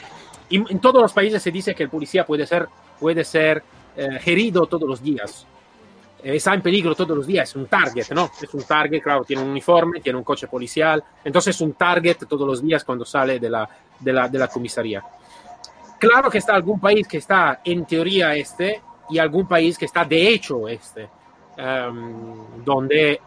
en 0.49 0.79
todos 0.79 1.01
los 1.01 1.13
países 1.13 1.41
se 1.41 1.51
dice 1.51 1.73
que 1.73 1.83
el 1.83 1.89
policía 1.89 2.25
puede 2.25 2.45
ser, 2.45 2.67
puede 2.99 3.23
ser 3.23 3.63
eh, 3.95 4.19
herido 4.25 4.65
todos 4.67 4.87
los 4.87 5.01
días. 5.01 5.45
Eh, 6.23 6.35
está 6.35 6.53
en 6.53 6.61
peligro 6.61 6.95
todos 6.95 7.15
los 7.15 7.27
días, 7.27 7.49
es 7.49 7.55
un 7.55 7.67
target, 7.67 8.09
¿no? 8.11 8.31
Es 8.41 8.53
un 8.53 8.63
target, 8.63 9.01
claro, 9.01 9.23
tiene 9.23 9.43
un 9.43 9.49
uniforme, 9.49 10.01
tiene 10.01 10.17
un 10.17 10.23
coche 10.23 10.47
policial, 10.47 11.03
entonces 11.23 11.55
es 11.55 11.61
un 11.61 11.73
target 11.73 12.17
todos 12.27 12.47
los 12.47 12.61
días 12.61 12.83
cuando 12.83 13.05
sale 13.05 13.39
de 13.39 13.49
la, 13.49 13.69
de 13.99 14.11
la, 14.11 14.27
de 14.27 14.39
la 14.39 14.47
comisaría. 14.47 15.03
Claro 15.99 16.29
que 16.29 16.39
está 16.39 16.55
algún 16.55 16.79
país 16.79 17.07
que 17.07 17.17
está 17.17 17.61
en 17.63 17.85
teoría 17.85 18.35
este 18.35 18.81
y 19.09 19.17
algún 19.17 19.47
país 19.47 19.77
que 19.77 19.85
está 19.85 20.03
de 20.03 20.27
hecho 20.29 20.67
este, 20.67 21.07
um, 21.57 22.63
donde 22.63 23.21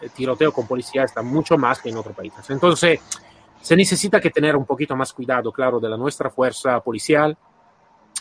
el 0.00 0.10
tiroteo 0.10 0.52
con 0.52 0.66
policía 0.66 1.04
está 1.04 1.22
mucho 1.22 1.56
más 1.56 1.80
que 1.80 1.88
en 1.88 1.96
otros 1.96 2.14
países. 2.14 2.48
Entonces, 2.50 3.00
se 3.60 3.76
necesita 3.76 4.20
que 4.20 4.30
tener 4.30 4.56
un 4.56 4.64
poquito 4.64 4.96
más 4.96 5.12
cuidado, 5.12 5.52
claro, 5.52 5.78
de 5.78 5.88
la 5.88 5.96
nuestra 5.96 6.30
fuerza 6.30 6.80
policial 6.80 7.36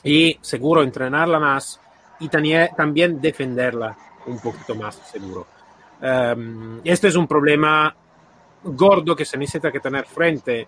y 0.04 0.38
seguro 0.42 0.84
entrenarla 0.84 1.40
más 1.40 1.80
y 2.20 2.28
también 2.30 3.22
defenderla 3.22 3.96
un 4.28 4.40
poquito 4.40 4.76
más, 4.76 4.96
seguro. 4.96 5.48
Um, 6.02 6.80
este 6.84 7.10
es 7.10 7.16
un 7.16 7.28
problema 7.28 7.94
gordo 8.64 9.16
que 9.16 9.26
se 9.26 9.38
necesita 9.38 9.72
que 9.72 9.80
tener 9.80 10.06
frente 10.06 10.68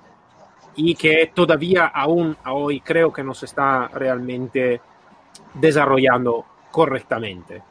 y 0.76 0.96
que 0.96 1.32
todavía 1.34 1.88
aún 1.88 2.36
hoy 2.46 2.82
creo 2.82 3.12
que 3.12 3.24
no 3.24 3.34
se 3.34 3.46
está 3.46 3.88
realmente 3.90 4.82
desarrollando 5.54 6.46
correctamente. 6.70 7.62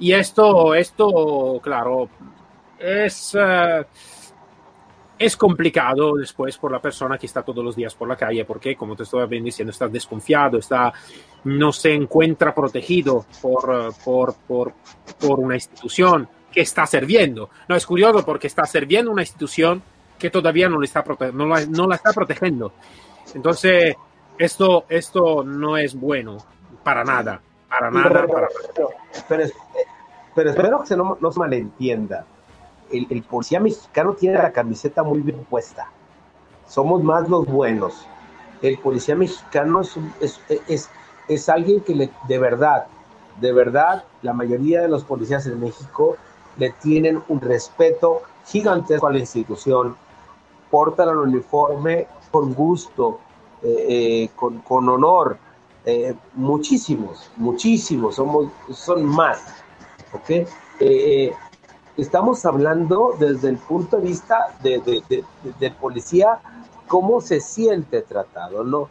Y 0.00 0.12
esto, 0.12 0.74
esto 0.74 1.60
claro, 1.62 2.08
es, 2.78 3.34
uh, 3.34 3.84
es 5.20 5.36
complicado 5.36 6.14
después 6.14 6.56
por 6.56 6.72
la 6.72 6.80
persona 6.80 7.18
que 7.18 7.26
está 7.26 7.42
todos 7.42 7.62
los 7.62 7.76
días 7.76 7.94
por 7.94 8.08
la 8.08 8.16
calle, 8.16 8.46
porque 8.46 8.74
como 8.74 8.96
te 8.96 9.02
estaba 9.02 9.26
bien 9.26 9.44
diciendo, 9.44 9.70
está 9.70 9.86
desconfiado, 9.86 10.56
está, 10.56 10.94
no 11.44 11.72
se 11.72 11.92
encuentra 11.92 12.54
protegido 12.54 13.26
por, 13.42 13.94
por, 14.02 14.34
por, 14.48 14.72
por 15.20 15.38
una 15.38 15.56
institución 15.56 16.26
que 16.50 16.62
está 16.62 16.86
sirviendo. 16.86 17.50
No, 17.68 17.76
es 17.76 17.84
curioso 17.84 18.24
porque 18.24 18.46
está 18.46 18.64
sirviendo 18.64 19.10
una 19.10 19.20
institución 19.20 19.82
que 20.18 20.30
todavía 20.30 20.70
no, 20.70 20.80
le 20.80 20.86
está 20.86 21.04
no, 21.34 21.46
la, 21.46 21.66
no 21.66 21.86
la 21.86 21.96
está 21.96 22.14
protegiendo. 22.14 22.72
Entonces, 23.34 23.94
esto, 24.38 24.86
esto 24.88 25.44
no 25.44 25.76
es 25.76 25.94
bueno 25.94 26.38
para 26.82 27.04
nada, 27.04 27.42
para 27.68 27.90
nada. 27.90 28.08
Pero, 28.08 28.26
para 28.26 28.48
pero, 28.74 28.88
pero, 29.28 29.50
pero 30.34 30.50
espero 30.50 30.80
que 30.80 30.86
se 30.86 30.96
no, 30.96 31.18
no 31.20 31.30
se 31.30 31.38
malentienda. 31.38 32.24
El, 32.90 33.22
policía 33.22 33.60
mexicano 33.60 34.14
tiene 34.14 34.38
la 34.38 34.52
camiseta 34.52 35.02
muy 35.02 35.20
bien 35.20 35.44
puesta. 35.48 35.90
Somos 36.66 37.02
más 37.02 37.28
los 37.28 37.46
buenos. 37.46 38.06
El 38.62 38.78
policía 38.78 39.14
mexicano 39.16 39.80
es, 39.80 39.98
es, 40.20 40.40
es, 40.68 40.90
es 41.28 41.48
alguien 41.48 41.80
que 41.80 41.94
le, 41.94 42.10
de 42.28 42.38
verdad, 42.38 42.86
de 43.40 43.52
verdad, 43.52 44.04
la 44.22 44.32
mayoría 44.32 44.82
de 44.82 44.88
los 44.88 45.04
policías 45.04 45.46
en 45.46 45.60
México 45.60 46.16
le 46.58 46.70
tienen 46.82 47.22
un 47.28 47.40
respeto 47.40 48.22
gigantesco 48.46 49.06
a 49.06 49.12
la 49.12 49.18
institución, 49.18 49.96
portan 50.70 51.08
el 51.08 51.16
uniforme 51.16 52.06
con 52.30 52.52
gusto, 52.52 53.20
eh, 53.62 53.86
eh, 53.88 54.30
con, 54.36 54.58
con, 54.60 54.88
honor. 54.88 55.38
Eh, 55.84 56.14
muchísimos, 56.34 57.30
muchísimos, 57.36 58.16
somos, 58.16 58.48
son 58.70 59.04
más. 59.04 59.62
¿okay? 60.12 60.46
Estamos 61.96 62.44
hablando 62.44 63.14
desde 63.18 63.50
el 63.50 63.58
punto 63.58 63.96
de 63.96 64.02
vista 64.08 64.54
de, 64.62 64.78
de, 64.80 65.24
del 65.58 65.72
policía, 65.74 66.40
cómo 66.86 67.20
se 67.20 67.40
siente 67.40 68.02
tratado, 68.02 68.64
¿no? 68.64 68.88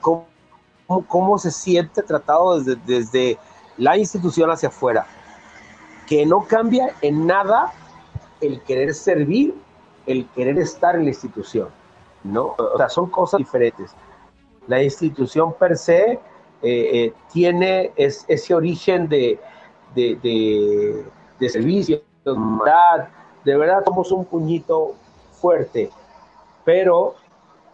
¿Cómo, 0.00 0.26
cómo 1.06 1.38
se 1.38 1.50
siente 1.50 2.02
tratado 2.02 2.60
desde, 2.60 2.80
desde 2.86 3.38
la 3.78 3.96
institución 3.96 4.50
hacia 4.50 4.68
afuera. 4.68 5.06
Que 6.06 6.24
no 6.24 6.44
cambia 6.46 6.94
en 7.02 7.26
nada 7.26 7.72
el 8.40 8.60
querer 8.62 8.94
servir 8.94 9.54
el 10.06 10.26
querer 10.28 10.58
estar 10.58 10.94
en 10.94 11.02
la 11.02 11.08
institución, 11.08 11.68
¿no? 12.24 12.54
O 12.58 12.76
sea, 12.76 12.88
son 12.88 13.10
cosas 13.10 13.38
diferentes. 13.38 13.94
La 14.66 14.82
institución 14.82 15.52
per 15.54 15.76
se 15.76 16.12
eh, 16.12 16.20
eh, 16.62 17.12
tiene 17.32 17.92
es, 17.96 18.24
ese 18.28 18.54
origen 18.54 19.08
de, 19.08 19.38
de 21.38 21.48
servicio, 21.48 22.02
de 22.24 22.32
verdad, 22.32 23.08
de 23.44 23.56
verdad 23.56 23.84
somos 23.84 24.10
un 24.12 24.24
puñito 24.24 24.94
fuerte, 25.32 25.90
pero 26.64 27.14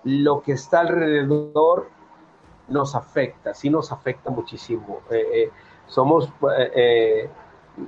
lo 0.04 0.42
que 0.42 0.52
está 0.52 0.80
alrededor 0.80 1.88
nos 2.68 2.94
afecta, 2.94 3.54
sí 3.54 3.70
nos 3.70 3.92
afecta 3.92 4.30
muchísimo. 4.30 5.00
Eh, 5.10 5.26
eh, 5.34 5.50
somos, 5.86 6.28
eh, 6.74 7.28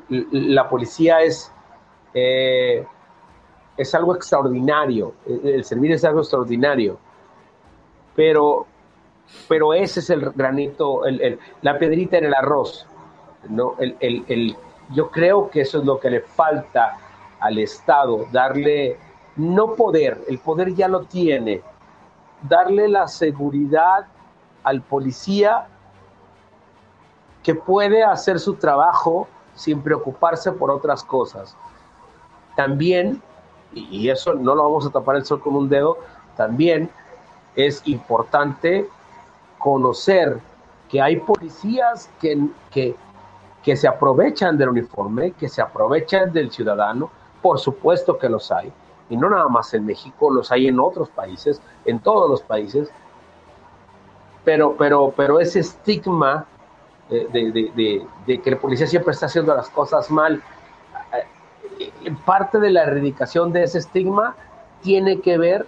la 0.08 0.68
policía 0.68 1.22
es 1.22 1.50
es 3.76 3.94
algo 3.94 4.14
extraordinario, 4.14 5.14
el 5.26 5.64
servir 5.64 5.92
es 5.92 6.04
algo 6.04 6.20
extraordinario, 6.20 6.96
pero, 8.14 8.66
pero 9.48 9.74
ese 9.74 10.00
es 10.00 10.10
el 10.10 10.30
granito, 10.30 11.04
el, 11.06 11.38
la 11.62 11.78
piedrita 11.78 12.18
en 12.18 12.26
el 12.26 12.34
arroz, 12.34 12.86
¿no? 13.48 13.74
El, 13.78 13.96
el, 14.00 14.56
yo 14.90 15.10
creo 15.10 15.50
que 15.50 15.62
eso 15.62 15.78
es 15.78 15.84
lo 15.84 15.98
que 15.98 16.10
le 16.10 16.20
falta 16.20 16.98
al 17.40 17.58
Estado, 17.58 18.26
darle, 18.32 18.98
no 19.36 19.74
poder, 19.74 20.22
el 20.28 20.38
poder 20.38 20.74
ya 20.74 20.88
lo 20.88 21.02
tiene, 21.02 21.62
darle 22.42 22.88
la 22.88 23.08
seguridad 23.08 24.06
al 24.62 24.80
policía 24.82 25.66
que 27.42 27.54
puede 27.54 28.02
hacer 28.02 28.40
su 28.40 28.54
trabajo 28.54 29.28
sin 29.54 29.82
preocuparse 29.82 30.52
por 30.52 30.70
otras 30.70 31.04
cosas. 31.04 31.56
También 32.56 33.22
y 33.74 34.08
eso 34.08 34.34
no 34.34 34.54
lo 34.54 34.62
vamos 34.62 34.86
a 34.86 34.90
tapar 34.90 35.16
el 35.16 35.24
sol 35.24 35.40
con 35.40 35.56
un 35.56 35.68
dedo, 35.68 35.98
también 36.36 36.90
es 37.56 37.82
importante 37.86 38.88
conocer 39.58 40.38
que 40.88 41.00
hay 41.00 41.16
policías 41.16 42.08
que, 42.20 42.46
que, 42.70 42.94
que 43.64 43.76
se 43.76 43.88
aprovechan 43.88 44.58
del 44.58 44.68
uniforme, 44.68 45.32
que 45.32 45.48
se 45.48 45.62
aprovechan 45.62 46.32
del 46.32 46.50
ciudadano, 46.50 47.10
por 47.40 47.58
supuesto 47.58 48.18
que 48.18 48.28
los 48.28 48.52
hay, 48.52 48.70
y 49.08 49.16
no 49.16 49.30
nada 49.30 49.48
más 49.48 49.72
en 49.74 49.86
México, 49.86 50.30
los 50.30 50.52
hay 50.52 50.68
en 50.68 50.78
otros 50.78 51.08
países, 51.08 51.62
en 51.86 51.98
todos 51.98 52.28
los 52.28 52.42
países, 52.42 52.90
pero, 54.44 54.76
pero, 54.76 55.14
pero 55.16 55.40
ese 55.40 55.60
estigma 55.60 56.44
de, 57.08 57.26
de, 57.30 58.06
de, 58.26 58.40
que 58.40 58.50
el 58.50 58.58
policía 58.58 58.86
siempre 58.86 59.12
está 59.12 59.26
haciendo 59.26 59.54
las 59.54 59.70
cosas 59.70 60.10
mal, 60.10 60.42
parte 62.26 62.58
de 62.60 62.70
la 62.70 62.82
erradicación 62.82 63.52
de 63.52 63.62
ese 63.64 63.78
estigma 63.78 64.36
tiene 64.82 65.20
que 65.20 65.38
ver 65.38 65.66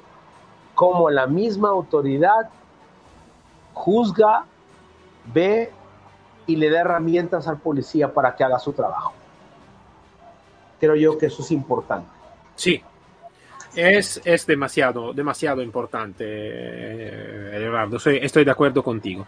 cómo 0.75 1.11
la 1.11 1.27
misma 1.27 1.71
autoridad 1.71 2.51
juzga, 3.73 4.45
ve 5.33 5.73
y 6.47 6.57
le 6.57 6.71
da 6.71 6.81
herramientas 6.81 7.49
al 7.49 7.59
policía 7.59 8.13
para 8.13 8.35
que 8.35 8.45
haga 8.45 8.59
su 8.59 8.73
trabajo. 8.73 9.13
Creo 10.79 10.95
yo 10.95 11.19
que 11.19 11.27
eso 11.27 11.43
es 11.43 11.51
importante. 11.53 12.09
Sí, 12.55 12.83
es, 13.75 14.21
es 14.25 14.47
demasiado, 14.47 15.13
demasiado 15.13 15.63
importante, 15.63 16.25
Leonardo. 17.59 17.97
Estoy 17.97 18.45
de 18.45 18.51
acuerdo 18.51 18.83
contigo. 18.83 19.27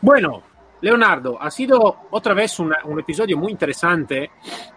Bueno, 0.00 0.42
Leonardo, 0.80 1.40
ha 1.40 1.50
sido 1.50 2.02
otra 2.10 2.34
vez 2.34 2.58
una, 2.58 2.78
un 2.84 3.00
episodio 3.00 3.36
muy 3.36 3.52
interesante 3.52 4.30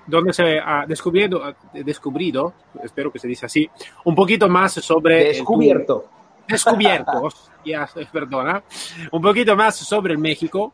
donde 0.06 0.34
se 0.34 0.60
ha 0.60 0.86
descubierto, 0.88 1.42
descubrido, 1.74 2.54
espero 2.84 3.12
que 3.12 3.20
se 3.20 3.28
dice 3.28 3.46
así, 3.46 3.70
un 4.06 4.16
poquito 4.16 4.50
más 4.50 4.74
sobre... 4.74 5.26
Descubierto. 5.26 6.06
Tu, 6.48 6.54
descubierto, 6.54 7.30
ya, 7.66 7.88
perdona. 8.12 8.64
Un 9.12 9.22
poquito 9.22 9.56
más 9.56 9.76
sobre 9.76 10.14
el 10.14 10.20
México, 10.20 10.74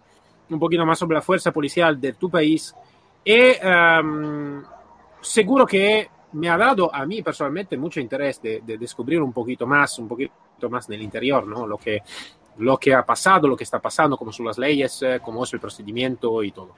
un 0.49 0.59
poquito 0.59 0.85
más 0.85 0.99
sobre 0.99 1.15
la 1.15 1.21
fuerza 1.21 1.51
policial 1.51 1.99
de 1.99 2.13
tu 2.13 2.29
país. 2.29 2.73
Y 3.23 3.51
um, 3.65 4.63
seguro 5.21 5.65
que 5.65 6.09
me 6.33 6.49
ha 6.49 6.57
dado 6.57 6.93
a 6.93 7.05
mí 7.05 7.21
personalmente 7.21 7.77
mucho 7.77 7.99
interés 7.99 8.41
de, 8.41 8.61
de, 8.65 8.77
descubrir 8.77 9.21
un 9.21 9.33
poquito 9.33 9.65
más, 9.65 9.97
un 9.99 10.07
poquito 10.07 10.69
más 10.69 10.87
del 10.87 11.01
interior, 11.01 11.45
¿no? 11.45 11.65
Lo 11.65 11.77
que 11.77 12.01
lo 12.59 12.77
que 12.77 12.93
ha 12.93 13.05
pasado, 13.05 13.47
lo 13.47 13.55
que 13.55 13.63
está 13.63 13.79
pasando, 13.79 14.17
cómo 14.17 14.31
son 14.31 14.47
las 14.47 14.57
leyes, 14.57 15.01
eh, 15.03 15.19
cómo 15.23 15.43
es 15.43 15.53
el 15.53 15.59
procedimiento 15.59 16.43
y 16.43 16.51
todo. 16.51 16.71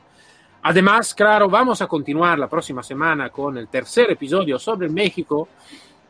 Además, 0.63 1.13
claro, 1.13 1.49
vamos 1.49 1.81
a 1.81 1.87
continuar 1.87 2.37
la 2.37 2.49
próxima 2.49 2.83
semana 2.83 3.29
con 3.29 3.57
el 3.57 3.69
tercer 3.69 4.11
episodio 4.11 4.59
sobre 4.59 4.89
México, 4.89 5.47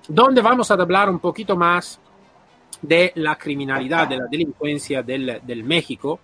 donde 0.08 0.42
vamos 0.42 0.72
a 0.72 0.74
hablar 0.74 1.10
un 1.10 1.20
poquito 1.20 1.56
más 1.56 2.00
de 2.82 3.12
la 3.16 3.36
criminalidad, 3.36 4.08
de 4.08 4.18
la 4.18 4.26
delincuencia 4.26 5.04
del, 5.04 5.42
del 5.44 5.64
México 5.64 6.20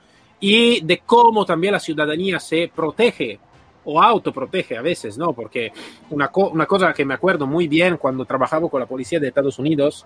y 0.48 0.80
de 0.82 1.00
cómo 1.00 1.44
también 1.44 1.74
la 1.74 1.80
ciudadanía 1.80 2.40
se 2.40 2.72
protege 2.74 3.40
o 3.84 4.00
autoprotege 4.00 4.78
a 4.78 4.84
veces, 4.84 5.18
¿no? 5.18 5.34
Porque 5.34 5.72
una, 6.12 6.30
una 6.36 6.68
cosa 6.68 6.94
que 6.94 7.04
me 7.04 7.16
acuerdo 7.16 7.48
muy 7.48 7.68
bien 7.68 7.98
cuando 7.98 8.26
trabajaba 8.26 8.70
con 8.70 8.80
la 8.80 8.86
policía 8.86 9.20
de 9.20 9.30
Estados 9.30 9.58
Unidos, 9.58 10.06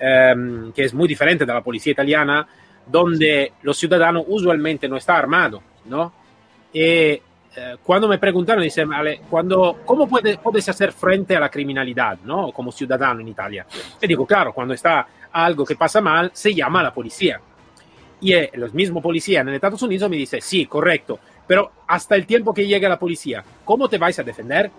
um, 0.00 0.72
que 0.72 0.84
es 0.84 0.94
muy 0.94 1.06
diferente 1.06 1.44
de 1.44 1.52
la 1.52 1.62
policía 1.62 1.92
italiana, 1.92 2.48
donde 2.86 3.52
los 3.60 3.76
ciudadanos 3.76 4.24
usualmente 4.26 4.88
no 4.88 4.96
están 4.96 5.16
armados, 5.16 5.60
¿no? 5.84 6.14
Y 6.72 6.80
eh, 6.80 7.20
cuando 7.82 8.08
me 8.08 8.16
preguntaron, 8.16 8.64
dice, 8.64 8.86
vale, 8.86 9.20
cuando, 9.28 9.80
¿cómo 9.84 10.08
puede, 10.08 10.38
puedes 10.38 10.66
hacer 10.66 10.92
frente 10.92 11.36
a 11.36 11.40
la 11.40 11.50
criminalidad, 11.50 12.20
¿no? 12.24 12.52
Como 12.52 12.72
ciudadano 12.72 13.20
en 13.20 13.28
Italia. 13.28 13.66
Y 14.00 14.06
digo, 14.06 14.24
claro, 14.24 14.54
cuando 14.54 14.72
está 14.72 15.06
algo 15.30 15.62
que 15.62 15.76
pasa 15.76 16.00
mal, 16.00 16.30
se 16.32 16.54
llama 16.54 16.80
a 16.80 16.84
la 16.84 16.94
policía. 16.94 17.38
Y 18.24 18.32
el 18.32 18.62
eh, 18.62 18.70
mismo 18.72 19.02
policía 19.02 19.42
en 19.42 19.50
Estados 19.50 19.82
Unidos 19.82 20.08
me 20.08 20.16
dice, 20.16 20.40
sí, 20.40 20.64
correcto, 20.64 21.20
pero 21.46 21.72
hasta 21.86 22.16
el 22.16 22.24
tiempo 22.24 22.54
que 22.54 22.66
llegue 22.66 22.88
la 22.88 22.98
policía, 22.98 23.44
¿cómo 23.66 23.86
te 23.86 23.98
vais 23.98 24.18
a 24.18 24.22
defender? 24.22 24.70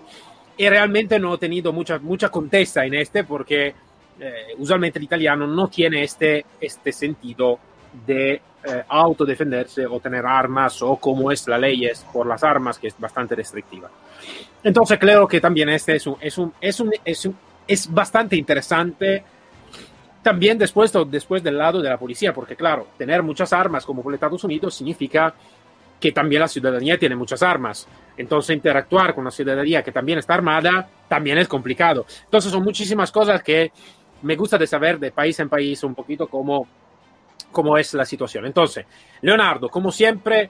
Y 0.57 0.67
realmente 0.67 1.19
no 1.19 1.35
he 1.35 1.37
tenido 1.37 1.71
mucha, 1.71 1.99
mucha 1.99 2.29
contesta 2.29 2.83
en 2.83 2.95
este 2.95 3.23
porque 3.23 3.67
eh, 4.19 4.33
usualmente 4.57 4.97
el 4.97 5.05
italiano 5.05 5.45
no 5.45 5.67
tiene 5.67 6.03
este, 6.03 6.43
este 6.59 6.91
sentido 6.91 7.59
de 8.07 8.33
eh, 8.33 8.83
autodefenderse 8.87 9.85
o 9.85 9.99
tener 9.99 10.25
armas 10.25 10.81
o 10.81 10.95
como 10.95 11.31
es 11.31 11.47
la 11.47 11.59
ley 11.59 11.85
es 11.85 11.99
por 12.11 12.25
las 12.25 12.43
armas 12.43 12.79
que 12.79 12.87
es 12.87 12.99
bastante 12.99 13.35
restrictiva. 13.35 13.91
Entonces 14.63 14.97
creo 14.97 15.27
que 15.27 15.39
también 15.39 15.69
este 15.69 15.97
es 15.97 16.07
un, 16.07 16.17
es 16.19 16.35
un, 16.39 16.51
es 16.59 16.79
un, 16.79 16.91
es, 17.05 17.25
un, 17.27 17.37
es 17.67 17.93
bastante 17.93 18.35
interesante 18.35 19.23
también 20.25 20.57
después, 20.57 20.91
después 21.07 21.43
del 21.43 21.55
lado 21.55 21.83
de 21.83 21.87
la 21.87 21.99
policía, 21.99 22.33
porque 22.33 22.55
claro, 22.55 22.87
tener 22.97 23.21
muchas 23.21 23.53
armas 23.53 23.85
como 23.85 24.01
por 24.01 24.11
Estados 24.11 24.43
Unidos 24.43 24.73
significa 24.73 25.35
que 25.99 26.11
también 26.11 26.41
la 26.41 26.47
ciudadanía 26.47 26.97
tiene 26.97 27.15
muchas 27.15 27.43
armas. 27.43 27.87
Entonces 28.17 28.55
interactuar 28.55 29.13
con 29.13 29.21
una 29.21 29.29
ciudadanía 29.29 29.83
que 29.83 29.91
también 29.91 30.17
está 30.17 30.33
armada 30.33 30.89
también 31.07 31.37
es 31.37 31.47
complicado. 31.47 32.07
Entonces 32.23 32.51
son 32.51 32.63
muchísimas 32.63 33.11
cosas 33.11 33.43
que 33.43 33.71
me 34.23 34.35
gusta 34.35 34.57
de 34.57 34.65
saber 34.65 34.97
de 34.97 35.11
país 35.11 35.39
en 35.39 35.47
país 35.47 35.83
un 35.83 35.93
poquito 35.93 36.25
cómo, 36.25 36.67
cómo 37.51 37.77
es 37.77 37.93
la 37.93 38.03
situación. 38.03 38.47
Entonces, 38.47 38.83
Leonardo, 39.21 39.69
como 39.69 39.91
siempre, 39.91 40.49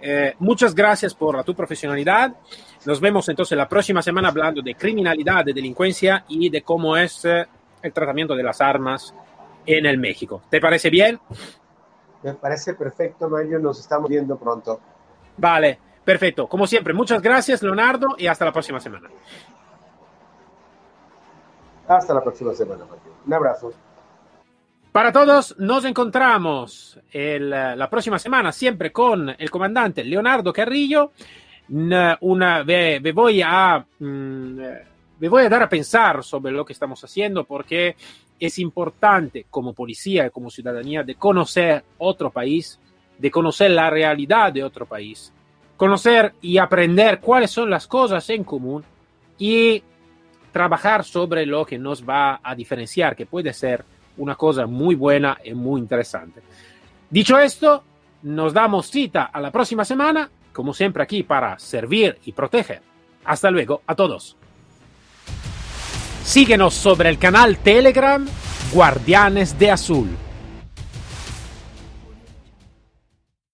eh, 0.00 0.34
muchas 0.38 0.76
gracias 0.76 1.12
por 1.12 1.42
tu 1.42 1.56
profesionalidad. 1.56 2.36
Nos 2.86 3.00
vemos 3.00 3.28
entonces 3.28 3.58
la 3.58 3.68
próxima 3.68 4.00
semana 4.00 4.28
hablando 4.28 4.62
de 4.62 4.76
criminalidad, 4.76 5.44
de 5.44 5.52
delincuencia 5.52 6.24
y 6.28 6.48
de 6.50 6.62
cómo 6.62 6.96
es 6.96 7.24
eh, 7.24 7.48
el 7.82 7.92
tratamiento 7.92 8.34
de 8.34 8.42
las 8.42 8.60
armas 8.60 9.14
en 9.66 9.86
el 9.86 9.98
México. 9.98 10.42
¿Te 10.50 10.60
parece 10.60 10.90
bien? 10.90 11.18
Me 12.22 12.34
parece 12.34 12.74
perfecto, 12.74 13.28
Mario. 13.28 13.58
Nos 13.58 13.78
estamos 13.80 14.08
viendo 14.08 14.36
pronto. 14.38 14.80
Vale, 15.36 15.78
perfecto. 16.04 16.48
Como 16.48 16.66
siempre, 16.66 16.92
muchas 16.94 17.22
gracias, 17.22 17.62
Leonardo, 17.62 18.08
y 18.18 18.26
hasta 18.26 18.44
la 18.44 18.52
próxima 18.52 18.80
semana. 18.80 19.08
Hasta 21.86 22.14
la 22.14 22.22
próxima 22.22 22.52
semana, 22.54 22.84
Mario. 22.84 23.12
Un 23.26 23.34
abrazo. 23.34 23.72
Para 24.92 25.12
todos, 25.12 25.54
nos 25.58 25.84
encontramos 25.84 26.98
el, 27.12 27.50
la 27.50 27.88
próxima 27.88 28.18
semana 28.18 28.50
siempre 28.52 28.90
con 28.90 29.28
el 29.28 29.50
comandante 29.50 30.02
Leonardo 30.02 30.52
Carrillo. 30.52 31.12
Una, 31.68 32.64
me, 32.64 33.12
voy 33.12 33.42
a, 33.42 33.84
mm, 33.98 34.58
me 35.18 35.28
voy 35.28 35.44
a 35.44 35.48
dar 35.48 35.62
a 35.62 35.68
pensar 35.68 36.22
sobre 36.22 36.52
lo 36.52 36.64
que 36.64 36.72
estamos 36.72 37.02
haciendo 37.02 37.44
porque 37.44 37.96
es 38.38 38.58
importante 38.58 39.46
como 39.50 39.72
policía 39.72 40.26
y 40.26 40.30
como 40.30 40.50
ciudadanía 40.50 41.02
de 41.02 41.16
conocer 41.16 41.84
otro 41.98 42.30
país, 42.30 42.78
de 43.18 43.30
conocer 43.30 43.72
la 43.72 43.90
realidad 43.90 44.52
de 44.52 44.62
otro 44.62 44.86
país, 44.86 45.32
conocer 45.76 46.34
y 46.40 46.58
aprender 46.58 47.20
cuáles 47.20 47.50
son 47.50 47.70
las 47.70 47.86
cosas 47.86 48.28
en 48.30 48.44
común 48.44 48.84
y 49.38 49.82
trabajar 50.52 51.04
sobre 51.04 51.46
lo 51.46 51.64
que 51.66 51.78
nos 51.78 52.08
va 52.08 52.40
a 52.42 52.54
diferenciar, 52.54 53.14
que 53.14 53.26
puede 53.26 53.52
ser 53.52 53.84
una 54.16 54.34
cosa 54.34 54.66
muy 54.66 54.94
buena 54.94 55.38
y 55.44 55.54
muy 55.54 55.80
interesante. 55.80 56.42
Dicho 57.10 57.38
esto, 57.38 57.84
nos 58.22 58.52
damos 58.52 58.90
cita 58.90 59.24
a 59.24 59.40
la 59.40 59.50
próxima 59.50 59.84
semana, 59.84 60.30
como 60.52 60.74
siempre 60.74 61.02
aquí 61.02 61.22
para 61.22 61.58
servir 61.58 62.18
y 62.24 62.32
proteger. 62.32 62.82
Hasta 63.24 63.50
luego 63.50 63.82
a 63.86 63.94
todos. 63.94 64.37
Síguenos 66.28 66.74
sobre 66.74 67.08
el 67.08 67.18
canal 67.18 67.56
Telegram 67.56 68.22
Guardianes 68.74 69.58
de 69.58 69.70
Azul. 69.70 70.27